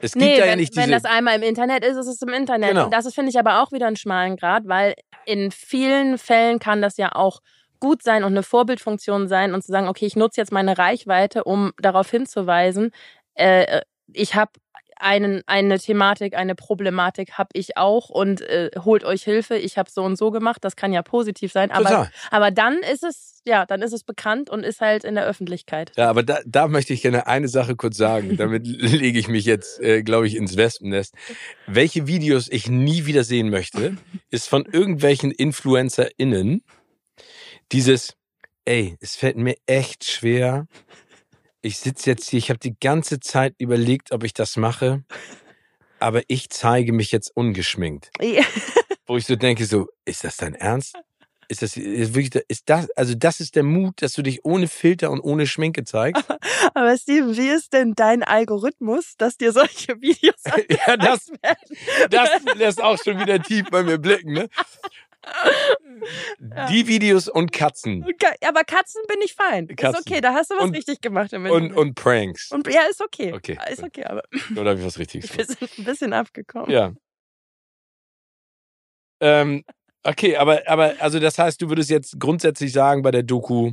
Es 0.01 0.13
gibt 0.13 0.25
Nee, 0.25 0.39
ja 0.39 0.45
wenn, 0.45 0.59
nicht 0.59 0.77
wenn 0.77 0.91
diese. 0.91 1.01
das 1.01 1.05
einmal 1.05 1.37
im 1.37 1.43
Internet 1.43 1.85
ist, 1.85 1.97
ist 1.97 2.07
es 2.07 2.23
im 2.23 2.29
Internet. 2.29 2.71
Genau. 2.71 2.85
Und 2.85 2.93
das 2.93 3.07
ist, 3.07 3.15
finde 3.15 3.31
ich, 3.31 3.39
aber 3.39 3.63
auch 3.63 3.73
wieder 3.73 3.87
einen 3.87 3.97
schmalen 3.97 4.37
Grad, 4.37 4.65
weil 4.67 4.95
in 5.25 5.51
vielen 5.51 6.19
Fällen 6.19 6.59
kann 6.59 6.83
das 6.83 6.97
ja 6.99 7.15
auch 7.15 7.41
gut 7.81 8.03
sein 8.03 8.25
und 8.25 8.33
eine 8.33 8.43
Vorbildfunktion 8.43 9.29
sein 9.29 9.55
und 9.55 9.63
zu 9.63 9.73
sagen, 9.73 9.89
okay, 9.89 10.07
ich 10.07 10.17
nutze 10.17 10.41
jetzt 10.41 10.53
meine 10.53 10.79
Reichweite, 10.79 11.45
um 11.45 11.73
darauf 11.79 12.11
hinzuweisen, 12.11 12.91
äh, 13.35 13.83
ich 14.13 14.35
habe 14.35 14.53
einen, 14.99 15.43
eine 15.47 15.79
Thematik, 15.79 16.35
eine 16.35 16.55
Problematik 16.55 17.33
habe 17.33 17.51
ich 17.53 17.77
auch 17.77 18.09
und 18.09 18.41
äh, 18.41 18.71
holt 18.85 19.05
euch 19.05 19.23
Hilfe, 19.23 19.57
ich 19.57 19.79
habe 19.79 19.91
so 19.91 20.03
und 20.03 20.17
so 20.17 20.31
gemacht, 20.31 20.65
das 20.65 20.77
kann 20.77 20.93
ja 20.93 21.03
positiv 21.03 21.53
sein, 21.53 21.71
aber, 21.71 21.89
Total. 21.89 22.11
aber 22.31 22.51
dann 22.51 22.79
ist 22.79 23.05
es, 23.05 23.43
ja, 23.45 23.67
dann 23.67 23.83
ist 23.83 23.93
es 23.93 24.05
bekannt 24.05 24.51
und 24.51 24.65
ist 24.65 24.81
halt 24.81 25.05
in 25.05 25.15
der 25.15 25.27
Öffentlichkeit. 25.27 25.93
Ja, 25.97 26.09
aber 26.09 26.23
da, 26.23 26.41
da 26.47 26.69
möchte 26.69 26.93
ich 26.93 27.03
gerne 27.03 27.27
eine 27.27 27.49
Sache 27.49 27.77
kurz 27.77 27.97
sagen. 27.97 28.37
Damit 28.39 28.67
lege 28.67 29.19
ich 29.19 29.29
mich 29.29 29.45
jetzt, 29.45 29.81
äh, 29.81 30.03
glaube 30.03 30.27
ich, 30.27 30.37
ins 30.37 30.57
Wespennest. 30.57 31.15
Welche 31.67 32.07
Videos 32.07 32.49
ich 32.51 32.69
nie 32.69 33.07
wieder 33.07 33.25
sehen 33.25 33.51
möchte, 33.51 33.97
ist 34.31 34.49
von 34.49 34.65
irgendwelchen 34.65 35.31
InfluencerInnen 35.31 36.63
dieses, 37.73 38.17
ey, 38.65 38.97
es 39.01 39.17
fällt 39.17 39.37
mir 39.37 39.57
echt 39.67 40.05
schwer. 40.05 40.67
Ich 41.63 41.79
sitze 41.79 42.11
jetzt 42.11 42.31
hier, 42.31 42.39
ich 42.39 42.51
habe 42.51 42.59
die 42.61 42.77
ganze 42.79 43.21
Zeit 43.21 43.55
überlegt, 43.59 44.13
ob 44.13 44.25
ich 44.25 44.35
das 44.35 44.57
mache, 44.57 45.05
aber 45.99 46.23
ich 46.29 46.51
zeige 46.51 46.93
mich 46.93 47.11
jetzt 47.13 47.31
ungeschminkt. 47.35 48.11
Wo 49.07 49.17
ich 49.17 49.27
so 49.27 49.37
denke, 49.37 49.65
so, 49.65 49.89
ist 50.05 50.25
das 50.25 50.37
dein 50.37 50.55
Ernst? 50.55 50.97
Ist 51.49 51.63
das 51.63 51.77
ist 51.77 52.15
wirklich, 52.15 52.43
ist 52.49 52.69
das, 52.69 52.91
also 52.97 53.15
das 53.15 53.39
ist 53.39 53.55
der 53.55 53.63
Mut, 53.63 54.03
dass 54.03 54.15
du 54.15 54.23
dich 54.23 54.45
ohne 54.45 54.67
Filter 54.67 55.13
und 55.13 55.21
ohne 55.21 55.47
Schminke 55.47 55.85
zeigst? 55.85 56.25
Aber 56.75 56.97
Steven, 56.99 57.37
wie 57.37 57.49
ist 57.49 57.73
denn 57.73 57.95
dein 57.95 58.25
Algorithmus, 58.25 59.15
dass 59.17 59.37
dir 59.37 59.53
solche 59.53 60.01
Videos 60.01 60.43
Ja, 60.87 60.97
das, 60.97 61.29
werden? 61.29 62.11
das 62.11 62.31
lässt 62.57 62.83
auch 62.83 62.99
schon 63.03 63.21
wieder 63.21 63.41
tief 63.41 63.67
bei 63.71 63.85
mir 63.85 63.99
blicken, 63.99 64.33
ne? 64.33 64.49
Die 66.71 66.87
Videos 66.87 67.29
und 67.29 67.53
Katzen 67.53 68.05
Aber 68.47 68.65
Katzen 68.65 69.03
bin 69.09 69.19
ich 69.25 69.35
fein. 69.35 69.67
Katzen. 69.69 70.01
Ist 70.01 70.07
okay, 70.11 70.21
da 70.21 70.35
hast 70.35 70.51
du 70.51 70.55
was 70.57 70.65
Und- 70.65 70.77
richtig 70.77 71.01
gemacht 71.01 71.33
im 71.33 71.47
und, 71.47 71.73
und 71.73 71.95
Pranks. 71.95 72.51
Und 72.53 72.67
ja, 72.73 72.83
ist 72.83 73.01
okay. 73.03 73.33
Okay, 73.33 73.59
Ist 73.71 73.79
gut. 73.83 73.87
okay, 73.89 74.05
aber 74.05 74.23
Oder 74.57 74.71
habe 74.71 74.81
ich 74.81 74.87
was 74.87 74.99
Richtiges 74.99 75.35
wir 75.37 75.45
sind 75.45 75.79
ein 75.79 75.85
bisschen 75.85 76.13
abgekommen. 76.13 76.71
Ja. 76.71 76.93
Ähm, 79.21 79.65
okay, 80.05 80.37
aber, 80.37 80.63
aber 80.67 80.95
also 81.01 81.19
das 81.19 81.39
heißt, 81.39 81.61
du 81.61 81.69
würdest 81.69 81.91
jetzt 81.91 82.19
grundsätzlich 82.21 82.73
sagen, 82.73 83.03
bei 83.03 83.11
der 83.11 83.23
Doku 83.23 83.73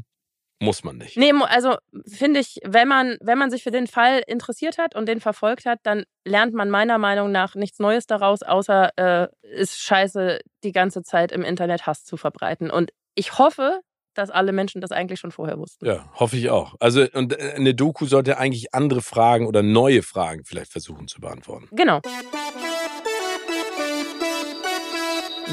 muss 0.63 0.83
man 0.83 0.97
nicht. 0.97 1.17
Nee, 1.17 1.31
also 1.47 1.75
finde 2.07 2.39
ich, 2.39 2.57
wenn 2.63 2.87
man, 2.87 3.17
wenn 3.21 3.37
man 3.37 3.51
sich 3.51 3.63
für 3.63 3.71
den 3.71 3.87
Fall 3.87 4.23
interessiert 4.27 4.77
hat 4.77 4.95
und 4.95 5.07
den 5.07 5.19
verfolgt 5.19 5.65
hat, 5.65 5.79
dann 5.83 6.03
lernt 6.25 6.53
man 6.53 6.69
meiner 6.69 6.97
Meinung 6.97 7.31
nach 7.31 7.55
nichts 7.55 7.79
Neues 7.79 8.07
daraus, 8.07 8.43
außer 8.43 8.91
äh, 8.97 9.27
ist 9.41 9.79
scheiße, 9.79 10.39
die 10.63 10.71
ganze 10.71 11.03
Zeit 11.03 11.31
im 11.31 11.43
Internet 11.43 11.85
Hass 11.85 12.03
zu 12.03 12.17
verbreiten. 12.17 12.71
Und 12.71 12.91
ich 13.15 13.37
hoffe, 13.37 13.81
dass 14.13 14.29
alle 14.29 14.51
Menschen 14.51 14.81
das 14.81 14.91
eigentlich 14.91 15.19
schon 15.19 15.31
vorher 15.31 15.57
wussten. 15.57 15.85
Ja, 15.85 16.09
hoffe 16.13 16.37
ich 16.37 16.49
auch. 16.49 16.75
Also 16.79 17.05
und 17.13 17.33
äh, 17.33 17.53
eine 17.55 17.73
Doku 17.73 18.05
sollte 18.05 18.37
eigentlich 18.37 18.73
andere 18.73 19.01
Fragen 19.01 19.47
oder 19.47 19.63
neue 19.63 20.03
Fragen 20.03 20.45
vielleicht 20.45 20.71
versuchen 20.71 21.07
zu 21.07 21.19
beantworten. 21.19 21.67
Genau. 21.71 22.01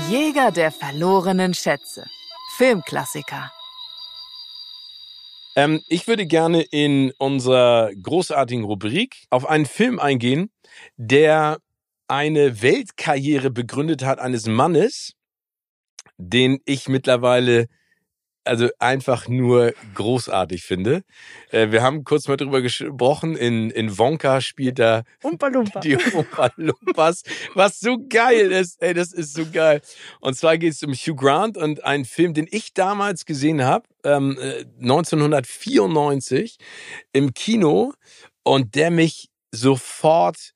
Jäger 0.08 0.50
der 0.50 0.70
verlorenen 0.70 1.54
Schätze. 1.54 2.04
Filmklassiker. 2.56 3.50
Ähm, 5.60 5.82
ich 5.88 6.08
würde 6.08 6.24
gerne 6.24 6.62
in 6.62 7.12
unserer 7.18 7.90
großartigen 7.94 8.64
Rubrik 8.64 9.26
auf 9.28 9.46
einen 9.46 9.66
Film 9.66 9.98
eingehen, 9.98 10.50
der 10.96 11.58
eine 12.08 12.62
Weltkarriere 12.62 13.50
begründet 13.50 14.02
hat 14.02 14.20
eines 14.20 14.46
Mannes, 14.46 15.12
den 16.16 16.60
ich 16.64 16.88
mittlerweile 16.88 17.66
also 18.44 18.70
einfach 18.78 19.28
nur 19.28 19.74
großartig 19.94 20.62
finde. 20.62 21.02
Äh, 21.50 21.70
wir 21.72 21.82
haben 21.82 22.04
kurz 22.04 22.26
mal 22.26 22.38
drüber 22.38 22.62
gesprochen. 22.62 23.36
In, 23.36 23.68
in 23.68 23.98
Wonka 23.98 24.40
spielt 24.40 24.78
er 24.78 25.04
Umpa 25.22 25.50
die 25.84 25.98
Opa 26.14 26.50
Lumpas, 26.56 27.22
was 27.52 27.80
so 27.80 27.98
geil 28.08 28.50
ist. 28.50 28.80
Ey, 28.82 28.94
das 28.94 29.12
ist 29.12 29.34
so 29.34 29.44
geil. 29.52 29.82
Und 30.20 30.38
zwar 30.38 30.56
geht 30.56 30.72
es 30.72 30.82
um 30.82 30.94
Hugh 30.94 31.16
Grant 31.16 31.58
und 31.58 31.84
einen 31.84 32.06
Film, 32.06 32.32
den 32.32 32.48
ich 32.50 32.72
damals 32.72 33.26
gesehen 33.26 33.62
habe, 33.62 33.84
ähm, 34.04 34.38
äh, 34.40 34.64
1994 34.80 36.58
im 37.12 37.34
Kino 37.34 37.92
und 38.42 38.74
der 38.74 38.90
mich 38.90 39.30
sofort 39.52 40.52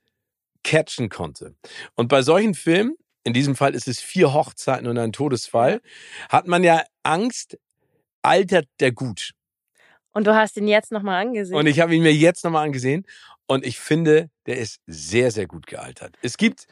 catchen 0.63 1.09
konnte. 1.09 1.55
Und 1.95 2.09
bei 2.09 2.23
solchen 2.23 2.55
Filmen, 2.55 2.97
in 3.25 3.33
diesem 3.33 3.57
Fall 3.57 3.75
ist 3.75 3.89
es 3.89 4.01
vier 4.01 4.33
Hochzeiten 4.33 4.87
und 4.87 4.99
ein 4.99 5.13
Todesfall, 5.13 5.81
hat 6.29 6.47
man 6.47 6.65
ja 6.65 6.83
Angst, 7.03 7.59
altert 8.23 8.67
der 8.81 8.93
gut. 8.93 9.33
Und 10.13 10.27
du 10.27 10.35
hast 10.35 10.57
ihn 10.57 10.69
jetzt 10.69 10.93
nochmal 10.93 11.23
angesehen. 11.23 11.57
Und 11.57 11.67
ich 11.67 11.81
habe 11.81 11.95
ihn 11.95 12.03
mir 12.03 12.15
jetzt 12.15 12.45
nochmal 12.45 12.65
angesehen 12.65 13.05
und 13.47 13.65
ich 13.65 13.79
finde, 13.79 14.31
der 14.47 14.59
ist 14.59 14.81
sehr, 14.87 15.31
sehr 15.31 15.47
gut 15.47 15.67
gealtert. 15.67 16.17
Es 16.23 16.37
gibt 16.37 16.67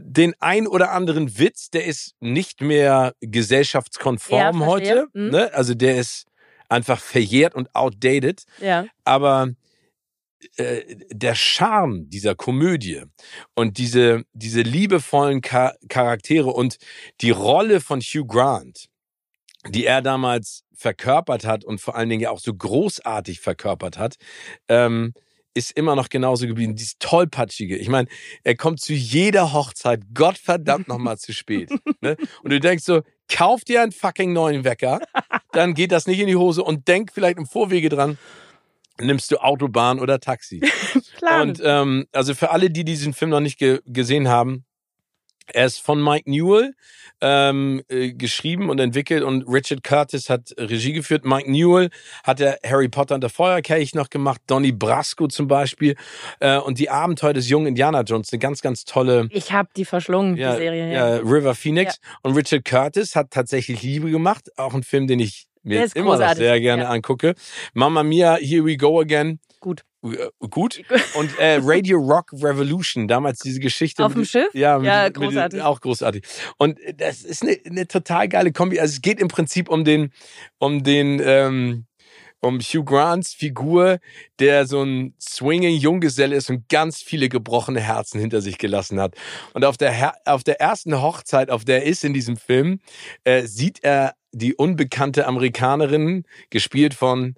den 0.00 0.34
ein 0.40 0.66
oder 0.66 0.92
anderen 0.92 1.38
Witz, 1.38 1.70
der 1.70 1.84
ist 1.84 2.14
nicht 2.20 2.60
mehr 2.60 3.14
gesellschaftskonform 3.20 4.60
Ja, 4.60 4.66
heute. 4.66 5.06
Mhm. 5.12 5.30
Ne? 5.30 5.54
Also 5.54 5.74
der 5.74 5.98
ist 5.98 6.26
einfach 6.68 7.00
verjährt 7.00 7.54
und 7.54 7.74
outdated. 7.74 8.44
ja. 8.60 8.86
Aber 9.04 9.50
äh, 10.56 10.82
der 11.10 11.34
Charme 11.34 12.08
dieser 12.08 12.34
Komödie 12.34 13.02
und 13.54 13.78
diese, 13.78 14.24
diese 14.32 14.62
liebevollen 14.62 15.42
Cha 15.42 15.74
Charaktere 15.88 16.50
und 16.50 16.78
die 17.20 17.30
Rolle 17.30 17.80
von 17.80 18.00
Hugh 18.00 18.26
Grant, 18.26 18.86
die 19.68 19.84
er 19.84 20.00
damals 20.00 20.64
verkörpert 20.74 21.44
hat 21.44 21.64
und 21.64 21.80
vor 21.80 21.96
allen 21.96 22.08
Dingen 22.08 22.22
ja 22.22 22.30
auch 22.30 22.38
so 22.38 22.54
großartig 22.54 23.40
verkörpert 23.40 23.98
hat, 23.98 24.16
ähm, 24.68 25.12
ist 25.54 25.72
immer 25.72 25.96
noch 25.96 26.08
genauso 26.08 26.46
geblieben. 26.46 26.76
Dieses 26.76 26.98
tollpatschige. 26.98 27.76
Ich 27.76 27.88
meine, 27.88 28.08
er 28.44 28.56
kommt 28.56 28.80
zu 28.80 28.92
jeder 28.92 29.52
Hochzeit 29.52 30.02
Gottverdammt 30.14 30.88
nochmal 30.88 31.18
zu 31.18 31.32
spät. 31.32 31.70
Ne? 32.00 32.16
Und 32.44 32.52
du 32.52 32.60
denkst 32.60 32.84
so, 32.84 33.02
kauf 33.28 33.64
dir 33.64 33.82
einen 33.82 33.90
fucking 33.90 34.32
neuen 34.32 34.62
Wecker, 34.62 35.00
dann 35.50 35.74
geht 35.74 35.90
das 35.90 36.06
nicht 36.06 36.20
in 36.20 36.28
die 36.28 36.36
Hose 36.36 36.62
und 36.62 36.86
denk 36.86 37.10
vielleicht 37.12 37.38
im 37.38 37.46
Vorwege 37.46 37.88
dran, 37.88 38.18
nimmst 39.00 39.32
du 39.32 39.38
Autobahn 39.38 39.98
oder 39.98 40.20
Taxi. 40.20 40.60
Plan. 41.18 41.48
Und 41.48 41.60
ähm, 41.64 42.06
also 42.12 42.34
für 42.34 42.50
alle, 42.50 42.70
die 42.70 42.84
diesen 42.84 43.14
Film 43.14 43.30
noch 43.30 43.40
nicht 43.40 43.58
ge 43.58 43.80
gesehen 43.84 44.28
haben, 44.28 44.64
er 45.52 45.66
ist 45.66 45.80
von 45.80 46.02
Mike 46.02 46.30
Newell 46.30 46.74
ähm, 47.20 47.82
äh, 47.88 48.12
geschrieben 48.12 48.70
und 48.70 48.78
entwickelt 48.78 49.22
und 49.22 49.42
Richard 49.48 49.82
Curtis 49.82 50.30
hat 50.30 50.54
Regie 50.58 50.92
geführt. 50.92 51.24
Mike 51.24 51.50
Newell 51.50 51.90
hat 52.24 52.40
ja 52.40 52.54
Harry 52.64 52.88
Potter 52.88 53.14
und 53.14 53.22
der 53.22 53.30
Feuerkelch 53.30 53.94
noch 53.94 54.10
gemacht, 54.10 54.40
Donnie 54.46 54.72
Brasco 54.72 55.26
zum 55.28 55.48
Beispiel 55.48 55.96
äh, 56.40 56.58
und 56.58 56.78
die 56.78 56.90
Abenteuer 56.90 57.32
des 57.32 57.48
jungen 57.48 57.66
Indiana 57.66 58.02
Jones, 58.02 58.32
eine 58.32 58.38
ganz, 58.38 58.60
ganz 58.60 58.84
tolle 58.84 59.28
ich 59.30 59.52
habe 59.52 59.68
die 59.76 59.84
verschlungen, 59.84 60.36
ja, 60.36 60.52
die 60.52 60.58
Serie. 60.58 60.92
ja, 60.92 61.16
River 61.16 61.54
Phoenix. 61.54 61.98
Und 62.22 62.34
Richard 62.36 62.64
Curtis 62.64 63.16
hat 63.16 63.30
tatsächlich 63.30 63.82
Liebe 63.82 64.10
gemacht, 64.10 64.50
auch 64.56 64.74
ein 64.74 64.82
Film, 64.82 65.06
den 65.06 65.20
ich 65.20 65.46
mir 65.62 65.86
Der 65.86 65.96
immer 65.96 66.18
noch 66.18 66.34
sehr 66.34 66.60
gerne 66.60 66.84
ja. 66.84 66.88
angucke. 66.90 67.34
Mama 67.74 68.02
Mia, 68.02 68.36
Here 68.36 68.64
We 68.64 68.76
Go 68.76 69.00
Again. 69.00 69.40
Gut. 69.60 69.82
Äh, 70.04 70.28
Gut. 70.50 70.80
Und 71.14 71.36
äh, 71.38 71.58
Radio 71.62 71.98
Rock 71.98 72.32
Revolution, 72.32 73.08
damals 73.08 73.40
diese 73.40 73.60
Geschichte. 73.60 74.04
Auf 74.04 74.12
dem 74.12 74.20
mit- 74.20 74.28
Schiff? 74.30 74.48
Ja, 74.54 74.78
mit, 74.78 74.86
Ja, 74.86 75.04
mit- 75.04 75.14
großartig. 75.14 75.62
auch 75.62 75.80
großartig. 75.80 76.24
Und 76.58 76.78
das 76.96 77.22
ist 77.22 77.42
eine, 77.42 77.56
eine 77.66 77.86
total 77.88 78.28
geile 78.28 78.52
Kombi. 78.52 78.78
Also 78.78 78.94
es 78.94 79.02
geht 79.02 79.20
im 79.20 79.28
Prinzip 79.28 79.68
um 79.68 79.84
den, 79.84 80.12
um 80.58 80.82
den, 80.82 81.20
ähm, 81.24 81.84
um 82.40 82.60
Hugh 82.60 82.84
Grants 82.84 83.34
Figur, 83.34 83.98
der 84.38 84.64
so 84.66 84.80
ein 84.84 85.12
swinging 85.20 85.76
Junggeselle 85.76 86.36
ist 86.36 86.48
und 86.50 86.68
ganz 86.68 87.02
viele 87.02 87.28
gebrochene 87.28 87.80
Herzen 87.80 88.20
hinter 88.20 88.40
sich 88.40 88.58
gelassen 88.58 89.00
hat. 89.00 89.16
Und 89.54 89.64
auf 89.64 89.76
der, 89.76 89.90
Her 89.90 90.14
auf 90.24 90.44
der 90.44 90.60
ersten 90.60 91.02
Hochzeit, 91.02 91.50
auf 91.50 91.64
der 91.64 91.82
er 91.82 91.86
ist 91.90 92.04
in 92.04 92.14
diesem 92.14 92.36
Film, 92.36 92.78
äh, 93.24 93.42
sieht 93.42 93.82
er 93.82 94.14
die 94.30 94.54
unbekannte 94.54 95.26
Amerikanerin, 95.26 96.22
gespielt 96.50 96.94
von 96.94 97.34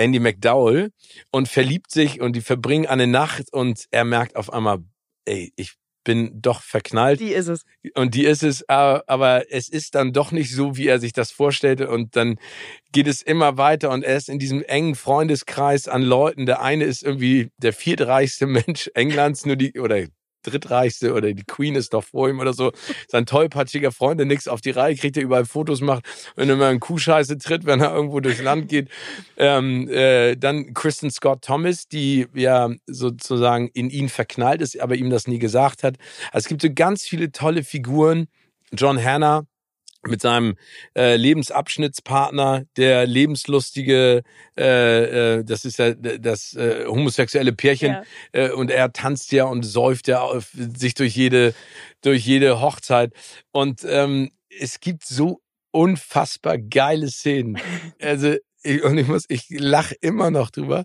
Andy 0.00 0.18
McDowell, 0.18 0.90
und 1.30 1.48
verliebt 1.48 1.90
sich 1.90 2.20
und 2.20 2.34
die 2.34 2.40
verbringen 2.40 2.86
eine 2.86 3.06
Nacht 3.06 3.52
und 3.52 3.86
er 3.90 4.04
merkt 4.04 4.36
auf 4.36 4.52
einmal, 4.52 4.78
ey, 5.24 5.52
ich 5.56 5.74
bin 6.04 6.40
doch 6.40 6.62
verknallt. 6.62 7.20
Die 7.20 7.32
ist 7.32 7.48
es. 7.48 7.64
Und 7.94 8.14
die 8.14 8.24
ist 8.24 8.42
es, 8.42 8.68
aber 8.68 9.44
es 9.50 9.68
ist 9.68 9.94
dann 9.94 10.12
doch 10.12 10.32
nicht 10.32 10.54
so, 10.54 10.76
wie 10.76 10.86
er 10.86 10.98
sich 10.98 11.12
das 11.12 11.30
vorstellte. 11.30 11.90
Und 11.90 12.16
dann 12.16 12.38
geht 12.92 13.06
es 13.06 13.22
immer 13.22 13.58
weiter 13.58 13.90
und 13.90 14.02
er 14.02 14.16
ist 14.16 14.28
in 14.28 14.38
diesem 14.38 14.62
engen 14.62 14.94
Freundeskreis 14.94 15.88
an 15.88 16.02
Leuten. 16.02 16.46
Der 16.46 16.62
eine 16.62 16.84
ist 16.84 17.02
irgendwie 17.02 17.50
der 17.58 17.72
viertreichste 17.72 18.46
Mensch 18.48 18.90
Englands, 18.94 19.44
nur 19.44 19.56
die, 19.56 19.78
oder 19.78 20.06
drittreichste 20.42 21.12
oder 21.14 21.32
die 21.32 21.44
Queen 21.44 21.74
ist 21.74 21.92
doch 21.94 22.04
vor 22.04 22.28
ihm 22.28 22.40
oder 22.40 22.52
so. 22.52 22.72
Sein 23.08 23.26
tollpatschiger 23.26 23.92
Freund, 23.92 24.18
der 24.18 24.26
nichts 24.26 24.48
auf 24.48 24.60
die 24.60 24.70
Reihe 24.70 24.96
kriegt, 24.96 25.16
der 25.16 25.24
überall 25.24 25.44
Fotos 25.44 25.80
macht, 25.80 26.04
wenn 26.36 26.48
er 26.48 26.56
mal 26.56 26.72
in 26.72 26.80
Kuhscheiße 26.80 27.38
tritt, 27.38 27.66
wenn 27.66 27.80
er 27.80 27.94
irgendwo 27.94 28.20
durchs 28.20 28.42
Land 28.42 28.68
geht. 28.68 28.88
Ähm, 29.36 29.88
äh, 29.88 30.36
dann 30.36 30.74
Kristen 30.74 31.10
Scott 31.10 31.42
Thomas, 31.42 31.88
die 31.88 32.26
ja 32.34 32.70
sozusagen 32.86 33.68
in 33.68 33.90
ihn 33.90 34.08
verknallt 34.08 34.62
ist, 34.62 34.80
aber 34.80 34.96
ihm 34.96 35.10
das 35.10 35.26
nie 35.26 35.38
gesagt 35.38 35.82
hat. 35.82 35.96
Also 36.32 36.44
es 36.44 36.48
gibt 36.48 36.62
so 36.62 36.68
ganz 36.72 37.04
viele 37.04 37.32
tolle 37.32 37.64
Figuren. 37.64 38.28
John 38.72 39.02
Hanna, 39.02 39.46
mit 40.06 40.20
seinem 40.22 40.56
äh, 40.96 41.16
Lebensabschnittspartner, 41.16 42.64
der 42.76 43.06
lebenslustige, 43.06 44.22
äh, 44.56 45.38
äh, 45.38 45.44
das 45.44 45.64
ist 45.64 45.78
ja 45.78 45.92
das 45.92 46.54
äh, 46.54 46.86
homosexuelle 46.86 47.52
Pärchen, 47.52 47.92
ja. 47.92 48.02
äh, 48.32 48.50
und 48.50 48.70
er 48.70 48.92
tanzt 48.92 49.32
ja 49.32 49.44
und 49.44 49.62
säuft 49.62 50.08
ja 50.08 50.20
auf, 50.20 50.50
sich 50.52 50.94
durch 50.94 51.16
jede 51.16 51.54
durch 52.02 52.24
jede 52.24 52.60
Hochzeit 52.60 53.12
und 53.52 53.84
ähm, 53.84 54.30
es 54.58 54.80
gibt 54.80 55.04
so 55.04 55.42
unfassbar 55.70 56.58
geile 56.58 57.08
Szenen. 57.08 57.58
Also 58.00 58.36
ich, 58.62 58.82
und 58.82 58.98
ich 58.98 59.06
muss, 59.06 59.24
ich 59.28 59.46
lach 59.50 59.92
immer 60.00 60.30
noch 60.30 60.50
drüber. 60.50 60.84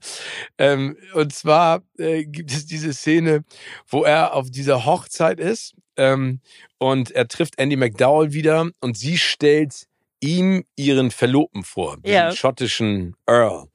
Ähm, 0.58 0.98
und 1.14 1.34
zwar 1.34 1.84
äh, 1.98 2.26
gibt 2.26 2.52
es 2.52 2.66
diese 2.66 2.94
Szene, 2.94 3.44
wo 3.88 4.04
er 4.04 4.34
auf 4.34 4.50
dieser 4.50 4.86
Hochzeit 4.86 5.40
ist 5.40 5.76
ähm, 5.98 6.42
und 6.78 7.12
er 7.12 7.28
trifft 7.28 7.60
Andy 7.60 7.76
McDowell 7.76 8.34
wieder 8.34 8.70
und 8.82 8.98
sie 8.98 9.18
stellt 9.18 9.88
ihm 10.20 10.66
ihren 10.76 11.12
Verlobten 11.12 11.64
vor, 11.64 11.98
den 11.98 12.14
ja. 12.14 12.32
schottischen 12.32 13.16
Earl. 13.28 13.68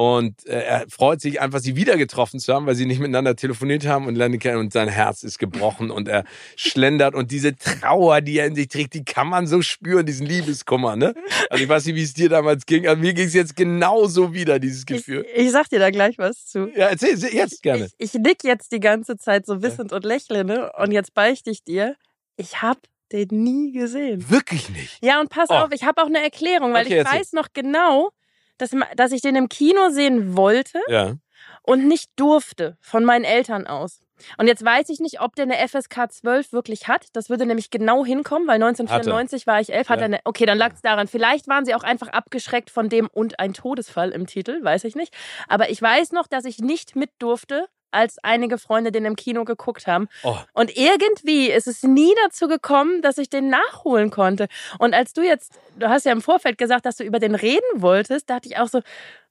Und 0.00 0.46
äh, 0.46 0.62
er 0.62 0.86
freut 0.88 1.20
sich 1.20 1.42
einfach, 1.42 1.58
sie 1.58 1.76
wieder 1.76 1.98
getroffen 1.98 2.40
zu 2.40 2.54
haben, 2.54 2.64
weil 2.64 2.74
sie 2.74 2.86
nicht 2.86 3.00
miteinander 3.00 3.36
telefoniert 3.36 3.86
haben 3.86 4.06
und 4.06 4.14
lernen 4.14 4.38
kennen 4.38 4.56
und 4.56 4.72
sein 4.72 4.88
Herz 4.88 5.22
ist 5.22 5.38
gebrochen 5.38 5.90
und 5.90 6.08
er 6.08 6.24
schlendert 6.56 7.14
und 7.14 7.30
diese 7.30 7.54
Trauer, 7.54 8.22
die 8.22 8.38
er 8.38 8.46
in 8.46 8.54
sich 8.54 8.68
trägt, 8.68 8.94
die 8.94 9.04
kann 9.04 9.28
man 9.28 9.46
so 9.46 9.60
spüren, 9.60 10.06
diesen 10.06 10.26
Liebeskummer, 10.26 10.96
ne? 10.96 11.12
Also 11.50 11.62
ich 11.62 11.68
weiß 11.68 11.84
nicht, 11.84 11.96
wie 11.96 12.02
es 12.02 12.14
dir 12.14 12.30
damals 12.30 12.64
ging, 12.64 12.86
aber 12.86 12.96
mir 12.96 13.12
ging 13.12 13.26
es 13.26 13.34
jetzt 13.34 13.56
genauso 13.56 14.32
wieder, 14.32 14.58
dieses 14.58 14.86
Gefühl. 14.86 15.26
Ich, 15.34 15.48
ich, 15.48 15.50
sag 15.50 15.68
dir 15.68 15.80
da 15.80 15.90
gleich 15.90 16.16
was 16.16 16.46
zu. 16.46 16.70
Ja, 16.74 16.86
erzähl 16.86 17.18
jetzt 17.18 17.62
gerne. 17.62 17.90
Ich, 17.98 18.14
ich 18.14 18.20
nick 18.22 18.42
jetzt 18.42 18.72
die 18.72 18.80
ganze 18.80 19.18
Zeit 19.18 19.44
so 19.44 19.60
wissend 19.60 19.90
ja. 19.90 19.98
und 19.98 20.06
lächle, 20.06 20.46
ne? 20.46 20.72
Und 20.78 20.92
jetzt 20.92 21.12
beichte 21.12 21.50
ich 21.50 21.62
dir, 21.62 21.94
ich 22.38 22.62
hab 22.62 22.78
den 23.12 23.28
nie 23.32 23.72
gesehen. 23.72 24.30
Wirklich 24.30 24.70
nicht? 24.70 24.96
Ja, 25.02 25.20
und 25.20 25.28
pass 25.28 25.50
oh. 25.50 25.56
auf, 25.56 25.72
ich 25.72 25.84
habe 25.84 26.02
auch 26.02 26.06
eine 26.06 26.22
Erklärung, 26.22 26.72
weil 26.72 26.86
okay, 26.86 27.00
ich 27.00 27.06
weiß 27.06 27.34
noch 27.34 27.48
genau, 27.52 28.12
dass, 28.60 28.70
dass 28.96 29.12
ich 29.12 29.22
den 29.22 29.36
im 29.36 29.48
Kino 29.48 29.90
sehen 29.90 30.36
wollte 30.36 30.80
ja. 30.88 31.14
und 31.62 31.86
nicht 31.86 32.10
durfte 32.16 32.76
von 32.80 33.04
meinen 33.04 33.24
Eltern 33.24 33.66
aus. 33.66 34.00
Und 34.38 34.46
jetzt 34.46 34.64
weiß 34.64 34.88
ich 34.90 35.00
nicht, 35.00 35.20
ob 35.20 35.34
der 35.34 35.44
eine 35.44 35.56
FSK 35.66 36.10
12 36.10 36.52
wirklich 36.52 36.88
hat. 36.88 37.06
Das 37.14 37.30
würde 37.30 37.46
nämlich 37.46 37.70
genau 37.70 38.04
hinkommen, 38.04 38.46
weil 38.46 38.56
1994 38.56 39.42
Hatte. 39.42 39.46
war 39.46 39.60
ich 39.60 39.72
elf. 39.72 39.88
Hat 39.88 39.98
ja. 39.98 40.02
er 40.02 40.06
eine, 40.06 40.20
okay, 40.24 40.46
dann 40.46 40.58
lag 40.58 40.74
es 40.74 40.82
daran. 40.82 41.08
Vielleicht 41.08 41.48
waren 41.48 41.64
sie 41.64 41.74
auch 41.74 41.82
einfach 41.82 42.08
abgeschreckt 42.08 42.70
von 42.70 42.88
dem 42.88 43.08
und 43.12 43.40
ein 43.40 43.54
Todesfall 43.54 44.10
im 44.10 44.26
Titel, 44.26 44.62
weiß 44.62 44.84
ich 44.84 44.94
nicht. 44.94 45.14
Aber 45.48 45.70
ich 45.70 45.80
weiß 45.80 46.12
noch, 46.12 46.26
dass 46.26 46.44
ich 46.44 46.58
nicht 46.58 46.96
mit 46.96 47.10
durfte 47.18 47.68
als 47.90 48.18
einige 48.22 48.58
Freunde 48.58 48.92
den 48.92 49.04
im 49.04 49.16
Kino 49.16 49.44
geguckt 49.44 49.86
haben. 49.86 50.08
Oh. 50.22 50.36
Und 50.52 50.76
irgendwie 50.76 51.50
ist 51.50 51.66
es 51.66 51.82
nie 51.82 52.12
dazu 52.24 52.48
gekommen, 52.48 53.02
dass 53.02 53.18
ich 53.18 53.30
den 53.30 53.48
nachholen 53.48 54.10
konnte. 54.10 54.48
Und 54.78 54.94
als 54.94 55.12
du 55.12 55.22
jetzt, 55.22 55.58
du 55.78 55.88
hast 55.88 56.06
ja 56.06 56.12
im 56.12 56.22
Vorfeld 56.22 56.58
gesagt, 56.58 56.86
dass 56.86 56.96
du 56.96 57.04
über 57.04 57.18
den 57.18 57.34
reden 57.34 57.60
wolltest, 57.76 58.30
dachte 58.30 58.48
ich 58.48 58.58
auch 58.58 58.68
so, 58.68 58.80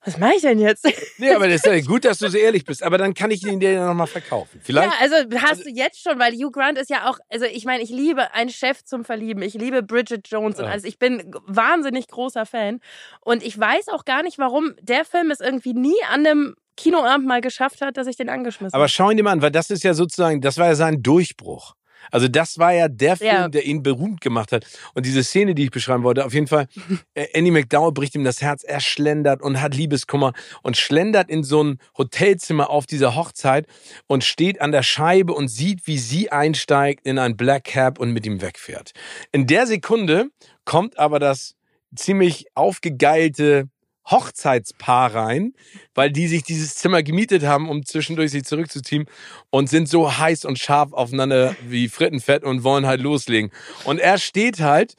was 0.05 0.17
mache 0.17 0.35
ich 0.35 0.41
denn 0.41 0.59
jetzt? 0.59 0.87
Nee, 1.17 1.33
aber 1.33 1.47
das 1.47 1.57
ist 1.57 1.65
ja 1.65 1.81
gut, 1.81 2.05
dass 2.05 2.19
du 2.19 2.29
so 2.29 2.37
ehrlich 2.37 2.63
bist. 2.63 2.83
Aber 2.83 2.97
dann 2.97 3.13
kann 3.13 3.31
ich 3.31 3.45
ihn 3.45 3.59
dir 3.59 3.73
ja 3.73 3.85
nochmal 3.85 4.07
verkaufen. 4.07 4.61
Vielleicht. 4.63 4.93
Ja, 4.93 4.97
also 5.01 5.15
hast 5.35 5.49
also, 5.49 5.63
du 5.63 5.69
jetzt 5.71 6.01
schon, 6.01 6.17
weil 6.17 6.33
Hugh 6.33 6.51
Grant 6.51 6.77
ist 6.77 6.89
ja 6.89 7.09
auch, 7.09 7.19
also 7.29 7.45
ich 7.45 7.65
meine, 7.65 7.83
ich 7.83 7.89
liebe 7.89 8.33
einen 8.33 8.49
Chef 8.49 8.83
zum 8.85 9.03
Verlieben. 9.03 9.43
Ich 9.43 9.55
liebe 9.55 9.83
Bridget 9.83 10.29
Jones 10.29 10.57
und 10.59 10.65
ja. 10.65 10.71
also 10.71 10.87
ich 10.87 10.99
bin 10.99 11.35
wahnsinnig 11.45 12.07
großer 12.07 12.45
Fan. 12.45 12.79
Und 13.19 13.43
ich 13.43 13.59
weiß 13.59 13.89
auch 13.89 14.05
gar 14.05 14.23
nicht, 14.23 14.39
warum 14.39 14.73
der 14.81 15.03
Film 15.03 15.31
es 15.31 15.41
irgendwie 15.41 15.73
nie 15.73 16.01
an 16.09 16.25
einem 16.25 16.55
Kinoabend 16.79 17.27
mal 17.27 17.41
geschafft 17.41 17.81
hat, 17.81 17.97
dass 17.97 18.07
ich 18.07 18.15
den 18.15 18.29
angeschmissen 18.29 18.73
habe. 18.73 18.81
Aber 18.81 18.87
schau 18.87 19.09
ihn 19.11 19.17
dir 19.17 19.23
mal 19.23 19.31
an, 19.31 19.41
weil 19.41 19.51
das 19.51 19.69
ist 19.69 19.83
ja 19.83 19.93
sozusagen, 19.93 20.39
das 20.39 20.57
war 20.57 20.67
ja 20.67 20.75
sein 20.75 21.03
Durchbruch. 21.03 21.75
Also 22.11 22.29
das 22.29 22.57
war 22.57 22.73
ja 22.73 22.87
der 22.87 23.17
Film, 23.17 23.29
ja. 23.29 23.47
der 23.49 23.65
ihn 23.65 23.83
berühmt 23.83 24.21
gemacht 24.21 24.53
hat. 24.53 24.65
Und 24.93 25.05
diese 25.05 25.21
Szene, 25.21 25.53
die 25.53 25.65
ich 25.65 25.71
beschreiben 25.71 26.03
wollte, 26.03 26.25
auf 26.25 26.33
jeden 26.33 26.47
Fall, 26.47 26.67
äh, 27.13 27.27
Andy 27.33 27.51
McDowell 27.51 27.91
bricht 27.91 28.15
ihm 28.15 28.23
das 28.23 28.41
Herz, 28.41 28.63
er 28.63 28.79
schlendert 28.79 29.41
und 29.41 29.61
hat 29.61 29.75
Liebeskummer 29.75 30.31
und 30.63 30.77
schlendert 30.77 31.29
in 31.29 31.43
so 31.43 31.61
ein 31.61 31.79
Hotelzimmer 31.97 32.69
auf 32.69 32.85
dieser 32.85 33.13
Hochzeit 33.13 33.67
und 34.07 34.23
steht 34.23 34.61
an 34.61 34.71
der 34.71 34.83
Scheibe 34.83 35.33
und 35.33 35.49
sieht, 35.49 35.85
wie 35.85 35.97
sie 35.97 36.31
einsteigt 36.31 37.05
in 37.05 37.19
ein 37.19 37.35
Black 37.35 37.65
Cab 37.65 37.99
und 37.99 38.11
mit 38.11 38.25
ihm 38.25 38.41
wegfährt. 38.41 38.93
In 39.33 39.47
der 39.47 39.67
Sekunde 39.67 40.29
kommt 40.63 40.97
aber 40.97 41.19
das 41.19 41.55
ziemlich 41.93 42.45
aufgegeilte 42.55 43.67
Hochzeitspaar 44.09 45.13
rein, 45.13 45.53
weil 45.93 46.11
die 46.11 46.27
sich 46.27 46.43
dieses 46.43 46.75
Zimmer 46.75 47.03
gemietet 47.03 47.43
haben, 47.43 47.69
um 47.69 47.85
zwischendurch 47.85 48.31
sich 48.31 48.43
zurückzuziehen 48.43 49.05
und 49.49 49.69
sind 49.69 49.87
so 49.87 50.17
heiß 50.17 50.45
und 50.45 50.59
scharf 50.59 50.93
aufeinander 50.93 51.55
wie 51.67 51.89
Frittenfett 51.89 52.43
und 52.43 52.63
wollen 52.63 52.85
halt 52.85 53.01
loslegen. 53.01 53.51
Und 53.85 53.99
er 53.99 54.17
steht 54.17 54.59
halt 54.59 54.95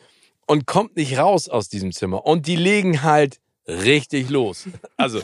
und 0.47 0.67
kommt 0.67 0.97
nicht 0.97 1.19
raus 1.19 1.49
aus 1.49 1.69
diesem 1.69 1.93
Zimmer. 1.93 2.27
Und 2.27 2.47
die 2.47 2.57
legen 2.57 3.03
halt 3.03 3.39
richtig 3.67 4.31
los. 4.31 4.69
Also 4.97 5.21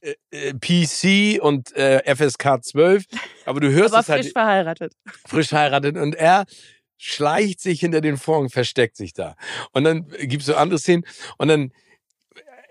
äh, 0.00 0.14
äh 0.30 0.54
PC 0.54 1.42
und 1.42 1.74
äh, 1.76 2.02
FSK 2.14 2.62
12, 2.62 3.04
aber 3.44 3.60
du 3.60 3.70
hörst 3.70 3.92
aber 3.92 4.00
es 4.00 4.08
halt. 4.08 4.22
Frisch 4.24 4.32
verheiratet. 4.32 4.92
Frisch 5.26 5.48
verheiratet 5.48 5.96
und 5.96 6.14
er 6.14 6.44
schleicht 6.96 7.60
sich 7.60 7.80
hinter 7.80 8.00
den 8.00 8.16
Vorhang, 8.16 8.48
versteckt 8.48 8.96
sich 8.96 9.12
da. 9.12 9.36
Und 9.72 9.84
dann 9.84 10.08
gibt's 10.20 10.46
so 10.46 10.54
andere 10.54 10.78
Szenen 10.78 11.04
und 11.36 11.48
dann 11.48 11.72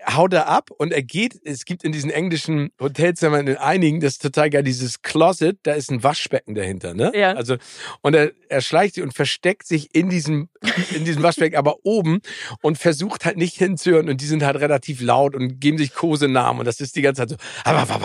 haut 0.06 0.32
er 0.32 0.48
ab 0.48 0.70
und 0.70 0.92
er 0.92 1.02
geht, 1.02 1.40
es 1.44 1.64
gibt 1.64 1.84
in 1.84 1.92
diesen 1.92 2.10
englischen 2.10 2.70
Hotelzimmern 2.80 3.46
in 3.46 3.56
einigen, 3.56 4.00
das 4.00 4.14
ist 4.14 4.22
total 4.22 4.50
geil, 4.50 4.62
dieses 4.62 5.02
Closet, 5.02 5.58
da 5.62 5.72
ist 5.72 5.90
ein 5.90 6.02
Waschbecken 6.02 6.54
dahinter, 6.54 6.94
ne? 6.94 7.12
Ja. 7.14 7.32
Also, 7.32 7.56
und 8.02 8.14
er, 8.14 8.32
er 8.48 8.60
schleicht 8.60 8.94
sich 8.94 9.04
und 9.04 9.14
versteckt 9.14 9.66
sich 9.66 9.94
in 9.94 10.10
diesem, 10.10 10.48
in 10.94 11.04
diesem 11.04 11.22
Waschbecken, 11.22 11.56
aber 11.56 11.84
oben 11.84 12.20
und 12.60 12.78
versucht 12.78 13.24
halt 13.24 13.36
nicht 13.36 13.56
hinzuhören 13.56 14.08
und 14.08 14.20
die 14.20 14.26
sind 14.26 14.42
halt 14.42 14.56
relativ 14.56 15.00
laut 15.00 15.34
und 15.34 15.60
geben 15.60 15.78
sich 15.78 15.94
Kosenamen 15.94 16.60
und 16.60 16.66
das 16.66 16.80
ist 16.80 16.96
die 16.96 17.02
ganze 17.02 17.26
Zeit 17.26 17.30
so, 17.30 17.36
also 17.64 17.96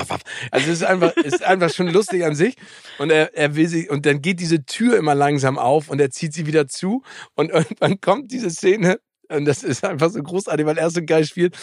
es 0.51 0.67
ist 0.67 0.83
einfach, 0.83 1.15
ist 1.17 1.43
einfach 1.43 1.73
schon 1.73 1.87
lustig 1.89 2.23
an 2.23 2.35
sich 2.35 2.55
und 2.97 3.11
er, 3.11 3.35
er 3.35 3.55
will 3.55 3.67
sich, 3.67 3.89
und 3.89 4.05
dann 4.05 4.21
geht 4.21 4.39
diese 4.39 4.65
Tür 4.65 4.97
immer 4.97 5.15
langsam 5.15 5.57
auf 5.57 5.89
und 5.89 5.99
er 5.99 6.11
zieht 6.11 6.33
sie 6.33 6.45
wieder 6.45 6.67
zu 6.67 7.03
und 7.35 7.51
irgendwann 7.51 8.01
kommt 8.01 8.31
diese 8.31 8.49
Szene, 8.49 8.99
und 9.29 9.45
das 9.45 9.63
ist 9.63 9.83
einfach 9.83 10.09
so 10.09 10.21
großartig, 10.21 10.65
weil 10.65 10.77
er 10.77 10.89
so 10.89 11.01
geil 11.03 11.25
spielt. 11.25 11.57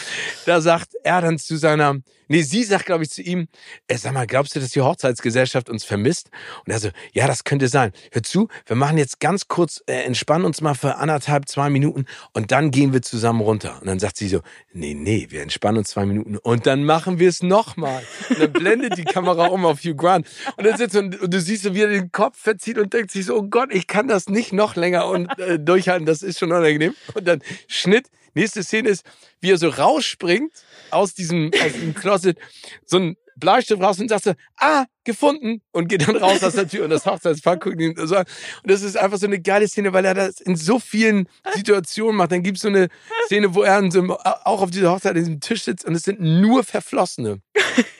Da 0.47 0.61
sagt 0.61 0.91
er 1.03 1.21
dann 1.21 1.39
zu 1.39 1.57
seiner 1.57 1.97
Nee, 2.29 2.43
sie 2.43 2.65
sagt, 2.65 2.87
glaube 2.87 3.05
ich, 3.05 3.11
zu 3.11 3.23
ihm, 3.23 3.49
äh, 3.87 3.97
sag 3.97 4.13
mal, 4.13 4.27
glaubst 4.27 4.55
du, 4.57 4.61
dass 4.61 4.71
die 4.71 4.81
Hochzeitsgesellschaft 4.81 5.69
uns 5.69 5.85
vermisst? 5.85 6.31
Und 6.65 6.73
er 6.73 6.79
so, 6.79 6.91
ja, 7.13 7.27
das 7.27 7.45
könnte 7.45 7.69
sein. 7.69 7.93
Hör 8.13 8.23
zu, 8.23 8.49
wir 8.67 8.77
machen 8.77 8.99
jetzt 8.99 9.21
ganz 9.21 9.49
kurz, 9.49 9.83
äh, 9.87 10.03
entspannen 10.05 10.45
uns 10.45 10.61
mal 10.61 10.75
für 10.75 10.97
anderthalb, 10.97 11.49
zwei 11.49 11.71
Minuten 11.71 12.07
und 12.33 12.53
dann 12.53 12.71
gehen 12.71 12.93
wir 12.93 13.03
zusammen 13.03 13.41
runter. 13.41 13.79
Und 13.81 13.87
dann 13.87 13.99
sagt 13.99 14.17
sie 14.17 14.29
so, 14.29 14.41
nee, 14.73 14.95
nee, 14.95 15.27
wir 15.31 15.43
entspannen 15.43 15.79
uns 15.79 15.91
zwei 15.91 16.07
Minuten 16.07 16.39
und 16.39 16.67
dann 16.67 16.85
machen 16.85 17.19
wir 17.19 17.29
es 17.29 17.43
nochmal. 17.43 18.03
Und 18.31 18.41
dann 18.41 18.53
blendet 18.53 18.97
die 18.97 19.05
Kamera 19.05 19.47
um 19.47 19.65
auf 19.67 19.81
Hugh 19.81 19.95
Grant. 19.95 20.27
Und 20.57 20.67
dann 20.67 20.77
sitzt 20.77 20.97
und, 20.97 21.21
und 21.21 21.33
du 21.33 21.41
siehst 21.41 21.65
so, 21.65 21.75
wie 21.75 21.83
er 21.83 21.89
den 21.89 22.13
Kopf 22.13 22.39
verzieht 22.39 22.79
und 22.79 22.93
denkt 22.93 23.11
sich 23.11 23.27
so, 23.27 23.37
oh 23.37 23.43
Gott, 23.43 23.73
ich 23.73 23.87
kann 23.87 24.09
das 24.09 24.29
nicht 24.29 24.53
noch 24.53 24.77
länger 24.77 25.09
und, 25.09 25.39
äh, 25.39 25.59
durchhalten, 25.59 26.07
das 26.07 26.23
ist 26.23 26.39
schon 26.39 26.53
unangenehm. 26.53 26.95
Und 27.15 27.27
dann 27.29 27.43
Schnitt, 27.69 28.07
nächste 28.35 28.63
Szene 28.63 28.89
ist, 28.89 29.05
wie 29.41 29.53
er 29.53 29.59
so 29.59 29.69
rausspringt 29.69 30.53
aus 30.95 31.15
diesem, 31.15 31.51
aus 31.55 31.73
diesem 31.73 31.95
Closet, 31.95 32.39
so 32.87 32.99
ein 32.99 33.17
Bleistift 33.37 33.83
raus 33.83 33.99
und 33.99 34.09
sagt 34.09 34.25
so, 34.25 34.33
ah, 34.59 34.85
gefunden 35.05 35.61
und 35.73 35.89
geht 35.89 36.09
dann 36.09 36.17
raus 36.17 36.43
aus 36.43 36.55
der 36.55 36.69
Tür 36.69 36.85
und 36.85 36.91
das 36.91 37.07
Hochzeitspaar 37.07 37.57
guckt 37.59 37.81
ihn 37.81 37.95
so 37.97 38.17
an. 38.17 38.25
Und 38.63 38.71
das 38.71 38.83
ist 38.83 38.97
einfach 38.97 39.19
so 39.19 39.27
eine 39.27 39.41
geile 39.41 39.69
Szene, 39.69 39.93
weil 39.93 40.05
er 40.05 40.15
das 40.15 40.41
in 40.41 40.57
so 40.57 40.79
vielen 40.79 41.29
Situationen 41.55 42.17
macht. 42.17 42.33
Dann 42.33 42.43
gibt 42.43 42.57
es 42.57 42.63
so 42.63 42.69
eine 42.69 42.89
Szene, 43.27 43.55
wo 43.55 43.63
er 43.63 43.91
so, 43.91 44.17
auch 44.45 44.63
auf 44.63 44.71
dieser 44.71 44.93
Hochzeit 44.93 45.13
an 45.13 45.19
diesem 45.19 45.41
Tisch 45.41 45.65
sitzt 45.65 45.85
und 45.85 45.95
es 45.95 46.03
sind 46.03 46.21
nur 46.21 46.65
Verflossene, 46.65 47.41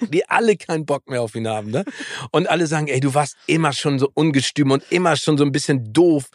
die 0.01 0.29
alle 0.29 0.57
keinen 0.57 0.87
Bock 0.87 1.09
mehr 1.09 1.23
auf 1.23 1.35
ihn 1.35 1.49
haben. 1.49 1.71
Ne? 1.71 1.85
Und 2.31 2.49
alle 2.49 2.67
sagen, 2.67 2.89
ey, 2.89 3.01
du 3.01 3.15
warst 3.15 3.37
immer 3.47 3.73
schon 3.73 3.99
so 3.99 4.11
ungestüm 4.15 4.71
und 4.71 4.85
immer 4.91 5.17
schon 5.17 5.37
so 5.37 5.45
ein 5.45 5.53
bisschen 5.53 5.93
doof 5.93 6.27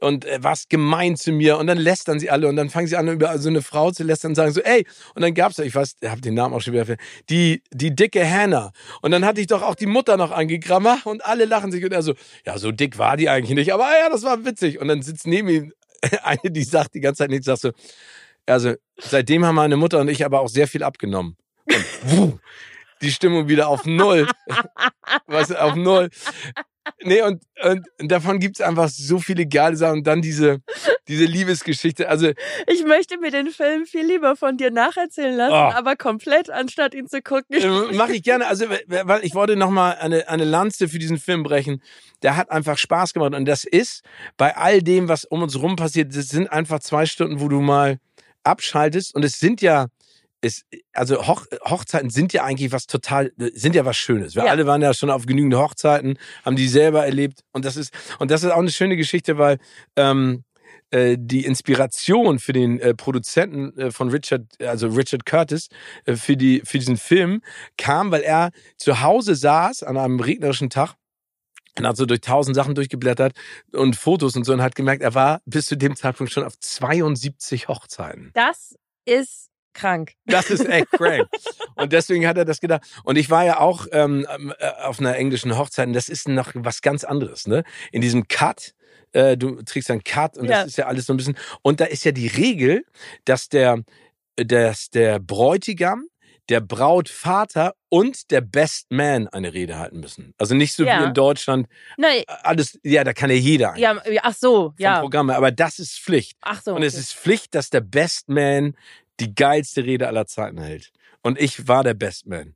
und 0.00 0.24
äh, 0.24 0.42
warst 0.42 0.70
gemein 0.70 1.16
zu 1.16 1.32
mir. 1.32 1.58
Und 1.58 1.66
dann 1.66 1.78
lästern 1.78 2.20
sie 2.20 2.30
alle 2.30 2.48
und 2.48 2.56
dann 2.56 2.70
fangen 2.70 2.86
sie 2.86 2.96
an, 2.96 3.08
über 3.08 3.38
so 3.38 3.48
eine 3.48 3.62
Frau 3.62 3.90
zu 3.90 4.04
lästern 4.04 4.32
und 4.32 4.34
sagen 4.34 4.52
so, 4.52 4.60
ey, 4.60 4.86
und 5.14 5.22
dann 5.22 5.34
gab's, 5.34 5.58
ich 5.58 5.74
weiß, 5.74 5.96
ich 6.00 6.08
habe 6.08 6.20
den 6.20 6.34
Namen 6.34 6.54
auch 6.54 6.60
schon 6.60 6.74
wieder, 6.74 6.96
die, 7.30 7.62
die 7.72 7.94
dicke 7.94 8.28
Hannah. 8.28 8.72
Und 9.00 9.10
dann 9.10 9.24
hatte 9.24 9.40
ich 9.40 9.46
doch 9.46 9.62
auch 9.62 9.74
die 9.74 9.86
Mutter 9.86 10.16
noch 10.18 10.30
angegrammert 10.30 11.06
und 11.06 11.24
alle 11.24 11.46
lachen 11.46 11.72
sich 11.72 11.84
und 11.84 11.92
er 11.92 12.02
so, 12.02 12.14
ja, 12.44 12.58
so 12.58 12.70
dick 12.70 12.98
war 12.98 13.16
die 13.16 13.28
eigentlich 13.28 13.56
nicht, 13.56 13.72
aber 13.72 13.84
ja, 13.98 14.10
das 14.10 14.22
war 14.22 14.44
witzig. 14.44 14.80
Und 14.80 14.88
dann 14.88 15.02
sitzt 15.02 15.26
neben 15.26 15.48
ihm 15.48 15.72
eine, 16.22 16.50
die 16.50 16.64
sagt 16.64 16.94
die 16.94 17.00
ganze 17.00 17.18
Zeit 17.18 17.30
nichts, 17.30 17.46
sagst 17.46 17.62
so, 17.62 17.72
also 18.46 18.74
seitdem 18.98 19.44
haben 19.44 19.56
meine 19.56 19.76
Mutter 19.76 20.00
und 20.00 20.08
ich 20.08 20.24
aber 20.24 20.40
auch 20.40 20.48
sehr 20.48 20.68
viel 20.68 20.82
abgenommen. 20.82 21.36
Und 21.66 21.86
wuh, 22.04 22.38
die 23.02 23.10
Stimmung 23.10 23.48
wieder 23.48 23.68
auf 23.68 23.84
Null. 23.84 24.28
Was 25.26 25.52
auf 25.52 25.74
Null. 25.76 26.08
Nee, 27.02 27.22
und, 27.22 27.42
und 27.64 27.86
davon 28.10 28.38
gibt's 28.40 28.60
einfach 28.60 28.88
so 28.88 29.18
viele 29.18 29.46
geile 29.46 29.76
Sachen. 29.76 29.98
Und 29.98 30.06
dann 30.06 30.22
diese, 30.22 30.58
diese 31.08 31.24
Liebesgeschichte. 31.24 32.08
Also, 32.08 32.30
Ich 32.66 32.84
möchte 32.84 33.18
mir 33.18 33.30
den 33.30 33.48
Film 33.50 33.86
viel 33.86 34.04
lieber 34.06 34.36
von 34.36 34.56
dir 34.56 34.70
nacherzählen 34.70 35.36
lassen, 35.36 35.52
Oh. 35.52 35.76
aber 35.76 35.96
komplett, 35.96 36.50
anstatt 36.50 36.94
ihn 36.94 37.06
zu 37.08 37.22
gucken. 37.22 37.56
äh, 37.56 37.94
mache 37.96 38.12
ich 38.12 38.22
gerne. 38.22 38.46
Also, 38.46 38.66
weil 38.86 39.24
ich 39.24 39.34
wollte 39.34 39.56
nochmal 39.56 39.96
eine, 40.00 40.28
eine 40.28 40.44
Lanze 40.44 40.88
für 40.88 40.98
diesen 40.98 41.18
Film 41.18 41.42
brechen. 41.42 41.82
Der 42.22 42.36
hat 42.36 42.50
einfach 42.50 42.78
Spaß 42.78 43.14
gemacht. 43.14 43.34
Und 43.34 43.44
das 43.46 43.64
ist 43.64 44.02
bei 44.36 44.56
all 44.56 44.82
dem, 44.82 45.08
was 45.08 45.24
um 45.24 45.42
uns 45.42 45.60
rum 45.60 45.76
passiert, 45.76 46.14
das 46.14 46.28
sind 46.28 46.50
einfach 46.50 46.80
zwei 46.80 47.06
Stunden, 47.06 47.40
wo 47.40 47.48
du 47.48 47.60
mal 47.60 47.98
abschaltest. 48.44 49.14
Und 49.14 49.24
es 49.24 49.38
sind 49.38 49.60
ja, 49.60 49.86
es, 50.40 50.64
also 50.92 51.26
Hoch, 51.26 51.46
Hochzeiten 51.64 52.10
sind 52.10 52.32
ja 52.32 52.44
eigentlich 52.44 52.72
was 52.72 52.86
total, 52.86 53.32
sind 53.54 53.74
ja 53.74 53.84
was 53.84 53.96
Schönes. 53.96 54.34
Wir 54.34 54.44
Ja. 54.44 54.50
alle 54.50 54.66
waren 54.66 54.82
ja 54.82 54.94
schon 54.94 55.10
auf 55.10 55.26
genügend 55.26 55.54
Hochzeiten, 55.54 56.18
haben 56.44 56.56
die 56.56 56.68
selber 56.68 57.04
erlebt. 57.04 57.42
Und 57.52 57.64
das 57.64 57.76
ist, 57.76 57.92
und 58.18 58.30
das 58.30 58.44
ist 58.44 58.50
auch 58.50 58.58
eine 58.58 58.70
schöne 58.70 58.96
Geschichte, 58.96 59.38
weil, 59.38 59.58
ähm, 59.96 60.44
äh, 60.90 61.16
die 61.18 61.44
Inspiration 61.44 62.38
für 62.38 62.52
den 62.52 62.78
äh, 62.80 62.94
Produzenten 62.94 63.76
äh, 63.78 63.90
von 63.90 64.08
Richard, 64.08 64.42
also 64.62 64.88
Richard 64.88 65.26
Curtis, 65.26 65.68
äh, 66.06 66.16
für 66.16 66.36
die 66.36 66.62
für 66.64 66.78
diesen 66.78 66.96
Film 66.96 67.42
kam, 67.76 68.10
weil 68.10 68.22
er 68.22 68.50
zu 68.76 69.00
Hause 69.02 69.34
saß 69.34 69.82
an 69.82 69.96
einem 69.98 70.18
regnerischen 70.20 70.70
Tag 70.70 70.94
und 71.78 71.86
hat 71.86 71.96
so 71.96 72.06
durch 72.06 72.20
tausend 72.22 72.56
Sachen 72.56 72.74
durchgeblättert 72.74 73.34
und 73.72 73.96
Fotos 73.96 74.34
und 74.36 74.44
so 74.44 74.52
und 74.54 74.62
hat 74.62 74.74
gemerkt, 74.74 75.02
er 75.02 75.14
war 75.14 75.42
bis 75.44 75.66
zu 75.66 75.76
dem 75.76 75.94
Zeitpunkt 75.94 76.32
schon 76.32 76.44
auf 76.44 76.58
72 76.58 77.68
Hochzeiten. 77.68 78.30
Das 78.34 78.74
ist 79.04 79.48
krank. 79.78 80.12
Das 80.26 80.50
ist 80.50 80.66
echt 80.68 80.90
crank. 80.92 81.28
Und 81.76 81.92
deswegen 81.92 82.26
hat 82.26 82.36
er 82.36 82.44
das 82.44 82.60
gedacht. 82.60 82.82
Und 83.04 83.16
ich 83.16 83.30
war 83.30 83.44
ja 83.44 83.60
auch 83.60 83.86
ähm, 83.92 84.26
äh, 84.58 84.66
auf 84.82 84.98
einer 85.00 85.16
englischen 85.16 85.56
Hochzeit 85.56 85.86
und 85.86 85.92
das 85.94 86.08
ist 86.08 86.28
noch 86.28 86.50
was 86.54 86.82
ganz 86.82 87.04
anderes. 87.04 87.46
Ne? 87.46 87.64
In 87.92 88.00
diesem 88.00 88.26
Cut, 88.28 88.74
äh, 89.12 89.36
du 89.36 89.62
trägst 89.62 89.90
einen 89.90 90.04
Cut 90.04 90.36
und 90.36 90.46
Ja. 90.46 90.58
das 90.60 90.68
ist 90.68 90.78
ja 90.78 90.86
alles 90.86 91.06
so 91.06 91.12
ein 91.12 91.16
bisschen. 91.16 91.36
Und 91.62 91.80
da 91.80 91.84
ist 91.84 92.04
ja 92.04 92.12
die 92.12 92.26
Regel, 92.28 92.84
dass 93.24 93.48
der, 93.48 93.82
dass 94.36 94.90
der 94.90 95.18
Bräutigam, 95.20 96.04
der 96.48 96.60
Brautvater 96.60 97.74
und 97.90 98.30
der 98.30 98.40
Best 98.40 98.86
Man 98.90 99.28
eine 99.28 99.52
Rede 99.52 99.78
halten 99.78 100.00
müssen. 100.00 100.32
Also 100.38 100.54
nicht 100.54 100.74
so 100.74 100.84
Ja. 100.84 101.00
wie 101.00 101.04
in 101.08 101.14
Deutschland. 101.14 101.66
Nein, 101.98 102.22
Alles, 102.42 102.78
ja, 102.82 103.04
da 103.04 103.12
kann 103.12 103.28
ja 103.30 103.36
jeder 103.36 103.76
ja, 103.76 104.00
ach 104.22 104.34
so, 104.34 104.72
ja. 104.78 105.00
Programm. 105.00 105.28
Aber 105.30 105.50
das 105.52 105.78
ist 105.78 105.98
Pflicht. 106.00 106.36
Ach 106.40 106.62
so. 106.62 106.74
Und 106.74 106.82
es 106.82 106.94
okay. 106.94 107.00
ist 107.02 107.12
Pflicht, 107.14 107.54
dass 107.54 107.68
der 107.70 107.82
Best 107.82 108.28
Man 108.28 108.74
die 109.20 109.34
geilste 109.34 109.84
Rede 109.84 110.06
aller 110.08 110.26
Zeiten 110.26 110.58
hält. 110.58 110.90
Und 111.22 111.40
ich 111.40 111.68
war 111.68 111.84
der 111.84 111.94
Best 111.94 112.26
Man. 112.26 112.54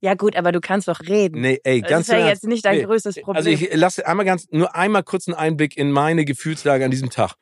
Ja 0.00 0.14
gut, 0.14 0.36
aber 0.36 0.52
du 0.52 0.60
kannst 0.60 0.86
doch 0.88 1.00
reden. 1.00 1.40
Nee, 1.40 1.60
ey, 1.64 1.80
das 1.80 1.90
ganz 1.90 2.08
ist 2.08 2.12
ja 2.12 2.28
jetzt 2.28 2.44
nicht 2.44 2.62
dein 2.64 2.76
Nee. 2.76 2.84
größtes 2.84 3.16
Problem. 3.16 3.36
Also 3.36 3.48
ich 3.48 3.74
lasse 3.74 4.06
einmal 4.06 4.26
ganz, 4.26 4.46
nur 4.50 4.74
einmal 4.74 5.02
kurz 5.02 5.26
einen 5.28 5.34
Einblick 5.34 5.78
in 5.78 5.90
meine 5.90 6.26
Gefühlslage 6.26 6.84
an 6.84 6.90
diesem 6.90 7.08
Tag. 7.08 7.36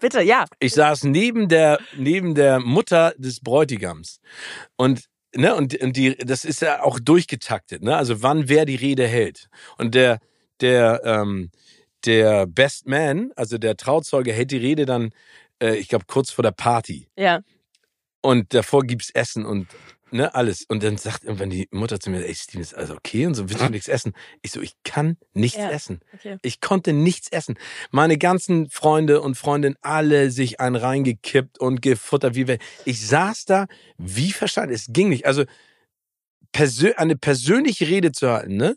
Bitte, 0.00 0.20
ja. 0.20 0.46
Ich 0.58 0.72
saß 0.72 1.04
neben 1.04 1.48
der, 1.48 1.78
neben 1.96 2.34
der 2.34 2.58
Mutter 2.58 3.14
des 3.16 3.38
Bräutigams. 3.38 4.20
Und, 4.76 5.04
ne, 5.36 5.54
und, 5.54 5.80
und 5.80 5.96
die, 5.96 6.16
das 6.16 6.44
ist 6.44 6.62
ja 6.62 6.82
auch 6.82 6.98
durchgetaktet, 6.98 7.82
ne? 7.82 7.96
Also 7.96 8.22
wann 8.22 8.48
wer 8.48 8.64
die 8.64 8.76
Rede 8.76 9.06
hält. 9.06 9.48
Und 9.78 9.94
der, 9.94 10.18
der, 10.60 11.02
ähm, 11.04 11.50
der 12.06 12.46
Best 12.46 12.88
Man, 12.88 13.30
also 13.36 13.56
der 13.56 13.76
Trauzeuge, 13.76 14.32
hält 14.32 14.50
die 14.50 14.56
Rede 14.56 14.84
dann, 14.84 15.10
äh, 15.62 15.76
ich 15.76 15.86
glaube, 15.86 16.06
kurz 16.08 16.30
vor 16.32 16.42
der 16.42 16.50
Party. 16.52 17.06
Ja. 17.16 17.40
Und 18.22 18.52
davor 18.54 18.84
gibt's 18.84 19.10
Essen 19.10 19.44
und 19.46 19.68
ne, 20.10 20.34
alles. 20.34 20.64
Und 20.68 20.82
dann 20.82 20.98
sagt 20.98 21.24
irgendwann 21.24 21.50
die 21.50 21.68
Mutter 21.70 22.00
zu 22.00 22.10
mir, 22.10 22.26
ey, 22.26 22.34
Steven, 22.34 22.60
ist 22.60 22.74
alles 22.74 22.90
okay? 22.90 23.26
Und 23.26 23.34
so, 23.34 23.48
willst 23.48 23.62
du 23.62 23.70
nichts 23.70 23.88
essen? 23.88 24.12
Ich 24.42 24.52
so, 24.52 24.60
ich 24.60 24.74
kann 24.84 25.16
nichts 25.32 25.58
Ja. 25.58 25.70
essen. 25.70 26.00
Okay. 26.14 26.36
Ich 26.42 26.60
konnte 26.60 26.92
nichts 26.92 27.28
essen. 27.32 27.56
Meine 27.90 28.18
ganzen 28.18 28.68
Freunde 28.68 29.20
und 29.20 29.36
Freundinnen, 29.36 29.76
alle 29.80 30.30
sich 30.30 30.60
einen 30.60 30.76
reingekippt 30.76 31.58
und 31.60 31.80
gefuttert 31.80 32.34
wie 32.34 32.46
wir. 32.46 32.58
Ich 32.84 33.06
saß 33.06 33.44
da 33.46 33.66
wie 33.98 34.32
verstanden. 34.32 34.74
Es 34.74 34.86
ging 34.90 35.08
nicht. 35.08 35.26
Also 35.26 35.44
persö 36.52 36.92
eine 36.96 37.16
persönliche 37.16 37.86
Rede 37.86 38.12
zu 38.12 38.28
halten, 38.30 38.56
ne, 38.56 38.76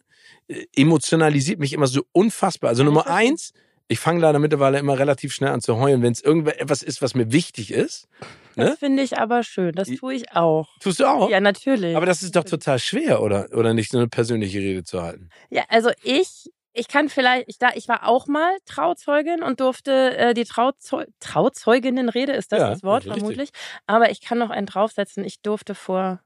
emotionalisiert 0.75 1.59
mich 1.59 1.73
immer 1.73 1.87
so 1.87 2.03
unfassbar. 2.11 2.69
Also 2.69 2.83
Nummer 2.83 3.07
eins, 3.07 3.53
ich 3.87 3.99
fange 3.99 4.19
leider 4.21 4.39
mittlerweile 4.39 4.79
immer 4.79 4.97
relativ 4.97 5.33
schnell 5.33 5.51
an 5.51 5.61
zu 5.61 5.77
heulen, 5.77 6.01
wenn 6.01 6.13
es 6.13 6.21
irgendetwas 6.21 6.81
ist, 6.81 7.01
was 7.01 7.15
mir 7.15 7.31
wichtig 7.31 7.71
ist. 7.71 8.07
Das 8.55 8.69
Ne? 8.69 8.77
finde 8.77 9.03
ich 9.03 9.17
aber 9.17 9.43
schön. 9.43 9.73
Das 9.73 9.89
tue 9.89 10.13
ich 10.13 10.31
auch. 10.35 10.69
Tust 10.79 10.99
du 10.99 11.05
auch? 11.05 11.29
Ja, 11.29 11.39
natürlich. 11.41 11.95
Aber 11.95 12.05
das 12.05 12.21
ist 12.23 12.35
doch 12.35 12.43
total 12.43 12.79
schwer, 12.79 13.21
oder? 13.21 13.49
Oder 13.53 13.73
nicht 13.73 13.91
so 13.91 13.97
eine 13.97 14.07
persönliche 14.07 14.59
Rede 14.59 14.83
zu 14.83 15.01
halten? 15.01 15.29
Ja, 15.49 15.63
also 15.69 15.89
ich, 16.03 16.51
ich 16.71 16.87
kann 16.87 17.09
vielleicht, 17.09 17.49
ich, 17.49 17.57
da, 17.57 17.71
ich 17.73 17.87
war 17.87 18.07
auch 18.07 18.27
mal 18.27 18.55
Trauzeugin 18.65 19.41
und 19.43 19.59
durfte 19.59 20.15
äh, 20.17 20.33
die 20.33 20.45
Trauzeu 20.45 21.03
Trauzeuginnenrede, 21.19 22.31
ist 22.33 22.51
das 22.51 22.59
Ja, 22.59 22.69
das 22.69 22.83
Wort 22.83 23.03
vermutlich? 23.03 23.49
Aber 23.87 24.11
ich 24.11 24.21
kann 24.21 24.37
noch 24.37 24.49
einen 24.51 24.67
draufsetzen. 24.67 25.25
Ich 25.25 25.41
durfte 25.41 25.73
vor 25.75 26.21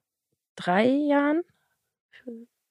drei 0.55 0.85
Jahren, 0.85 1.41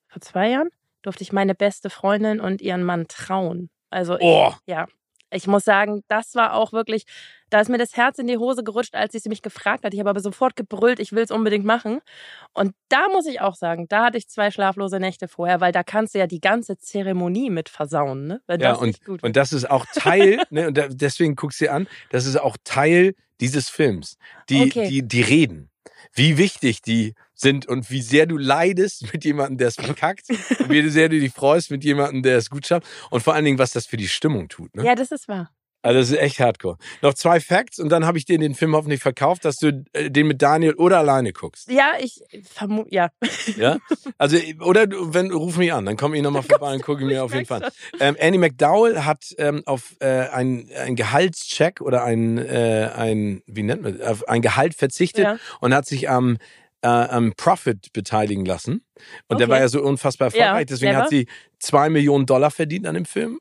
vor 0.08 0.20
zwei 0.20 0.50
Jahren, 0.50 0.68
durfte 1.02 1.22
ich 1.22 1.32
meine 1.32 1.54
beste 1.54 1.88
Freundin 1.90 2.40
und 2.40 2.60
ihren 2.60 2.82
Mann 2.84 3.06
trauen. 3.08 3.70
Also 3.90 4.16
ich, 4.16 4.24
Oh, 4.24 4.52
ja, 4.66 4.86
ich 5.30 5.46
muss 5.46 5.64
sagen, 5.64 6.02
das 6.08 6.34
war 6.34 6.54
auch 6.54 6.72
wirklich, 6.72 7.04
da 7.50 7.60
ist 7.60 7.68
mir 7.68 7.78
das 7.78 7.96
Herz 7.96 8.18
in 8.18 8.26
die 8.26 8.38
Hose 8.38 8.62
gerutscht, 8.64 8.94
als 8.94 9.12
sie 9.12 9.28
mich 9.28 9.42
gefragt 9.42 9.84
hat. 9.84 9.92
Ich 9.92 10.00
habe 10.00 10.10
aber 10.10 10.20
sofort 10.20 10.56
gebrüllt, 10.56 11.00
ich 11.00 11.12
will 11.12 11.22
es 11.24 11.30
unbedingt 11.30 11.64
machen. 11.64 12.00
Und 12.54 12.74
da 12.88 13.08
muss 13.08 13.26
ich 13.26 13.40
auch 13.40 13.54
sagen, 13.54 13.86
da 13.88 14.06
hatte 14.06 14.18
ich 14.18 14.28
zwei 14.28 14.50
schlaflose 14.50 15.00
Nächte 15.00 15.28
vorher, 15.28 15.60
weil 15.60 15.72
da 15.72 15.82
kannst 15.82 16.14
du 16.14 16.18
ja 16.18 16.26
die 16.26 16.40
ganze 16.40 16.78
Zeremonie 16.78 17.50
mit 17.50 17.68
versauen, 17.68 18.26
ne? 18.26 18.40
Ja, 18.58 18.74
gut 19.04 19.22
und 19.22 19.36
das 19.36 19.52
ist 19.52 19.68
auch 19.70 19.84
Teil, 19.94 20.42
ne, 20.50 20.68
und 20.68 20.78
da, 20.78 20.88
deswegen 20.88 21.34
guckst 21.36 21.60
du 21.60 21.64
dir 21.66 21.72
an, 21.72 21.88
das 22.10 22.26
ist 22.26 22.36
auch 22.36 22.56
Teil 22.64 23.14
dieses 23.40 23.68
Films. 23.68 24.16
Die, 24.48 24.62
Okay. 24.62 24.88
die, 24.88 25.06
die 25.06 25.22
Reden. 25.22 25.70
Wie 26.12 26.38
wichtig 26.38 26.82
die 26.82 27.14
sind 27.36 27.66
und 27.66 27.90
wie 27.90 28.02
sehr 28.02 28.26
du 28.26 28.36
leidest 28.38 29.12
mit 29.12 29.24
jemandem, 29.24 29.58
der 29.58 29.68
es 29.68 29.76
verkackt 29.76 30.26
wie 30.68 30.88
sehr 30.88 31.08
du 31.08 31.20
dich 31.20 31.32
freust 31.32 31.70
mit 31.70 31.84
jemandem, 31.84 32.22
der 32.22 32.38
es 32.38 32.50
gut 32.50 32.66
schafft 32.66 32.86
und 33.10 33.22
vor 33.22 33.34
allen 33.34 33.44
Dingen, 33.44 33.58
was 33.58 33.72
das 33.72 33.86
für 33.86 33.96
die 33.96 34.08
Stimmung 34.08 34.48
tut. 34.48 34.74
Ne? 34.74 34.84
Ja, 34.84 34.94
das 34.94 35.12
ist 35.12 35.28
wahr. 35.28 35.50
Also 35.82 36.00
das 36.00 36.10
ist 36.10 36.18
echt 36.18 36.40
hardcore. 36.40 36.78
Noch 37.00 37.14
zwei 37.14 37.38
Facts 37.38 37.78
und 37.78 37.90
dann 37.90 38.06
habe 38.06 38.18
ich 38.18 38.24
dir 38.24 38.38
den 38.38 38.56
Film 38.56 38.74
hoffentlich 38.74 39.00
verkauft, 39.00 39.44
dass 39.44 39.56
du 39.58 39.84
äh, 39.92 40.10
den 40.10 40.26
mit 40.26 40.42
Daniel 40.42 40.74
oder 40.74 40.98
alleine 40.98 41.32
guckst. 41.32 41.70
Ja, 41.70 41.92
ich 42.00 42.20
vermute, 42.42 42.92
ja. 42.92 43.10
Ja? 43.56 43.76
Also, 44.18 44.36
oder 44.62 44.88
du, 44.88 45.14
wenn, 45.14 45.30
ruf 45.30 45.56
mich 45.58 45.72
an, 45.72 45.86
dann 45.86 45.96
komme 45.96 46.16
ich 46.16 46.22
nochmal 46.24 46.42
vorbei 46.42 46.74
und 46.74 46.82
gucke 46.82 47.04
mir 47.04 47.22
auf 47.22 47.32
jeden 47.32 47.46
Fall. 47.46 47.62
an. 47.62 47.70
Ähm, 48.00 48.16
Annie 48.20 48.40
McDowell 48.40 49.02
hat 49.04 49.32
ähm, 49.38 49.62
auf 49.64 49.94
äh, 50.00 50.06
ein, 50.28 50.68
ein 50.76 50.96
Gehaltscheck 50.96 51.80
oder 51.80 52.02
ein, 52.02 52.38
äh, 52.38 52.90
ein, 52.96 53.42
wie 53.46 53.62
nennt 53.62 53.82
man, 53.82 54.02
auf 54.02 54.26
ein 54.28 54.42
Gehalt 54.42 54.74
verzichtet 54.74 55.24
Ja. 55.24 55.36
und 55.60 55.72
hat 55.72 55.86
sich 55.86 56.08
am, 56.10 56.38
äh, 56.82 56.88
am 56.88 57.32
Profit 57.36 57.92
beteiligen 57.92 58.44
lassen. 58.44 58.84
Und 59.28 59.38
der 59.40 59.46
Okay. 59.46 59.52
war 59.54 59.60
ja 59.60 59.68
so 59.68 59.82
unfassbar 59.82 60.26
erfolgreich, 60.26 60.66
deswegen 60.66 60.90
clever. 60.92 61.02
hat 61.04 61.10
sie 61.10 61.26
zwei 61.58 61.88
Millionen 61.88 62.26
Dollar 62.26 62.50
verdient 62.50 62.86
an 62.86 62.94
dem 62.94 63.04
Film. 63.06 63.38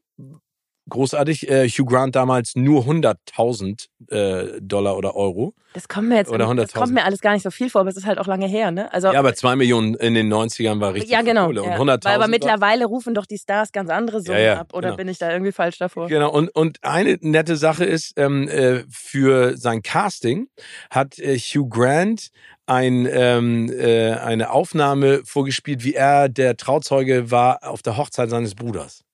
Großartig. 0.90 1.50
Äh, 1.50 1.68
Hugh 1.68 1.86
Grant 1.86 2.16
damals 2.16 2.56
nur 2.56 2.84
100.000 2.84 3.88
äh, 4.10 4.62
Dollar 4.62 4.98
oder 4.98 5.16
Euro. 5.16 5.54
Das 5.74 5.90
kommt 5.90 6.08
mir 6.08 6.16
jetzt, 6.16 6.30
Oder 6.30 6.46
das 6.56 6.70
100.000. 6.70 6.78
kommt 6.78 6.94
mir 6.94 7.04
alles 7.04 7.20
gar 7.20 7.34
nicht 7.34 7.44
so 7.44 7.52
viel 7.52 7.70
vor, 7.70 7.82
aber 7.82 7.90
es 7.90 7.98
ist 7.98 8.06
halt 8.06 8.18
auch 8.18 8.28
lange 8.28 8.48
her, 8.48 8.72
ne? 8.72 8.94
Also, 8.94 9.12
Ja, 9.12 9.20
aber 9.20 9.34
zwei 9.36 9.58
Millionen 9.58 9.96
in 9.96 10.14
den 10.14 10.32
90ern 10.32 10.80
war 10.80 10.94
richtig 10.94 11.12
ja, 11.12 11.22
genau. 11.22 11.48
Kohle. 11.48 11.64
Und 11.64 11.70
ja. 11.72 11.78
100.000 11.78 12.06
Weil 12.06 12.16
aber 12.16 12.28
mittlerweile 12.30 12.86
rufen 12.86 13.14
doch 13.14 13.26
die 13.26 13.38
Stars 13.38 13.74
ganz 13.74 13.90
andere 13.90 14.22
Summen 14.22 14.40
Ja, 14.40 14.46
ja, 14.46 14.60
ab. 14.62 14.74
Oder 14.74 14.90
genau. 14.90 14.98
bin 14.98 15.08
ich 15.10 15.18
da 15.18 15.32
irgendwie 15.32 15.52
falsch 15.52 15.78
davor? 15.78 16.08
Genau, 16.08 16.32
und, 16.32 16.50
und 16.50 16.82
eine 16.84 17.18
nette 17.20 17.58
Sache 17.58 17.84
ist, 17.84 18.14
ähm, 18.16 18.48
äh, 18.48 18.84
für 18.90 19.58
sein 19.58 19.82
Casting 19.82 20.48
hat 20.92 21.20
äh, 21.20 21.38
Hugh 21.38 21.68
Grant 21.68 22.30
ein, 22.68 23.08
ähm, 23.12 23.72
äh, 23.72 24.12
eine 24.14 24.52
Aufnahme 24.52 25.22
vorgespielt, 25.26 25.84
wie 25.84 25.94
er 25.94 26.30
der 26.30 26.58
Trauzeuge 26.58 27.32
war 27.32 27.64
auf 27.64 27.82
der 27.82 27.98
Hochzeit 27.98 28.30
seines 28.30 28.56
Bruders. 28.56 29.05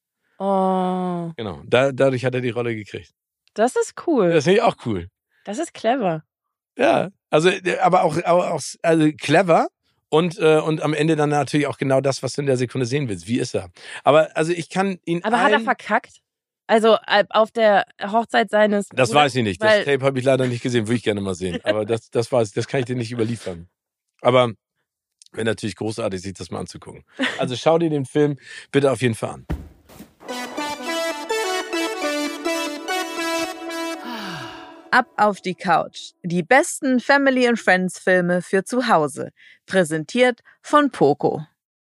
Oh, 0.44 1.32
Genau, 1.38 1.62
da, 1.66 1.92
dadurch 1.92 2.26
hat 2.26 2.34
er 2.34 2.42
die 2.42 2.50
Rolle 2.50 2.76
gekriegt. 2.76 3.12
das 3.54 3.76
ist 3.76 3.94
cool. 4.08 4.32
Das 4.32 4.46
finde 4.46 4.58
ich 4.58 4.64
auch 4.64 4.76
cool. 4.86 5.08
Das 5.46 5.60
ist 5.60 5.74
clever. 5.74 6.24
Ja, 6.78 7.10
also, 7.30 7.50
äh, 7.50 7.78
aber 7.80 8.04
auch, 8.04 8.18
aber 8.24 8.54
auch 8.54 8.62
also 8.82 9.12
clever. 9.20 9.68
Und, 10.10 10.39
äh, 10.39 10.58
und 10.60 10.82
am 10.82 10.94
Ende 10.94 11.16
dann 11.16 11.30
natürlich 11.30 11.68
auch 11.68 11.78
genau 11.78 12.02
das, 12.02 12.22
was 12.24 12.34
du 12.34 12.42
in 12.42 12.48
der 12.48 12.58
Sekunde 12.58 12.86
sehen 12.86 13.08
willst. 13.08 13.28
Wie 13.28 13.39
ist 13.39 13.54
er? 13.56 13.70
Aber 14.04 14.36
also 14.36 14.52
ich 14.52 14.70
kann 14.70 15.00
ihn. 15.06 15.24
Aber 15.24 15.42
hat 15.42 15.52
er 15.52 15.62
verkackt? 15.62 16.22
Also 16.68 16.98
äh, 17.08 17.24
auf 17.30 17.52
der 17.52 17.86
Hochzeit 18.02 18.50
seines 18.50 18.88
Das 18.89 19.10
Bruders? 19.10 19.24
weiß 19.24 19.36
ich 19.36 19.44
nicht. 19.44 19.64
Das 19.64 19.86
Tape 19.86 20.04
habe 20.04 20.20
ich 20.20 20.26
leider 20.26 20.48
nicht 20.48 20.64
gesehen, 20.64 20.88
würde 20.88 20.96
ich 20.98 21.04
gerne 21.04 21.22
mal 21.22 21.36
sehen. 21.36 21.60
Aber 21.64 21.86
das, 21.86 22.10
das 22.10 22.32
weiß 22.32 22.50
ich, 22.50 22.54
das 22.56 22.68
kann 22.68 22.80
ich 22.82 22.88
dir 22.88 22.96
nicht 22.96 23.12
überliefern. 23.12 23.70
Aber 24.22 24.52
Wäre 25.34 25.46
natürlich 25.46 25.78
großartig, 25.78 26.22
sich 26.22 26.34
das 26.34 26.52
mal 26.52 26.60
anzugucken. 26.60 27.06
Also 27.39 27.56
schau 27.56 27.78
dir 27.78 27.89
den 27.89 28.06
Film 28.06 28.38
bitte 28.72 28.92
auf 28.92 29.02
jeden 29.02 29.16
Fall 29.16 29.30
an. 29.30 29.46
Ab 34.92 35.08
auf 35.16 35.39
die 35.39 35.56
Couch. 35.56 36.12
Die 36.22 36.44
besten 36.44 37.00
Family 37.00 37.48
and 37.48 37.58
Friends 37.58 37.98
Filme 37.98 38.42
für 38.42 38.66
zu 38.66 38.89
Hause. 38.89 39.32
Präsentiert 39.66 40.42
von 40.62 40.92
Poco. 40.92 41.46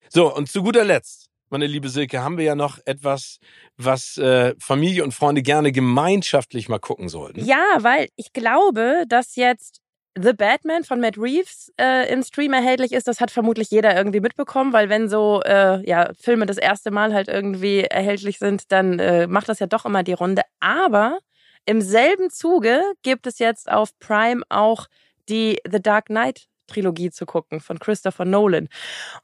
So, 0.09 0.33
und 0.33 0.49
zu 0.49 0.63
guter 0.63 0.85
Letzt, 0.85 1.29
meine 1.51 1.67
liebe 1.67 1.89
Silke, 1.89 2.23
haben 2.23 2.39
wir 2.39 2.45
ja 2.45 2.55
noch 2.55 2.79
etwas, 2.85 3.39
was 3.77 4.19
äh, 4.19 4.55
Familie 4.61 5.03
und 5.03 5.13
Freunde 5.13 5.43
gerne 5.43 5.73
gemeinschaftlich 5.73 6.69
mal 6.69 6.79
gucken 6.79 7.09
sollten. 7.09 7.45
Ja, 7.45 7.79
weil 7.79 8.09
ich 8.15 8.33
glaube, 8.33 9.03
dass 9.09 9.35
jetzt 9.35 9.81
The 10.17 10.33
Batman 10.33 10.85
von 10.85 11.01
Matt 11.01 11.19
Reeves 11.19 11.73
äh, 11.81 12.13
im 12.13 12.23
Stream 12.23 12.53
erhältlich 12.53 12.93
ist, 12.93 13.09
das 13.09 13.21
hat 13.21 13.33
vermutlich 13.33 13.71
jeder 13.71 13.97
irgendwie 13.97 14.21
mitbekommen, 14.21 14.73
weil 14.73 14.89
wenn 14.89 15.09
so 15.09 15.43
äh, 15.45 15.85
ja, 15.89 16.13
Filme 16.21 16.47
das 16.47 16.59
erste 16.59 16.93
Mal 16.93 17.13
halt 17.13 17.27
irgendwie 17.27 17.81
erhältlich 17.81 18.39
sind, 18.39 18.71
dann 18.71 19.01
äh, 19.01 19.27
macht 19.27 19.49
das 19.49 19.59
ja 19.59 19.67
doch 19.67 19.87
immer 19.87 20.05
die 20.05 20.13
Runde. 20.13 20.43
Aber 20.61 21.19
im 21.67 21.81
selben 21.81 22.31
Zuge 22.31 22.83
gibt 23.03 23.27
es 23.27 23.39
jetzt 23.39 23.71
auf 23.71 23.99
Prime 23.99 24.43
auch 24.49 24.87
die 25.29 25.59
The 25.71 25.81
Dark 25.81 26.07
Knight 26.07 26.47
Trilogie 26.67 27.11
zu 27.11 27.27
gucken 27.27 27.61
von 27.61 27.79
Christopher 27.79 28.25
Nolan. 28.25 28.69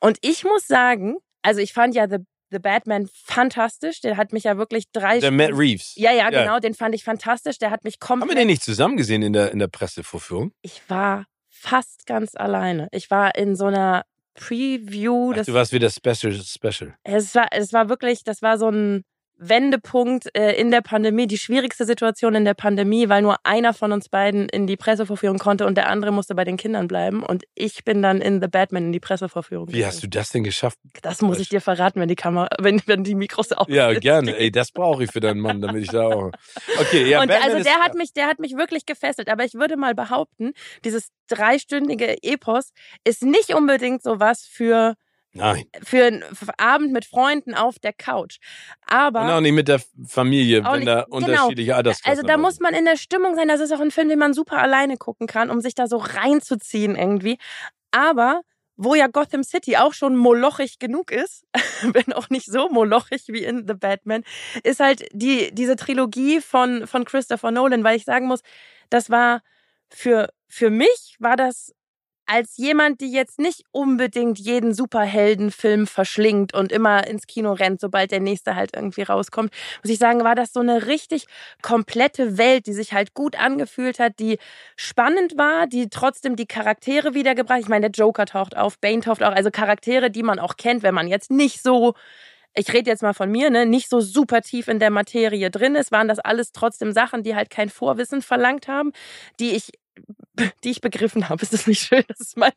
Und 0.00 0.18
ich 0.20 0.44
muss 0.44 0.66
sagen, 0.66 1.16
also 1.42 1.60
ich 1.60 1.72
fand 1.72 1.94
ja 1.94 2.08
The 2.08 2.18
The 2.50 2.58
Batman 2.60 3.10
fantastisch. 3.12 4.00
Der 4.00 4.16
hat 4.16 4.32
mich 4.32 4.44
ja 4.44 4.56
wirklich 4.56 4.90
drei 4.92 5.20
Der 5.20 5.30
Matt 5.30 5.50
Reeves. 5.52 5.92
Ja, 5.96 6.12
ja, 6.12 6.30
genau. 6.30 6.58
Den 6.60 6.72
fand 6.72 6.94
ich 6.94 7.04
fantastisch. 7.04 7.58
Der 7.58 7.70
hat 7.70 7.84
mich 7.84 7.96
Haben 8.02 8.20
wir 8.20 8.26
komplett. 8.26 8.38
den 8.38 8.46
nicht 8.46 8.62
zusammen 8.62 8.96
gesehen 8.96 9.20
in 9.20 9.34
der, 9.34 9.52
in 9.52 9.58
der 9.58 9.66
Pressevorführung? 9.68 10.52
Ich 10.62 10.80
war 10.88 11.26
fast 11.50 12.06
ganz 12.06 12.34
alleine. 12.34 12.88
Ich 12.90 13.10
war 13.10 13.34
in 13.34 13.54
so 13.54 13.66
einer 13.66 14.04
Preview. 14.32 15.32
Ach, 15.32 15.36
Das, 15.36 15.46
du 15.46 15.52
warst 15.52 15.72
wieder 15.72 15.90
Special 15.90 16.32
Special. 16.42 16.94
es, 17.04 17.34
war, 17.34 17.48
es 17.50 17.74
war 17.74 17.90
wirklich, 17.90 18.24
das 18.24 18.40
war 18.40 18.56
so 18.56 18.70
ein 18.70 19.04
Wendepunkt 19.38 20.34
äh, 20.36 20.52
in 20.52 20.70
der 20.70 20.80
Pandemie, 20.80 21.26
die 21.26 21.38
schwierigste 21.38 21.84
Situation 21.84 22.34
in 22.34 22.44
der 22.44 22.54
Pandemie, 22.54 23.08
weil 23.08 23.22
nur 23.22 23.36
einer 23.44 23.72
von 23.72 23.92
uns 23.92 24.08
beiden 24.08 24.48
in 24.48 24.66
die 24.66 24.76
Pressevorführung 24.76 25.38
konnte 25.38 25.64
und 25.64 25.76
der 25.76 25.88
andere 25.88 26.10
musste 26.10 26.34
bei 26.34 26.44
den 26.44 26.56
Kindern 26.56 26.88
bleiben. 26.88 27.22
Und 27.22 27.44
ich 27.54 27.84
bin 27.84 28.02
dann 28.02 28.20
in 28.20 28.40
The 28.42 28.48
Batman 28.48 28.86
in 28.86 28.92
die 28.92 29.00
Pressevorführung. 29.00 29.72
Wie 29.72 29.86
hast 29.86 30.02
du 30.02 30.08
das 30.08 30.30
denn 30.30 30.42
geschafft? 30.42 30.78
Das 31.02 31.22
muss 31.22 31.38
ich 31.38 31.48
dir 31.48 31.60
verraten, 31.60 32.00
wenn 32.00 32.08
die 32.08 32.16
Kamera, 32.16 32.48
wenn, 32.58 32.82
wenn 32.86 33.04
die 33.04 33.14
Mikros 33.14 33.52
auf 33.52 33.68
Ja, 33.68 33.90
sind. 33.90 34.00
gerne. 34.00 34.36
Ey, 34.36 34.50
das 34.50 34.72
brauche 34.72 35.04
ich 35.04 35.12
für 35.12 35.20
deinen 35.20 35.40
Mann, 35.40 35.60
damit 35.60 35.84
ich 35.84 35.90
da 35.90 36.06
auch. 36.06 36.32
Okay, 36.80 37.08
ja, 37.08 37.20
und 37.20 37.28
Batman 37.28 37.44
also 37.44 37.58
ist, 37.58 37.66
der 37.66 37.78
hat 37.78 37.94
mich, 37.94 38.12
der 38.12 38.26
hat 38.26 38.40
mich 38.40 38.56
wirklich 38.56 38.86
gefesselt. 38.86 39.28
Aber 39.28 39.44
ich 39.44 39.54
würde 39.54 39.76
mal 39.76 39.94
behaupten, 39.94 40.52
dieses 40.84 41.10
dreistündige 41.28 42.22
Epos 42.22 42.72
ist 43.04 43.22
nicht 43.22 43.54
unbedingt 43.54 44.02
sowas 44.02 44.46
für 44.50 44.94
Nein. 45.38 45.64
für 45.82 46.04
einen 46.04 46.24
Abend 46.58 46.92
mit 46.92 47.04
Freunden 47.04 47.54
auf 47.54 47.78
der 47.78 47.92
Couch. 47.92 48.38
Aber 48.86 49.22
Und 49.22 49.30
auch 49.30 49.40
nicht 49.40 49.52
mit 49.52 49.68
der 49.68 49.80
Familie, 50.06 50.64
wenn 50.64 50.72
nicht- 50.80 50.86
da 50.88 51.02
genau. 51.04 51.16
unterschiedliche 51.16 51.74
Altersklassen 51.76 52.10
also 52.10 52.22
da 52.22 52.28
dabei 52.34 52.42
muss 52.42 52.54
sind. 52.56 52.62
man 52.64 52.74
in 52.74 52.84
der 52.84 52.96
Stimmung 52.96 53.34
sein. 53.34 53.48
Das 53.48 53.60
ist 53.60 53.72
auch 53.72 53.80
ein 53.80 53.90
Film, 53.90 54.08
den 54.08 54.18
man 54.18 54.34
super 54.34 54.58
alleine 54.58 54.96
gucken 54.96 55.26
kann, 55.26 55.50
um 55.50 55.60
sich 55.60 55.74
da 55.74 55.86
so 55.86 55.96
reinzuziehen 55.96 56.96
irgendwie. 56.96 57.38
Aber 57.90 58.42
wo 58.80 58.94
ja 58.94 59.08
Gotham 59.08 59.42
City 59.42 59.76
auch 59.76 59.92
schon 59.92 60.14
molochig 60.16 60.78
genug 60.78 61.10
ist, 61.10 61.44
wenn 61.82 62.12
auch 62.12 62.30
nicht 62.30 62.46
so 62.46 62.68
molochig 62.68 63.24
wie 63.28 63.42
in 63.42 63.66
The 63.66 63.74
Batman, 63.74 64.22
ist 64.62 64.78
halt 64.80 65.08
die, 65.12 65.52
diese 65.52 65.74
Trilogie 65.74 66.40
von, 66.40 66.86
von 66.86 67.04
Christopher 67.04 67.50
Nolan, 67.50 67.82
weil 67.82 67.96
ich 67.96 68.04
sagen 68.04 68.26
muss, 68.28 68.40
das 68.88 69.10
war 69.10 69.40
für, 69.90 70.28
für 70.46 70.70
mich 70.70 71.16
war 71.18 71.36
das 71.36 71.74
als 72.28 72.56
jemand, 72.58 73.00
die 73.00 73.10
jetzt 73.10 73.38
nicht 73.38 73.64
unbedingt 73.72 74.38
jeden 74.38 74.74
Superheldenfilm 74.74 75.86
verschlingt 75.86 76.54
und 76.54 76.70
immer 76.72 77.06
ins 77.06 77.26
Kino 77.26 77.52
rennt, 77.52 77.80
sobald 77.80 78.10
der 78.10 78.20
nächste 78.20 78.54
halt 78.54 78.76
irgendwie 78.76 79.02
rauskommt, 79.02 79.52
muss 79.82 79.90
ich 79.92 79.98
sagen, 79.98 80.22
war 80.24 80.34
das 80.34 80.52
so 80.52 80.60
eine 80.60 80.86
richtig 80.86 81.26
komplette 81.62 82.38
Welt, 82.38 82.66
die 82.66 82.74
sich 82.74 82.92
halt 82.92 83.14
gut 83.14 83.36
angefühlt 83.38 83.98
hat, 83.98 84.18
die 84.18 84.38
spannend 84.76 85.38
war, 85.38 85.66
die 85.66 85.88
trotzdem 85.88 86.36
die 86.36 86.46
Charaktere 86.46 87.14
wiedergebracht. 87.14 87.60
Ich 87.60 87.68
meine, 87.68 87.90
der 87.90 88.04
Joker 88.04 88.26
taucht 88.26 88.56
auf, 88.56 88.78
Bane 88.78 89.00
taucht 89.00 89.22
auch, 89.22 89.32
also 89.32 89.50
Charaktere, 89.50 90.10
die 90.10 90.22
man 90.22 90.38
auch 90.38 90.56
kennt, 90.56 90.82
wenn 90.82 90.94
man 90.94 91.08
jetzt 91.08 91.30
nicht 91.30 91.62
so 91.62 91.94
ich 92.58 92.72
rede 92.72 92.90
jetzt 92.90 93.02
mal 93.02 93.14
von 93.14 93.30
mir, 93.30 93.50
ne, 93.50 93.66
nicht 93.66 93.88
so 93.88 94.00
super 94.00 94.42
tief 94.42 94.68
in 94.68 94.78
der 94.78 94.90
Materie 94.90 95.50
drin 95.50 95.74
ist, 95.76 95.92
waren 95.92 96.08
das 96.08 96.18
alles 96.18 96.52
trotzdem 96.52 96.92
Sachen, 96.92 97.22
die 97.22 97.34
halt 97.34 97.50
kein 97.50 97.70
Vorwissen 97.70 98.22
verlangt 98.22 98.68
haben, 98.68 98.92
die 99.40 99.52
ich 99.52 99.70
die 100.64 100.70
ich 100.70 100.80
begriffen 100.80 101.28
habe. 101.28 101.42
Ist 101.42 101.52
das 101.52 101.66
nicht 101.66 101.82
schön? 101.82 102.04
Das 102.08 102.20
ist 102.20 102.36
mein 102.36 102.52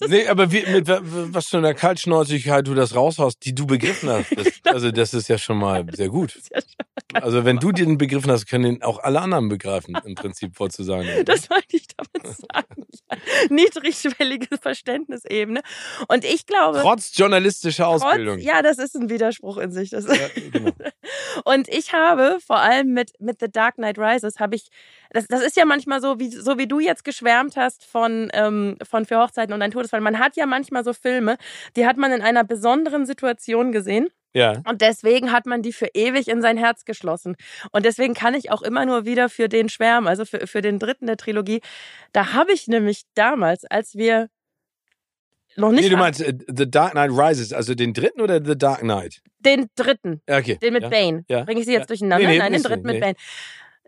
Nee, 0.08 0.28
aber 0.28 0.52
wie, 0.52 0.62
mit 0.70 0.86
wa- 0.86 1.00
was 1.02 1.48
für 1.48 1.58
einer 1.58 1.74
Kaltschnäuzigkeit 1.74 2.66
du 2.66 2.74
das 2.74 2.94
raushaust, 2.94 3.44
die 3.44 3.54
du 3.54 3.66
begriffen 3.66 4.08
hast. 4.08 4.30
Das, 4.36 4.46
also 4.74 4.90
das 4.92 5.12
ist 5.14 5.28
ja 5.28 5.38
schon 5.38 5.58
mal 5.58 5.84
sehr 5.92 6.08
gut. 6.08 6.38
ja 6.54 7.20
Also 7.20 7.44
wenn 7.44 7.56
du 7.58 7.72
den 7.72 7.98
begriffen 7.98 8.30
hast, 8.30 8.46
können 8.46 8.64
den 8.64 8.82
auch 8.82 9.00
alle 9.00 9.20
anderen 9.20 9.48
begreifen, 9.48 9.98
im 10.04 10.14
Prinzip 10.14 10.54
vorzusagen. 10.56 11.24
Das 11.24 11.50
wollte 11.50 11.76
ich 11.76 11.86
damit 11.96 12.36
sagen. 12.36 12.84
Niedrigschwellige 13.50 14.56
Verständnisebene. 14.60 15.62
Und 16.08 16.24
ich 16.24 16.46
glaube, 16.46 16.78
Trotz 16.80 17.16
journalistischer 17.16 17.84
trotz, 17.84 18.02
Ausbildung. 18.02 18.38
ja, 18.38 18.62
das 18.62 18.78
ist 18.78 18.94
ein 18.94 19.08
Widerspruch 19.10 19.58
in 19.58 19.72
sich. 19.72 19.90
Das 19.90 20.06
Ja, 20.06 20.14
genau. 20.52 20.70
Und 21.44 21.68
ich 21.68 21.92
habe 21.92 22.38
vor 22.44 22.58
allem 22.58 22.92
mit, 22.92 23.12
mit 23.20 23.40
The 23.40 23.50
Dark 23.50 23.76
Knight 23.76 23.98
Rises 23.98 24.38
habe 24.40 24.56
ich, 24.56 24.68
das, 25.10 25.26
das 25.26 25.42
ist 25.42 25.56
ja 25.56 25.64
manchmal 25.64 26.00
so, 26.00 26.18
wie, 26.18 26.30
so 26.30 26.58
wie 26.58 26.66
du 26.66 26.80
jetzt 26.80 27.04
geschwärmt 27.04 27.56
hast 27.56 27.84
von, 27.84 28.30
ähm, 28.32 28.76
von 28.82 29.04
Für 29.06 29.18
Hochzeiten 29.18 29.54
und 29.54 29.62
ein 29.62 29.70
Todesfall. 29.70 30.00
Man 30.00 30.18
hat 30.18 30.36
ja 30.36 30.46
manchmal 30.46 30.84
so 30.84 30.92
Filme, 30.92 31.36
die 31.76 31.86
hat 31.86 31.96
man 31.96 32.12
in 32.12 32.22
einer 32.22 32.44
besonderen 32.44 33.06
Situation 33.06 33.72
gesehen. 33.72 34.08
ja. 34.34 34.62
Und 34.68 34.80
deswegen 34.82 35.32
hat 35.32 35.46
man 35.46 35.62
die 35.62 35.72
für 35.72 35.88
ewig 35.94 36.28
in 36.28 36.42
sein 36.42 36.56
Herz 36.58 36.84
geschlossen. 36.84 37.36
Und 37.72 37.84
deswegen 37.86 38.14
kann 38.14 38.34
ich 38.34 38.50
auch 38.50 38.62
immer 38.62 38.84
nur 38.86 39.04
wieder 39.04 39.28
für 39.28 39.48
den 39.48 39.68
schwärmen, 39.68 40.08
also 40.08 40.24
für, 40.24 40.46
für 40.46 40.62
den 40.62 40.78
dritten 40.78 41.06
der 41.06 41.16
Trilogie. 41.16 41.60
Da 42.12 42.32
habe 42.34 42.52
ich 42.52 42.68
nämlich 42.68 43.02
damals, 43.14 43.64
als 43.64 43.96
wir 43.96 44.28
noch 45.56 45.70
nicht 45.72 45.82
Nee, 45.84 45.88
du 45.90 45.96
meinst 45.96 46.20
äh, 46.20 46.34
The 46.54 46.70
Dark 46.70 46.92
Knight 46.92 47.10
Rises, 47.10 47.52
also 47.52 47.74
den 47.74 47.92
dritten 47.94 48.20
oder 48.20 48.44
The 48.44 48.56
Dark 48.56 48.80
Knight? 48.80 49.20
den 49.40 49.66
dritten, 49.76 50.20
Okay. 50.28 50.58
den 50.60 50.72
mit 50.72 50.82
ja. 50.82 50.88
Bane. 50.88 51.24
Ja. 51.28 51.44
Bringe 51.44 51.60
ich 51.60 51.66
sie 51.66 51.72
jetzt 51.72 51.82
Ja. 51.82 51.86
durcheinander? 51.86 52.26
Nee, 52.26 52.32
nee, 52.34 52.38
Nein, 52.38 52.52
den 52.52 52.62
dritten 52.62 52.86
mit 52.86 53.00
Bane. 53.00 53.14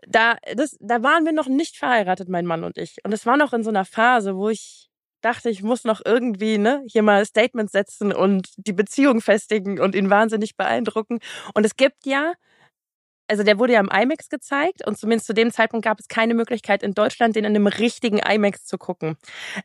Da, 0.07 0.37
das, 0.55 0.77
da 0.79 1.03
waren 1.03 1.25
wir 1.25 1.31
noch 1.31 1.47
nicht 1.47 1.77
verheiratet, 1.77 2.27
mein 2.29 2.45
Mann 2.45 2.63
und 2.63 2.77
ich. 2.77 2.97
Und 3.03 3.13
es 3.13 3.25
war 3.25 3.37
noch 3.37 3.53
in 3.53 3.63
so 3.63 3.69
einer 3.69 3.85
Phase, 3.85 4.35
wo 4.35 4.49
ich 4.49 4.89
dachte, 5.21 5.51
ich 5.51 5.61
muss 5.61 5.83
noch 5.83 6.01
irgendwie 6.03 6.57
ne, 6.57 6.83
hier 6.87 7.03
mal 7.03 7.23
Statements 7.25 7.71
setzen 7.73 8.11
und 8.11 8.49
die 8.57 8.73
Beziehung 8.73 9.21
festigen 9.21 9.79
und 9.79 9.93
ihn 9.93 10.09
wahnsinnig 10.09 10.57
beeindrucken. 10.57 11.19
Und 11.53 11.65
es 11.65 11.75
gibt 11.75 12.07
ja, 12.07 12.33
also 13.31 13.43
der 13.43 13.57
wurde 13.59 13.73
ja 13.73 13.79
im 13.79 13.87
IMAX 13.89 14.27
gezeigt 14.27 14.85
und 14.85 14.97
zumindest 14.97 15.25
zu 15.25 15.33
dem 15.33 15.51
Zeitpunkt 15.51 15.85
gab 15.85 16.01
es 16.01 16.09
keine 16.09 16.33
Möglichkeit 16.33 16.83
in 16.83 16.93
Deutschland, 16.93 17.37
den 17.37 17.45
in 17.45 17.55
einem 17.55 17.67
richtigen 17.67 18.19
IMAX 18.19 18.65
zu 18.65 18.77
gucken. 18.77 19.15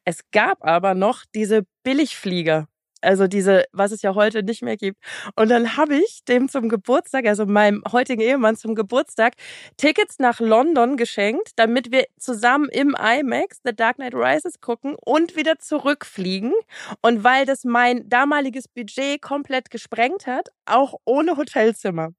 Es 0.04 0.20
gab 0.30 0.64
aber 0.64 0.94
noch 0.94 1.24
diese 1.34 1.66
Billigflieger. 1.82 2.68
Also 3.02 3.26
diese, 3.26 3.64
was 3.72 3.90
es 3.90 4.02
ja 4.02 4.14
heute 4.14 4.44
nicht 4.44 4.62
mehr 4.62 4.76
gibt. 4.76 4.98
Und 5.34 5.50
dann 5.50 5.76
habe 5.76 5.96
ich 5.96 6.20
dem 6.28 6.48
zum 6.48 6.68
Geburtstag, 6.68 7.26
also 7.26 7.44
meinem 7.44 7.82
heutigen 7.90 8.22
Ehemann 8.22 8.56
zum 8.56 8.76
Geburtstag, 8.76 9.34
Tickets 9.76 10.20
nach 10.20 10.38
London 10.38 10.96
geschenkt, 10.96 11.50
damit 11.56 11.90
wir 11.90 12.04
zusammen 12.18 12.68
im 12.70 12.96
IMAX 12.98 13.58
The 13.64 13.74
Dark 13.74 13.96
Knight 13.96 14.14
Rises 14.14 14.60
gucken 14.60 14.96
und 15.04 15.34
wieder 15.36 15.58
zurückfliegen. 15.58 16.52
Und 17.02 17.24
weil 17.24 17.46
das 17.46 17.64
mein 17.64 18.08
damaliges 18.08 18.68
Budget 18.68 19.20
komplett 19.20 19.70
gesprengt 19.70 20.26
hat, 20.28 20.50
auch 20.66 20.94
ohne 21.04 21.36
Hotelzimmer. 21.36 22.12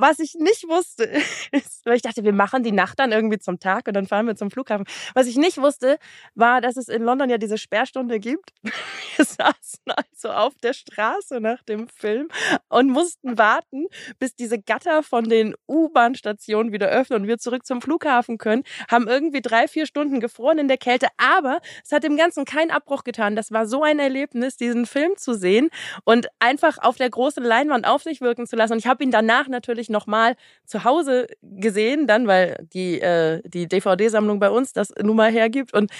Was 0.00 0.18
ich 0.18 0.34
nicht 0.34 0.66
wusste, 0.66 1.04
ist, 1.52 1.84
weil 1.84 1.96
ich 1.96 2.02
dachte, 2.02 2.24
wir 2.24 2.32
machen 2.32 2.62
die 2.62 2.72
Nacht 2.72 2.98
dann 2.98 3.12
irgendwie 3.12 3.38
zum 3.38 3.60
Tag 3.60 3.86
und 3.86 3.92
dann 3.92 4.06
fahren 4.06 4.26
wir 4.26 4.34
zum 4.34 4.50
Flughafen. 4.50 4.86
Was 5.12 5.26
ich 5.26 5.36
nicht 5.36 5.58
wusste, 5.58 5.98
war, 6.34 6.62
dass 6.62 6.78
es 6.78 6.88
in 6.88 7.02
London 7.02 7.28
ja 7.28 7.36
diese 7.36 7.58
Sperrstunde 7.58 8.18
gibt. 8.18 8.52
Wir 9.16 9.26
saßen 9.26 9.84
also 9.84 10.30
auf 10.30 10.54
der 10.62 10.72
Straße 10.72 11.40
nach 11.40 11.62
dem 11.62 11.88
Film 11.88 12.28
und 12.68 12.88
mussten 12.88 13.36
warten, 13.36 13.86
bis 14.18 14.34
diese 14.34 14.58
Gatter 14.58 15.02
von 15.02 15.28
den 15.28 15.54
U-Bahn-Stationen 15.68 16.72
wieder 16.72 16.88
öffnen 16.88 17.22
und 17.22 17.28
wir 17.28 17.36
zurück 17.36 17.66
zum 17.66 17.82
Flughafen 17.82 18.38
können. 18.38 18.62
Haben 18.90 19.08
irgendwie 19.08 19.42
drei, 19.42 19.68
vier 19.68 19.84
Stunden 19.84 20.20
gefroren 20.20 20.58
in 20.58 20.68
der 20.68 20.78
Kälte, 20.78 21.08
aber 21.18 21.60
es 21.84 21.92
hat 21.92 22.04
dem 22.04 22.16
Ganzen 22.16 22.46
keinen 22.46 22.70
Abbruch 22.70 23.04
getan. 23.04 23.36
Das 23.36 23.50
war 23.50 23.66
so 23.66 23.82
ein 23.82 23.98
Erlebnis, 23.98 24.56
diesen 24.56 24.86
Film 24.86 25.16
zu 25.18 25.34
sehen 25.34 25.68
und 26.04 26.28
einfach 26.38 26.78
auf 26.78 26.96
der 26.96 27.10
großen 27.10 27.44
Leinwand 27.44 27.86
auf 27.86 28.02
sich 28.02 28.22
wirken 28.22 28.46
zu 28.46 28.56
lassen. 28.56 28.74
Und 28.74 28.78
ich 28.78 28.86
habe 28.86 29.04
ihn 29.04 29.10
danach 29.10 29.48
natürlich 29.48 29.89
nochmal 29.90 30.36
zu 30.64 30.84
Hause 30.84 31.26
gesehen, 31.42 32.06
dann, 32.06 32.26
weil 32.26 32.66
die, 32.72 33.00
äh, 33.00 33.42
die 33.44 33.68
DVD-Sammlung 33.68 34.40
bei 34.40 34.50
uns 34.50 34.72
das 34.72 34.92
nun 35.02 35.16
mal 35.16 35.30
hergibt. 35.30 35.74
Und 35.74 35.90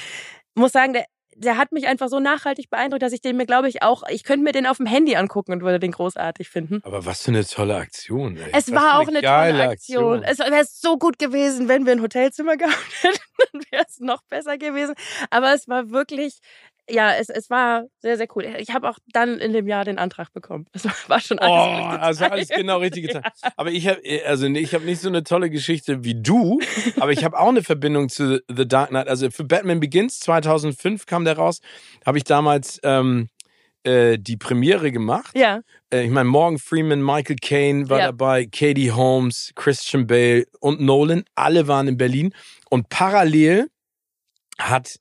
muss 0.54 0.72
sagen, 0.72 0.92
der, 0.92 1.04
der 1.36 1.56
hat 1.56 1.72
mich 1.72 1.86
einfach 1.86 2.08
so 2.08 2.20
nachhaltig 2.20 2.68
beeindruckt, 2.68 3.02
dass 3.02 3.12
ich 3.12 3.22
den 3.22 3.36
mir, 3.36 3.46
glaube 3.46 3.68
ich, 3.68 3.82
auch, 3.82 4.02
ich 4.08 4.24
könnte 4.24 4.44
mir 4.44 4.52
den 4.52 4.66
auf 4.66 4.76
dem 4.76 4.86
Handy 4.86 5.16
angucken 5.16 5.52
und 5.52 5.62
würde 5.62 5.78
den 5.78 5.92
großartig 5.92 6.50
finden. 6.50 6.80
Aber 6.84 7.06
was 7.06 7.22
für 7.22 7.30
eine 7.30 7.44
tolle 7.46 7.76
Aktion, 7.76 8.36
ey. 8.36 8.50
Es 8.52 8.70
Was 8.70 8.74
war 8.74 8.90
für 8.90 8.96
auch 8.98 9.08
eine 9.08 9.22
tolle 9.22 9.68
Aktion. 9.68 10.22
Es 10.22 10.38
wäre 10.38 10.64
so 10.64 10.98
gut 10.98 11.18
gewesen, 11.18 11.68
wenn 11.68 11.86
wir 11.86 11.92
ein 11.92 12.02
Hotelzimmer 12.02 12.56
gehabt 12.58 13.02
hätten, 13.02 13.18
dann 13.52 13.62
wäre 13.70 13.84
es 13.88 14.00
noch 14.00 14.22
besser 14.24 14.58
gewesen. 14.58 14.94
Aber 15.30 15.54
es 15.54 15.66
war 15.66 15.90
wirklich, 15.90 16.40
ja, 16.90 17.14
es, 17.14 17.28
es 17.28 17.50
war 17.50 17.84
sehr, 18.00 18.16
sehr 18.16 18.26
cool. 18.34 18.44
Ich 18.58 18.70
habe 18.70 18.88
auch 18.88 18.98
dann 19.12 19.38
in 19.38 19.52
dem 19.52 19.66
Jahr 19.66 19.84
den 19.84 19.98
Antrag 19.98 20.32
bekommen. 20.32 20.66
Das 20.72 20.84
war 21.08 21.20
schon 21.20 21.38
alles. 21.38 21.52
Oh, 21.52 21.96
also 21.98 22.24
alles 22.26 22.48
genau 22.48 22.78
richtig 22.78 23.06
getan. 23.08 23.22
Aber 23.56 23.70
ich 23.70 23.86
habe 23.88 24.00
also 24.26 24.48
nee, 24.48 24.60
ich 24.60 24.74
habe 24.74 24.84
nicht 24.84 25.00
so 25.00 25.08
eine 25.08 25.22
tolle 25.24 25.50
Geschichte 25.50 26.04
wie 26.04 26.20
du, 26.20 26.60
aber 26.98 27.12
ich 27.12 27.24
habe 27.24 27.38
auch 27.38 27.48
eine 27.48 27.62
Verbindung 27.62 28.08
zu 28.08 28.40
The 28.48 28.66
Dark 28.66 28.90
Knight. 28.90 29.08
Also 29.08 29.30
für 29.30 29.44
Batman 29.44 29.80
Begins 29.80 30.20
2005 30.20 31.06
kam 31.06 31.24
der 31.24 31.36
raus, 31.36 31.60
habe 32.06 32.18
ich 32.18 32.24
damals 32.24 32.80
ähm, 32.82 33.28
äh, 33.84 34.18
die 34.18 34.36
Premiere 34.36 34.92
gemacht. 34.92 35.36
Ja, 35.36 35.60
Äh, 35.92 36.04
ich 36.04 36.10
meine 36.10 36.28
Morgan 36.28 36.58
Freeman, 36.58 37.02
Michael 37.02 37.36
Caine 37.40 37.88
war 37.88 37.98
Ja. 37.98 38.06
dabei, 38.06 38.46
Katie 38.46 38.92
Holmes, 38.92 39.52
Christian 39.54 40.06
Bale 40.06 40.46
und 40.60 40.80
Nolan, 40.80 41.24
alle 41.34 41.66
waren 41.68 41.88
in 41.88 41.96
Berlin 41.96 42.34
und 42.68 42.88
parallel 42.90 43.68
hat 44.58 44.98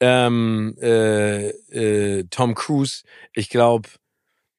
ähm, 0.00 0.76
äh, 0.80 1.48
äh, 1.50 2.24
Tom 2.30 2.54
Cruise, 2.54 3.02
ich 3.34 3.48
glaube, 3.50 3.88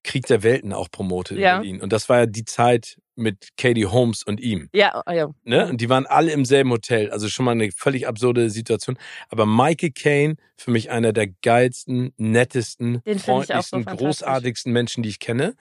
Krieg 0.04 0.26
der 0.28 0.42
Welten 0.44 0.74
auch 0.74 0.90
promotet 0.90 1.38
Ja. 1.38 1.58
in 1.58 1.62
Berlin. 1.62 1.82
Und 1.82 1.94
das 1.94 2.10
war 2.10 2.20
ja 2.20 2.26
die 2.26 2.46
Zeit 2.46 2.98
mit 3.16 3.50
Katie 3.56 3.86
Holmes 3.86 4.24
und 4.24 4.40
ihm. 4.40 4.70
ja, 4.74 5.00
oh, 5.06 5.12
ja. 5.12 5.30
Ne? 5.44 5.68
Und 5.68 5.80
die 5.82 5.90
waren 5.90 6.08
alle 6.08 6.32
im 6.32 6.44
selben 6.44 6.72
Hotel. 6.72 7.12
Also 7.12 7.28
schon 7.28 7.46
mal 7.46 7.52
eine 7.52 7.72
völlig 7.72 8.08
absurde 8.08 8.50
Situation. 8.50 8.98
Aber 9.30 9.46
Michael 9.46 9.92
Caine, 9.92 10.36
für 10.58 10.72
mich 10.72 10.90
einer 10.90 11.14
der 11.14 11.28
geilsten, 11.28 12.14
nettesten, 12.18 13.04
Den 13.06 13.20
so 13.20 13.26
freundlichsten, 13.26 13.84
fantastisch. 13.84 14.08
großartigsten 14.08 14.74
Menschen, 14.74 15.04
die 15.04 15.10
ich 15.10 15.20
kenne. 15.20 15.56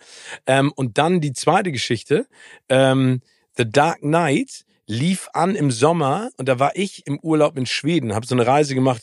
Ähm, 0.46 0.72
und 0.74 0.96
dann 0.96 1.20
die 1.20 1.32
zweite 1.34 1.70
Geschichte. 1.72 2.26
Ähm, 2.70 3.20
The 3.58 3.70
Dark 3.70 3.98
Knight 4.00 4.64
lief 4.86 5.28
an 5.34 5.54
im 5.54 5.70
Sommer 5.70 6.30
und 6.38 6.48
da 6.48 6.58
war 6.58 6.72
ich 6.76 7.06
im 7.06 7.18
Urlaub 7.20 7.58
in 7.58 7.66
Schweden, 7.66 8.14
habe 8.14 8.26
so 8.26 8.34
eine 8.34 8.46
Reise 8.46 8.74
gemacht 8.74 9.02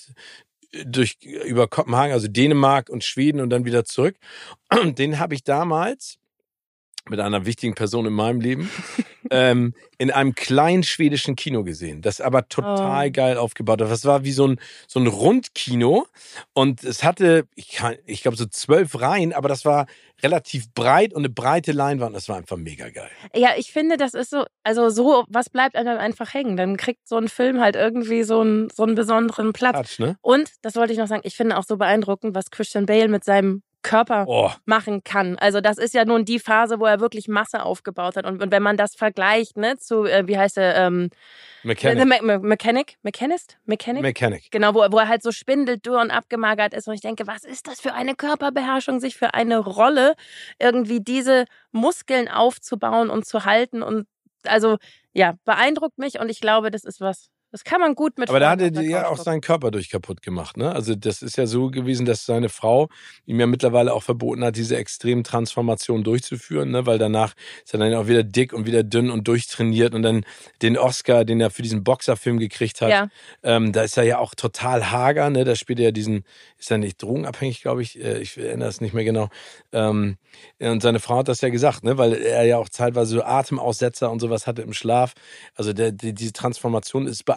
durch 0.85 1.17
über 1.21 1.67
Kopenhagen, 1.67 2.13
also 2.13 2.27
Dänemark 2.27 2.89
und 2.89 3.03
Schweden 3.03 3.41
und 3.41 3.49
dann 3.49 3.65
wieder 3.65 3.85
zurück. 3.85 4.17
Den 4.83 5.19
habe 5.19 5.35
ich 5.35 5.43
damals 5.43 6.17
mit 7.09 7.19
einer 7.19 7.45
wichtigen 7.45 7.75
Person 7.75 8.05
in 8.05 8.13
meinem 8.13 8.41
Leben 8.41 8.69
ähm, 9.31 9.73
in 9.97 10.11
einem 10.11 10.35
kleinen 10.35 10.83
schwedischen 10.83 11.35
Kino 11.35 11.63
gesehen, 11.63 12.01
das 12.01 12.21
aber 12.21 12.47
total 12.49 13.07
Oh. 13.07 13.11
geil 13.11 13.37
aufgebaut 13.37 13.81
hat. 13.81 13.89
Das 13.91 14.05
war 14.05 14.23
wie 14.23 14.31
so 14.31 14.47
ein 14.47 14.59
so 14.87 14.99
ein 14.99 15.07
Rundkino 15.07 16.07
und 16.53 16.83
es 16.83 17.03
hatte, 17.03 17.47
ich, 17.55 17.79
ich 18.05 18.21
glaube 18.21 18.37
so 18.37 18.45
zwölf 18.45 18.99
Reihen, 18.99 19.33
aber 19.33 19.49
das 19.49 19.65
war 19.65 19.87
relativ 20.23 20.73
breit 20.73 21.13
und 21.13 21.21
eine 21.21 21.29
breite 21.29 21.71
Leinwand. 21.71 22.15
Das 22.15 22.27
war 22.29 22.37
einfach 22.37 22.57
mega 22.57 22.89
geil. 22.89 23.09
Ja, 23.35 23.49
ich 23.57 23.71
finde, 23.71 23.97
das 23.97 24.13
ist 24.13 24.31
so, 24.31 24.45
also 24.63 24.89
so, 24.89 25.25
was 25.29 25.49
bleibt 25.49 25.75
einem 25.75 25.97
einfach 25.99 26.33
hängen? 26.33 26.57
Dann 26.57 26.75
kriegt 26.77 27.07
so 27.07 27.17
ein 27.17 27.27
Film 27.27 27.59
halt 27.61 27.75
irgendwie 27.75 28.23
so 28.23 28.41
einen, 28.41 28.69
so 28.71 28.83
einen 28.83 28.95
besonderen 28.95 29.53
Platz. 29.53 29.75
Quatsch, 29.75 29.99
ne? 29.99 30.17
Und, 30.21 30.51
das 30.63 30.75
wollte 30.75 30.93
ich 30.93 30.99
noch 30.99 31.07
sagen, 31.07 31.21
ich 31.23 31.35
finde 31.35 31.57
auch 31.57 31.63
so 31.63 31.77
beeindruckend, 31.77 32.33
was 32.35 32.49
Christian 32.49 32.85
Bale 32.87 33.09
mit 33.09 33.23
seinem 33.23 33.61
Körper 33.87 34.25
Oh, 34.27 34.51
machen 34.65 35.03
kann. 35.03 35.37
Also 35.37 35.61
das 35.61 35.77
ist 35.77 35.93
ja 35.93 36.05
nun 36.05 36.25
die 36.25 36.39
Phase, 36.39 36.79
wo 36.79 36.85
er 36.85 36.99
wirklich 36.99 37.27
Masse 37.27 37.63
aufgebaut 37.63 38.15
hat. 38.17 38.25
Und, 38.25 38.41
und 38.41 38.51
wenn 38.51 38.63
man 38.63 38.77
das 38.77 38.95
vergleicht, 38.95 39.57
ne, 39.57 39.77
zu, 39.77 40.05
äh, 40.05 40.27
wie 40.27 40.37
heißt 40.37 40.57
er, 40.57 40.75
ähm, 40.75 41.09
Mechanic. 41.63 42.05
Me 42.05 42.19
Me 42.21 42.39
Mechanic? 42.39 42.97
Mechanist? 43.03 43.57
Mechanic? 43.65 44.01
Mechanic. 44.01 44.51
Genau, 44.51 44.73
wo, 44.73 44.79
wo 44.91 44.99
er 44.99 45.07
halt 45.07 45.23
so 45.23 45.31
spindeldürr 45.31 45.99
und 45.99 46.11
abgemagert 46.11 46.73
ist. 46.73 46.87
Und 46.87 46.93
ich 46.93 47.01
denke, 47.01 47.27
was 47.27 47.43
ist 47.43 47.67
das 47.67 47.81
für 47.81 47.93
eine 47.93 48.15
Körperbeherrschung, 48.15 48.99
sich 48.99 49.17
für 49.17 49.33
eine 49.33 49.57
Rolle 49.57 50.15
irgendwie 50.59 51.01
diese 51.01 51.45
Muskeln 51.71 52.27
aufzubauen 52.29 53.09
und 53.09 53.25
zu 53.25 53.45
halten. 53.45 53.81
Und 53.81 54.07
also, 54.43 54.77
ja, 55.13 55.35
beeindruckt 55.45 55.97
mich 55.97 56.19
und 56.19 56.29
ich 56.29 56.39
glaube, 56.39 56.71
das 56.71 56.83
ist 56.83 57.01
was, 57.01 57.29
das 57.51 57.63
kann 57.63 57.79
man 57.79 57.95
gut 57.95 58.17
mit 58.17 58.29
Aber 58.29 58.41
da 58.41 58.49
hat 58.51 58.61
er 58.61 58.81
ja 58.81 59.07
auch 59.07 59.17
seinen 59.17 59.39
Körper 59.39 59.71
durch 59.71 59.89
kaputt 59.89 60.21
gemacht. 60.21 60.57
Ne? 60.57 60.73
Also 60.73 60.95
das 60.95 61.21
ist 61.21 61.37
ja 61.37 61.47
so 61.47 61.69
gewesen, 61.71 62.05
dass 62.05 62.25
seine 62.25 62.49
Frau 62.49 62.89
ihm 63.25 63.39
ja 63.39 63.47
mittlerweile 63.47 63.93
auch 63.93 64.03
verboten 64.03 64.43
hat, 64.43 64.57
diese 64.57 64.75
extremen 64.75 65.23
Transformationen 65.23 66.03
durchzuführen, 66.03 66.71
ne? 66.71 66.85
weil 66.85 66.97
danach 66.97 67.35
ist 67.63 67.73
er 67.73 67.79
dann 67.79 67.93
auch 67.93 68.07
wieder 68.07 68.23
dick 68.23 68.51
und 68.51 68.65
wieder 68.65 68.83
dünn 68.83 69.09
und 69.09 69.27
durchtrainiert 69.29 69.93
und 69.95 70.03
dann 70.03 70.25
den 70.61 70.77
Oscar, 70.77 71.23
den 71.23 71.39
er 71.39 71.49
für 71.49 71.61
diesen 71.61 71.85
Boxerfilm 71.85 72.37
gekriegt 72.37 72.81
hat, 72.81 72.89
Ja. 72.89 73.07
ähm, 73.43 73.71
da 73.71 73.83
ist 73.83 73.95
er 73.97 74.03
ja 74.03 74.17
auch 74.19 74.35
total 74.35 74.91
hager. 74.91 75.29
Ne? 75.29 75.45
Da 75.45 75.55
spielt 75.55 75.79
er 75.79 75.85
ja 75.85 75.91
diesen, 75.91 76.25
ist 76.59 76.69
er 76.69 76.79
nicht 76.79 77.01
drogenabhängig, 77.01 77.61
glaube 77.61 77.81
ich, 77.81 77.97
äh, 78.03 78.19
ich 78.19 78.37
erinnere 78.37 78.67
es 78.67 78.81
nicht 78.81 78.93
mehr 78.93 79.05
genau. 79.05 79.29
Ähm, 79.71 80.17
und 80.59 80.81
seine 80.81 80.99
Frau 80.99 81.17
hat 81.19 81.29
das 81.29 81.39
ja 81.41 81.49
gesagt, 81.49 81.83
ne? 81.83 81.97
weil 81.97 82.13
er 82.13 82.43
ja 82.43 82.57
auch 82.57 82.67
zeitweise 82.69 83.11
so 83.11 83.23
Atemaussetzer 83.23 84.11
und 84.11 84.19
sowas 84.19 84.47
hatte 84.47 84.63
im 84.63 84.73
Schlaf. 84.73 85.13
Also 85.55 85.71
der, 85.71 85.93
die, 85.93 86.13
diese 86.13 86.33
Transformation 86.33 87.07
ist 87.07 87.23
beeindruckend, 87.23 87.36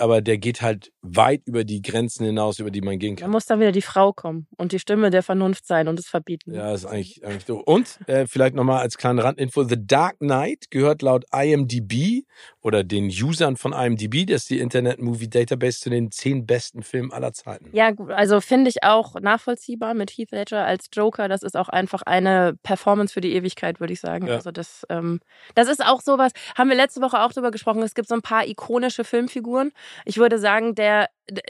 aber 0.00 0.20
der 0.22 0.38
geht 0.38 0.62
halt 0.62 0.92
weit 1.02 1.42
über 1.46 1.64
die 1.64 1.82
Grenzen 1.82 2.24
hinaus, 2.24 2.58
über 2.58 2.70
die 2.70 2.80
man 2.80 2.98
gehen 2.98 3.16
Da 3.16 3.22
kann. 3.22 3.30
muss 3.30 3.46
dann 3.46 3.60
wieder 3.60 3.72
die 3.72 3.82
Frau 3.82 4.12
kommen 4.12 4.46
und 4.56 4.72
die 4.72 4.78
Stimme 4.78 5.10
der 5.10 5.22
Vernunft 5.22 5.66
sein 5.66 5.88
und 5.88 5.98
es 5.98 6.06
verbieten. 6.08 6.54
Ja, 6.54 6.72
ist 6.72 6.86
eigentlich, 6.86 7.24
eigentlich 7.24 7.44
doof. 7.44 7.62
Und 7.66 7.98
äh, 8.06 8.26
vielleicht 8.26 8.54
nochmal 8.54 8.80
als 8.80 8.96
kleine 8.96 9.22
Randinfo: 9.24 9.64
The 9.64 9.76
Dark 9.78 10.18
Knight 10.18 10.70
gehört 10.70 11.02
laut 11.02 11.24
IMDb 11.32 12.24
oder 12.60 12.82
den 12.84 13.06
Usern 13.06 13.56
von 13.56 13.72
IMDb, 13.72 14.26
das 14.26 14.42
ist 14.42 14.50
die 14.50 14.58
Internet 14.58 15.00
Movie 15.00 15.28
Database, 15.28 15.80
zu 15.80 15.90
den 15.90 16.10
zehn 16.10 16.46
besten 16.46 16.82
Filmen 16.82 17.12
aller 17.12 17.32
Zeiten. 17.32 17.68
Ja, 17.72 17.92
also 18.08 18.40
finde 18.40 18.70
ich 18.70 18.82
auch 18.82 19.20
nachvollziehbar 19.20 19.94
mit 19.94 20.10
Heath 20.10 20.30
Ledger 20.32 20.64
als 20.64 20.86
Joker. 20.92 21.28
Das 21.28 21.42
ist 21.42 21.56
auch 21.56 21.68
einfach 21.68 22.02
eine 22.02 22.56
Performance 22.62 23.12
für 23.12 23.20
die 23.20 23.34
Ewigkeit, 23.34 23.80
würde 23.80 23.92
ich 23.92 24.00
sagen. 24.00 24.26
Ja. 24.26 24.34
Also 24.36 24.50
das, 24.50 24.86
ähm, 24.88 25.20
das 25.54 25.68
ist 25.68 25.84
auch 25.84 26.00
sowas, 26.00 26.32
haben 26.56 26.68
wir 26.70 26.76
letzte 26.76 27.00
Woche 27.02 27.20
auch 27.20 27.32
drüber 27.32 27.50
gesprochen. 27.50 27.82
Es 27.82 27.94
gibt 27.94 28.08
so 28.08 28.14
ein 28.14 28.22
paar 28.22 28.46
ikonische 28.46 29.04
Filmfiguren. 29.28 29.72
Ich 30.04 30.16
würde 30.18 30.38
sagen, 30.38 30.74
der 30.74 31.08
d- 31.30 31.40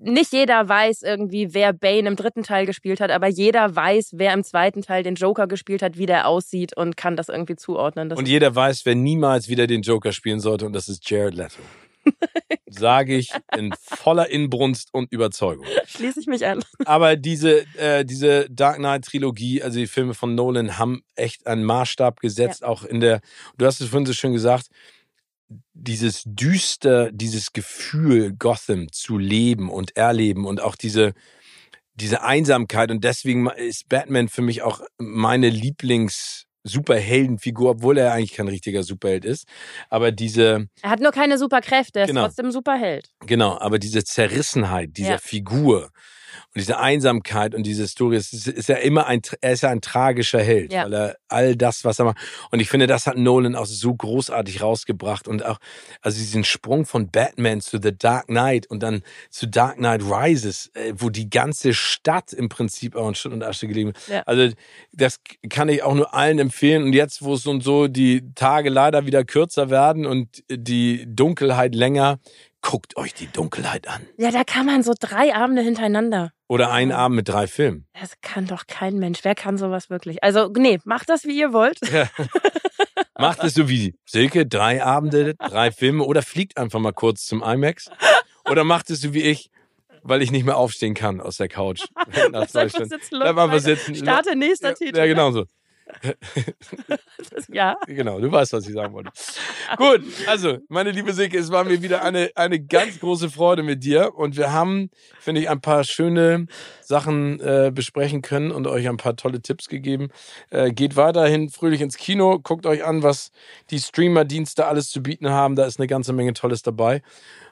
nicht 0.00 0.32
jeder 0.32 0.68
weiß 0.68 1.02
irgendwie, 1.02 1.54
wer 1.54 1.72
Bane 1.72 2.06
im 2.06 2.14
dritten 2.14 2.44
Teil 2.44 2.66
gespielt 2.66 3.00
hat, 3.00 3.10
aber 3.10 3.26
jeder 3.26 3.74
weiß, 3.74 4.12
wer 4.14 4.32
im 4.32 4.44
zweiten 4.44 4.82
Teil 4.82 5.02
den 5.02 5.16
Joker 5.16 5.48
gespielt 5.48 5.82
hat, 5.82 5.98
wie 5.98 6.06
der 6.06 6.28
aussieht 6.28 6.76
und 6.76 6.96
kann 6.96 7.16
das 7.16 7.28
irgendwie 7.28 7.56
zuordnen. 7.56 8.08
Das 8.08 8.16
Und 8.18 8.28
jeder 8.28 8.54
weiß, 8.54 8.86
wer 8.86 8.94
niemals 8.94 9.48
wieder 9.48 9.66
den 9.66 9.82
Joker 9.82 10.12
spielen 10.12 10.38
sollte, 10.38 10.66
und 10.66 10.72
das 10.72 10.88
ist 10.88 11.08
Jared 11.10 11.34
Leto. 11.34 11.60
Sage 12.66 13.16
ich 13.16 13.32
in 13.56 13.74
voller 13.80 14.30
Inbrunst 14.30 14.90
und 14.92 15.10
Überzeugung. 15.12 15.66
schließe 15.86 16.20
ich 16.20 16.26
mich 16.28 16.46
an. 16.46 16.62
Aber 16.84 17.16
diese, 17.16 17.64
äh, 17.76 18.04
diese 18.04 18.46
Dark 18.50 18.76
Knight 18.76 19.04
Trilogie, 19.04 19.62
also 19.62 19.78
die 19.80 19.88
Filme 19.88 20.14
von 20.14 20.34
Nolan, 20.36 20.78
haben 20.78 21.02
echt 21.16 21.46
einen 21.46 21.64
Maßstab 21.64 22.20
gesetzt, 22.20 22.62
auch 22.64 22.84
in 22.84 23.00
der, 23.00 23.20
du 23.56 23.66
hast 23.66 23.80
es 23.80 23.88
vorhin 23.88 24.06
so 24.06 24.12
schön 24.12 24.32
gesagt, 24.32 24.68
dieses 25.72 26.22
düster, 26.26 27.10
dieses 27.12 27.52
Gefühl, 27.52 28.34
Gotham 28.38 28.88
zu 28.92 29.16
leben 29.18 29.70
und 29.70 29.96
erleben 29.96 30.44
und 30.46 30.60
auch 30.60 30.76
diese, 30.76 31.12
diese 31.94 32.22
Einsamkeit. 32.22 32.90
Und 32.90 33.04
deswegen 33.04 33.48
ist 33.48 33.88
Batman 33.88 34.28
für 34.28 34.42
mich 34.42 34.62
auch 34.62 34.80
meine 34.98 35.48
Lieblings- 35.50 36.44
Superheldenfigur, 36.64 37.70
obwohl 37.70 37.96
er 37.96 38.12
eigentlich 38.12 38.32
kein 38.34 38.48
richtiger 38.48 38.82
Superheld 38.82 39.24
ist. 39.24 39.46
Aber 39.88 40.12
diese, 40.12 40.66
Er 40.82 40.90
hat 40.90 41.00
nur 41.00 41.12
keine 41.12 41.38
Superkräfte, 41.38 42.00
er 42.00 42.04
ist 42.04 42.08
Genau. 42.10 42.24
trotzdem 42.26 42.50
Superheld. 42.50 43.08
Genau, 43.26 43.58
aber 43.58 43.78
diese 43.78 44.04
Zerrissenheit 44.04 44.90
dieser 44.96 45.12
Ja. 45.12 45.18
Figur 45.18 45.90
und 46.54 46.60
diese 46.60 46.78
Einsamkeit 46.78 47.54
und 47.54 47.64
diese 47.64 47.86
Story, 47.88 48.16
es 48.16 48.32
ist, 48.32 48.48
ist 48.48 48.68
ja 48.68 48.76
immer 48.76 49.06
ein, 49.06 49.20
er 49.40 49.52
ist 49.52 49.62
ja 49.62 49.70
ein 49.70 49.80
tragischer 49.80 50.42
Held, 50.42 50.72
Ja. 50.72 50.84
weil 50.84 50.94
er 50.94 51.16
all 51.28 51.56
das, 51.56 51.84
was 51.84 51.98
er 51.98 52.06
macht. 52.06 52.18
Und 52.50 52.60
ich 52.60 52.68
finde, 52.68 52.86
das 52.86 53.06
hat 53.06 53.16
Nolan 53.16 53.54
auch 53.54 53.66
so 53.66 53.94
großartig 53.94 54.62
rausgebracht 54.62 55.28
und 55.28 55.44
auch, 55.44 55.58
also 56.02 56.18
diesen 56.18 56.44
Sprung 56.44 56.86
von 56.86 57.10
Batman 57.10 57.60
zu 57.60 57.78
The 57.82 57.96
Dark 57.96 58.26
Knight 58.26 58.66
und 58.70 58.82
dann 58.82 59.02
zu 59.30 59.46
Dark 59.48 59.76
Knight 59.76 60.02
Rises, 60.02 60.70
äh, 60.74 60.92
wo 60.96 61.10
die 61.10 61.30
ganze 61.30 61.74
Stadt 61.74 62.32
im 62.32 62.48
Prinzip 62.48 62.96
auch 62.96 63.08
in 63.08 63.14
Schutt 63.14 63.32
und 63.32 63.42
Asche 63.42 63.66
gelegen 63.68 63.90
ist. 63.90 64.08
Ja. 64.08 64.22
Also, 64.26 64.54
das 64.92 65.20
kann 65.48 65.68
ich 65.68 65.82
auch 65.82 65.94
nur 65.94 66.14
allen 66.14 66.38
empfehlen. 66.38 66.82
Und 66.84 66.92
jetzt, 66.92 67.22
wo 67.22 67.34
es 67.34 67.46
und 67.46 67.62
so 67.62 67.88
die 67.88 68.22
Tage 68.34 68.70
leider 68.70 69.06
wieder 69.06 69.24
kürzer 69.24 69.70
werden 69.70 70.06
und 70.06 70.42
die 70.50 71.04
Dunkelheit 71.06 71.74
länger, 71.74 72.18
guckt 72.62 72.96
euch 72.96 73.14
die 73.14 73.26
Dunkelheit 73.26 73.88
an. 73.88 74.06
Ja, 74.16 74.30
da 74.30 74.44
kann 74.44 74.66
man 74.66 74.82
so 74.82 74.94
drei 74.98 75.34
Abende 75.34 75.62
hintereinander. 75.62 76.32
Oder 76.48 76.70
einen 76.70 76.92
Abend 76.92 77.16
mit 77.16 77.28
drei 77.28 77.46
Filmen. 77.46 77.86
Das 77.98 78.14
kann 78.22 78.46
doch 78.46 78.66
kein 78.66 78.98
Mensch. 78.98 79.20
Wer 79.22 79.34
kann 79.34 79.58
sowas 79.58 79.90
wirklich? 79.90 80.22
Also, 80.24 80.48
nee, 80.48 80.78
macht 80.84 81.08
das, 81.08 81.24
wie 81.24 81.38
ihr 81.38 81.52
wollt. 81.52 81.80
Macht 83.18 83.42
es 83.42 83.54
so 83.54 83.68
wie 83.68 83.96
Silke, 84.06 84.46
drei 84.46 84.82
Abende, 84.82 85.34
drei 85.34 85.72
Filme 85.72 86.04
oder 86.04 86.22
fliegt 86.22 86.56
einfach 86.56 86.78
mal 86.78 86.92
kurz 86.92 87.26
zum 87.26 87.42
IMAX. 87.42 87.90
Oder 88.48 88.62
macht 88.62 88.90
es 88.90 89.00
so 89.00 89.12
wie 89.12 89.22
ich, 89.22 89.50
weil 90.02 90.22
ich 90.22 90.30
nicht 90.30 90.44
mehr 90.44 90.56
aufstehen 90.56 90.94
kann 90.94 91.20
aus 91.20 91.36
der 91.36 91.48
Couch. 91.48 91.82
Bleib 92.30 93.36
einfach 93.36 93.58
sitzen. 93.58 93.96
Starte 93.96 94.36
nächster 94.36 94.68
ja, 94.68 94.74
Titel. 94.74 94.96
Ja, 94.96 95.06
genau 95.06 95.32
so. 95.32 95.46
Ja. 97.48 97.76
Genau, 97.86 98.20
du 98.20 98.30
weißt, 98.30 98.52
was 98.52 98.66
ich 98.66 98.74
sagen 98.74 98.92
wollte. 98.92 99.10
Gut, 99.76 100.02
also, 100.26 100.58
meine 100.68 100.90
liebe 100.90 101.12
Silke, 101.12 101.38
es 101.38 101.50
war 101.50 101.64
mir 101.64 101.82
wieder 101.82 102.02
eine, 102.02 102.30
eine 102.34 102.60
ganz 102.60 103.00
große 103.00 103.30
Freude 103.30 103.62
mit 103.62 103.84
dir. 103.84 104.14
Und 104.14 104.36
wir 104.36 104.52
haben, 104.52 104.90
finde 105.18 105.40
ich, 105.40 105.50
ein 105.50 105.60
paar 105.60 105.84
schöne 105.84 106.46
Sachen 106.82 107.40
äh, 107.40 107.70
besprechen 107.74 108.22
können 108.22 108.50
und 108.50 108.66
euch 108.66 108.88
ein 108.88 108.96
paar 108.96 109.16
tolle 109.16 109.40
Tipps 109.40 109.68
gegeben. 109.68 110.08
Äh, 110.50 110.72
geht 110.72 110.96
weiterhin 110.96 111.48
fröhlich 111.50 111.80
ins 111.80 111.96
Kino, 111.96 112.38
guckt 112.38 112.66
euch 112.66 112.84
an, 112.84 113.02
was 113.02 113.30
die 113.70 113.78
Streamer-Dienste 113.78 114.66
alles 114.66 114.90
zu 114.90 115.02
bieten 115.02 115.30
haben. 115.30 115.56
Da 115.56 115.64
ist 115.64 115.78
eine 115.78 115.86
ganze 115.86 116.12
Menge 116.12 116.34
Tolles 116.34 116.62
dabei. 116.62 117.02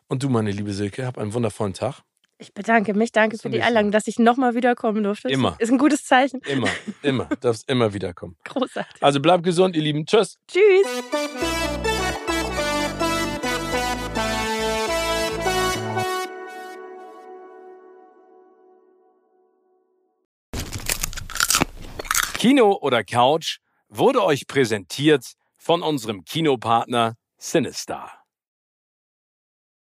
Und 0.09 0.23
du, 0.23 0.29
meine 0.29 0.51
liebe 0.51 0.73
Silke, 0.73 1.07
hab 1.07 1.19
einen 1.19 1.35
wundervollen 1.35 1.75
Tag. 1.75 2.03
Ich 2.39 2.53
bedanke 2.53 2.93
mich, 2.93 3.13
danke 3.13 3.39
für 3.39 3.49
die 3.49 3.63
Einladung, 3.63 3.91
dass 3.93 4.07
ich 4.07 4.19
nochmal 4.19 4.55
wiederkommen 4.55 5.03
durfte. 5.03 5.29
Immer. 5.29 5.57
Ist 5.59 5.73
ein 5.73 5.79
gutes 5.79 6.05
Zeichen. 6.05 6.41
Immer, 6.41 6.69
immer. 7.03 7.25
Darfst 7.41 7.67
immer 7.69 7.95
wiederkommen. 7.95 8.37
Großartig. 8.45 9.03
Also 9.03 9.21
bleibt 9.21 9.43
gesund, 9.43 9.75
ihr 9.75 9.81
Lieben. 9.81 10.05
Tschüss. 10.05 10.37
Tschüss. 10.47 10.87
Kino 22.39 22.79
oder 22.83 23.03
Couch 23.03 23.61
wurde 23.89 24.23
euch 24.23 24.47
präsentiert 24.47 25.25
von 25.57 25.83
unserem 25.83 26.23
Kinopartner 26.25 27.15
Sinistar. 27.39 28.26